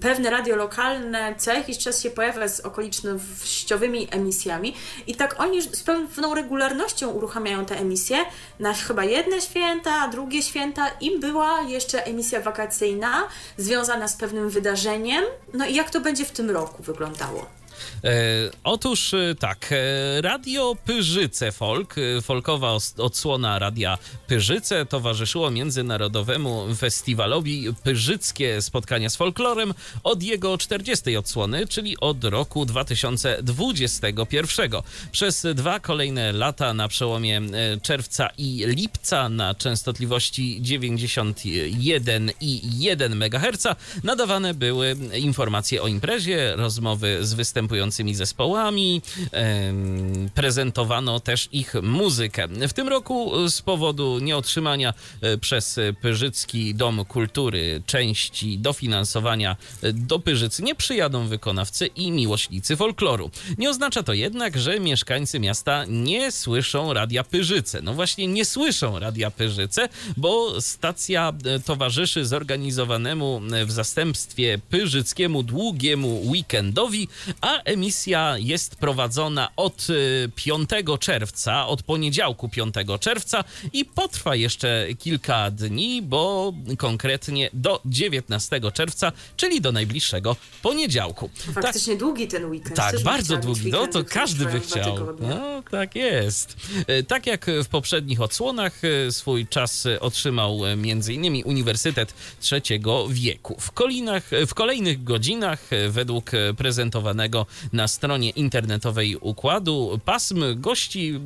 [0.00, 4.74] pewne radio lokalne co jakiś czas się pojawia z okolicznościowymi emisjami
[5.06, 8.16] i tak oni z pewną regularnością uruchamiają te emisje
[8.60, 15.24] na chyba jedne święta, drugie święta i była jeszcze emisja wakacyjna związana z pewnym wydarzeniem.
[15.54, 17.46] No i jak to będzie w tym roku wyglądało?
[18.04, 18.10] E,
[18.64, 27.74] otóż e, tak, e, Radio Pyrzyce Folk, e, folkowa odsłona Radia Pyrzyce towarzyszyło Międzynarodowemu Festiwalowi
[27.82, 29.74] Pyrzyckie Spotkania z Folklorem
[30.04, 31.16] od jego 40.
[31.16, 34.70] odsłony, czyli od roku 2021.
[35.12, 37.40] Przez dwa kolejne lata na przełomie
[37.82, 43.66] czerwca i lipca na częstotliwości 91 i 1 MHz
[44.04, 47.67] nadawane były informacje o imprezie, rozmowy z występującymi
[48.12, 52.48] zespołami, em, prezentowano też ich muzykę.
[52.68, 60.18] W tym roku z powodu nieotrzymania e, przez Pyrzycki Dom Kultury części dofinansowania e, do
[60.18, 63.30] Pyrzyc nie przyjadą wykonawcy i miłośnicy folkloru.
[63.58, 67.82] Nie oznacza to jednak, że mieszkańcy miasta nie słyszą Radia Pyrzyce.
[67.82, 76.22] No właśnie nie słyszą Radia Pyrzyce, bo stacja e, towarzyszy zorganizowanemu w zastępstwie pyrzyckiemu długiemu
[76.30, 77.08] weekendowi,
[77.40, 79.86] a emisja jest prowadzona od
[80.24, 80.68] e, 5
[81.00, 89.12] czerwca, od poniedziałku 5 czerwca i potrwa jeszcze kilka dni, bo konkretnie do 19 czerwca,
[89.36, 91.30] czyli do najbliższego poniedziałku.
[91.46, 92.76] Tak, Faktycznie długi ten weekend.
[92.76, 93.70] tak, Też bardzo długi.
[93.70, 95.16] No to każdy by chciał.
[95.20, 96.56] No, tak jest.
[96.86, 101.42] E, Tak jak w poprzednich odsłonach e, swój czas e, otrzymał m.in.
[101.44, 103.56] Uniwersytet Trzeciego Wieku.
[103.60, 110.00] W, kolinach, w kolejnych godzinach, według prezentowanego na stronie internetowej układu.
[110.04, 111.20] Pasm gości,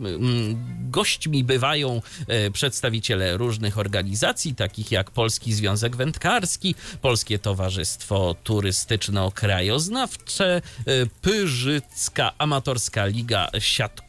[0.90, 10.62] gośćmi bywają e, przedstawiciele różnych organizacji, takich jak Polski Związek Wędkarski, Polskie Towarzystwo Turystyczno-Krajoznawcze, e,
[11.22, 13.48] Pyrzycka Amatorska Liga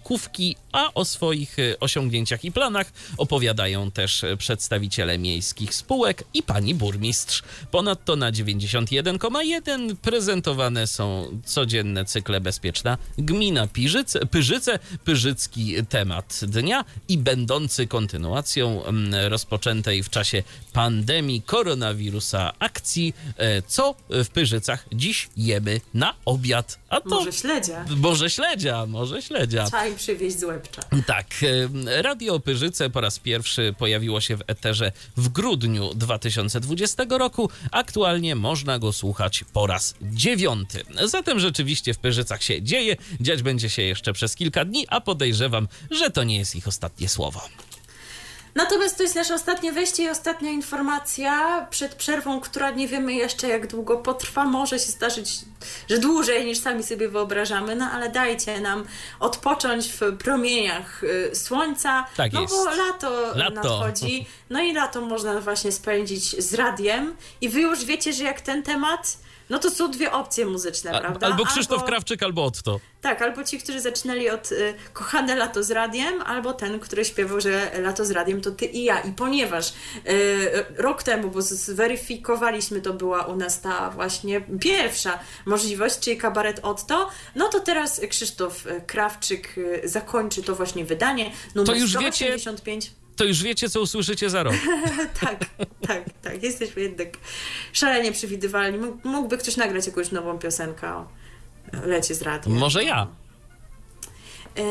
[0.03, 6.43] Siatkówki, a o swoich e, osiągnięciach i planach opowiadają też e, przedstawiciele miejskich spółek i
[6.43, 7.43] pani burmistrz.
[7.71, 17.17] Ponadto na 91,1 prezentowane są codzienne cykle Bezpieczna Gmina Pyrzyce, Pyrzyce, Pyrzycki temat dnia i
[17.17, 20.43] będący kontynuacją mm, rozpoczętej w czasie
[20.73, 26.79] pandemii koronawirusa akcji e, Co w Pyrzycach dziś jemy na obiad.
[26.89, 27.85] A to Może śledzia.
[27.97, 29.65] może śledzia, może śledzia.
[29.93, 30.81] Im przywieźć z łebcza.
[31.05, 31.25] Tak,
[32.01, 37.49] Radio Pyrzyce po raz pierwszy pojawiło się w eterze w grudniu 2020 roku.
[37.71, 40.83] Aktualnie można go słuchać po raz dziewiąty.
[41.05, 45.67] Zatem rzeczywiście w Pyrzycach się dzieje, dziać będzie się jeszcze przez kilka dni, a podejrzewam,
[45.91, 47.41] że to nie jest ich ostatnie słowo.
[48.55, 53.47] Natomiast to jest nasze ostatnie wejście i ostatnia informacja przed przerwą, która nie wiemy jeszcze
[53.47, 54.45] jak długo potrwa.
[54.45, 55.39] Może się zdarzyć,
[55.89, 58.85] że dłużej niż sami sobie wyobrażamy, no ale dajcie nam
[59.19, 62.05] odpocząć w promieniach y, słońca.
[62.17, 62.53] Tak no jest.
[62.53, 63.51] bo lato, Lato.
[63.51, 64.25] nadchodzi.
[64.49, 67.15] No i lato można właśnie spędzić z radiem.
[67.41, 69.17] I wy już wiecie, że jak ten temat.
[69.49, 71.27] No to są dwie opcje muzyczne, A, prawda?
[71.27, 72.79] albo Krzysztof Albo- Krawczyk, albo Otto.
[73.01, 77.41] tak, albo ci, którzy zaczynali od y, Kochane lato z radiem, albo ten, który śpiewał,
[77.41, 78.99] że lato z radiem to ty i ja.
[78.99, 79.69] I ponieważ
[80.09, 86.59] y, rok temu, bo zweryfikowaliśmy, to była u nas ta właśnie pierwsza możliwość, czyli kabaret
[86.63, 91.31] Otto, no to teraz Krzysztof y, Krawczyk y, zakończy to właśnie wydanie.
[91.55, 92.91] Numer To już wiecie- 185.
[93.15, 94.53] To już wiecie, co usłyszycie za rok.
[95.21, 95.45] tak,
[95.87, 96.43] tak, tak.
[96.43, 97.07] Jesteśmy jednak
[97.73, 98.77] szalenie przewidywalni.
[98.77, 101.07] Mógł- Mógłby ktoś nagrać jakąś nową piosenkę o
[101.85, 102.53] lecie z radiem.
[102.53, 103.07] Może ja.
[104.57, 104.63] E,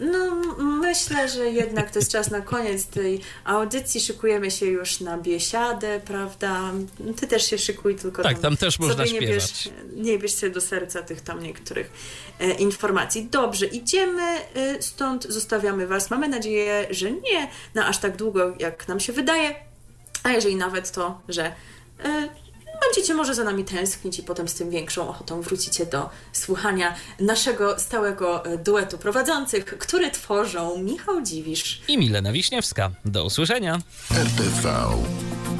[0.00, 0.34] No,
[0.64, 4.00] myślę, że jednak to jest czas na koniec tej audycji.
[4.00, 6.60] Szykujemy się już na biesiadę, prawda?
[7.20, 9.34] Ty też się szykuj, tylko Tak, tam też można sobie nie śpiewać.
[9.36, 11.90] bierz, nie bierz się do serca tych tam niektórych
[12.40, 13.28] e, informacji.
[13.30, 14.22] Dobrze, idziemy
[14.54, 16.10] e, stąd, zostawiamy Was.
[16.10, 19.54] Mamy nadzieję, że nie na aż tak długo, jak nam się wydaje,
[20.22, 21.44] a jeżeli nawet to, że
[22.04, 22.28] e,
[22.82, 27.78] będziecie może za nami tęsknić i potem z tym większą ochotą wrócicie do słuchania naszego
[27.78, 31.82] stałego e, duetu prowadzących, który tworzą Michał Dziwisz.
[31.88, 32.90] I Milena Wiśniewska.
[33.04, 33.78] Do usłyszenia.
[34.10, 34.86] RTV.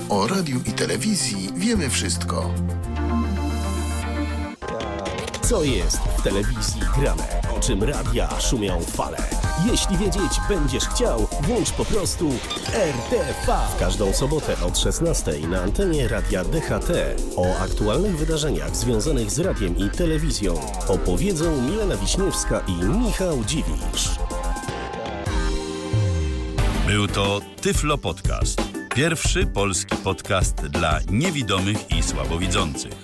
[0.09, 2.55] O radiu i telewizji wiemy wszystko.
[5.49, 7.27] Co jest w telewizji grane?
[7.57, 9.19] O czym radia szumią fale?
[9.71, 12.31] Jeśli wiedzieć będziesz chciał, włącz po prostu
[12.75, 13.57] RTV.
[13.79, 16.91] Każdą sobotę od 16 na antenie radia DHT
[17.37, 20.55] o aktualnych wydarzeniach związanych z radiem i telewizją
[20.89, 24.11] opowiedzą Milena Wiśniewska i Michał Dziwisz.
[26.87, 28.63] Był to Tyflo Podcast.
[28.95, 33.04] Pierwszy polski podcast dla niewidomych i słabowidzących.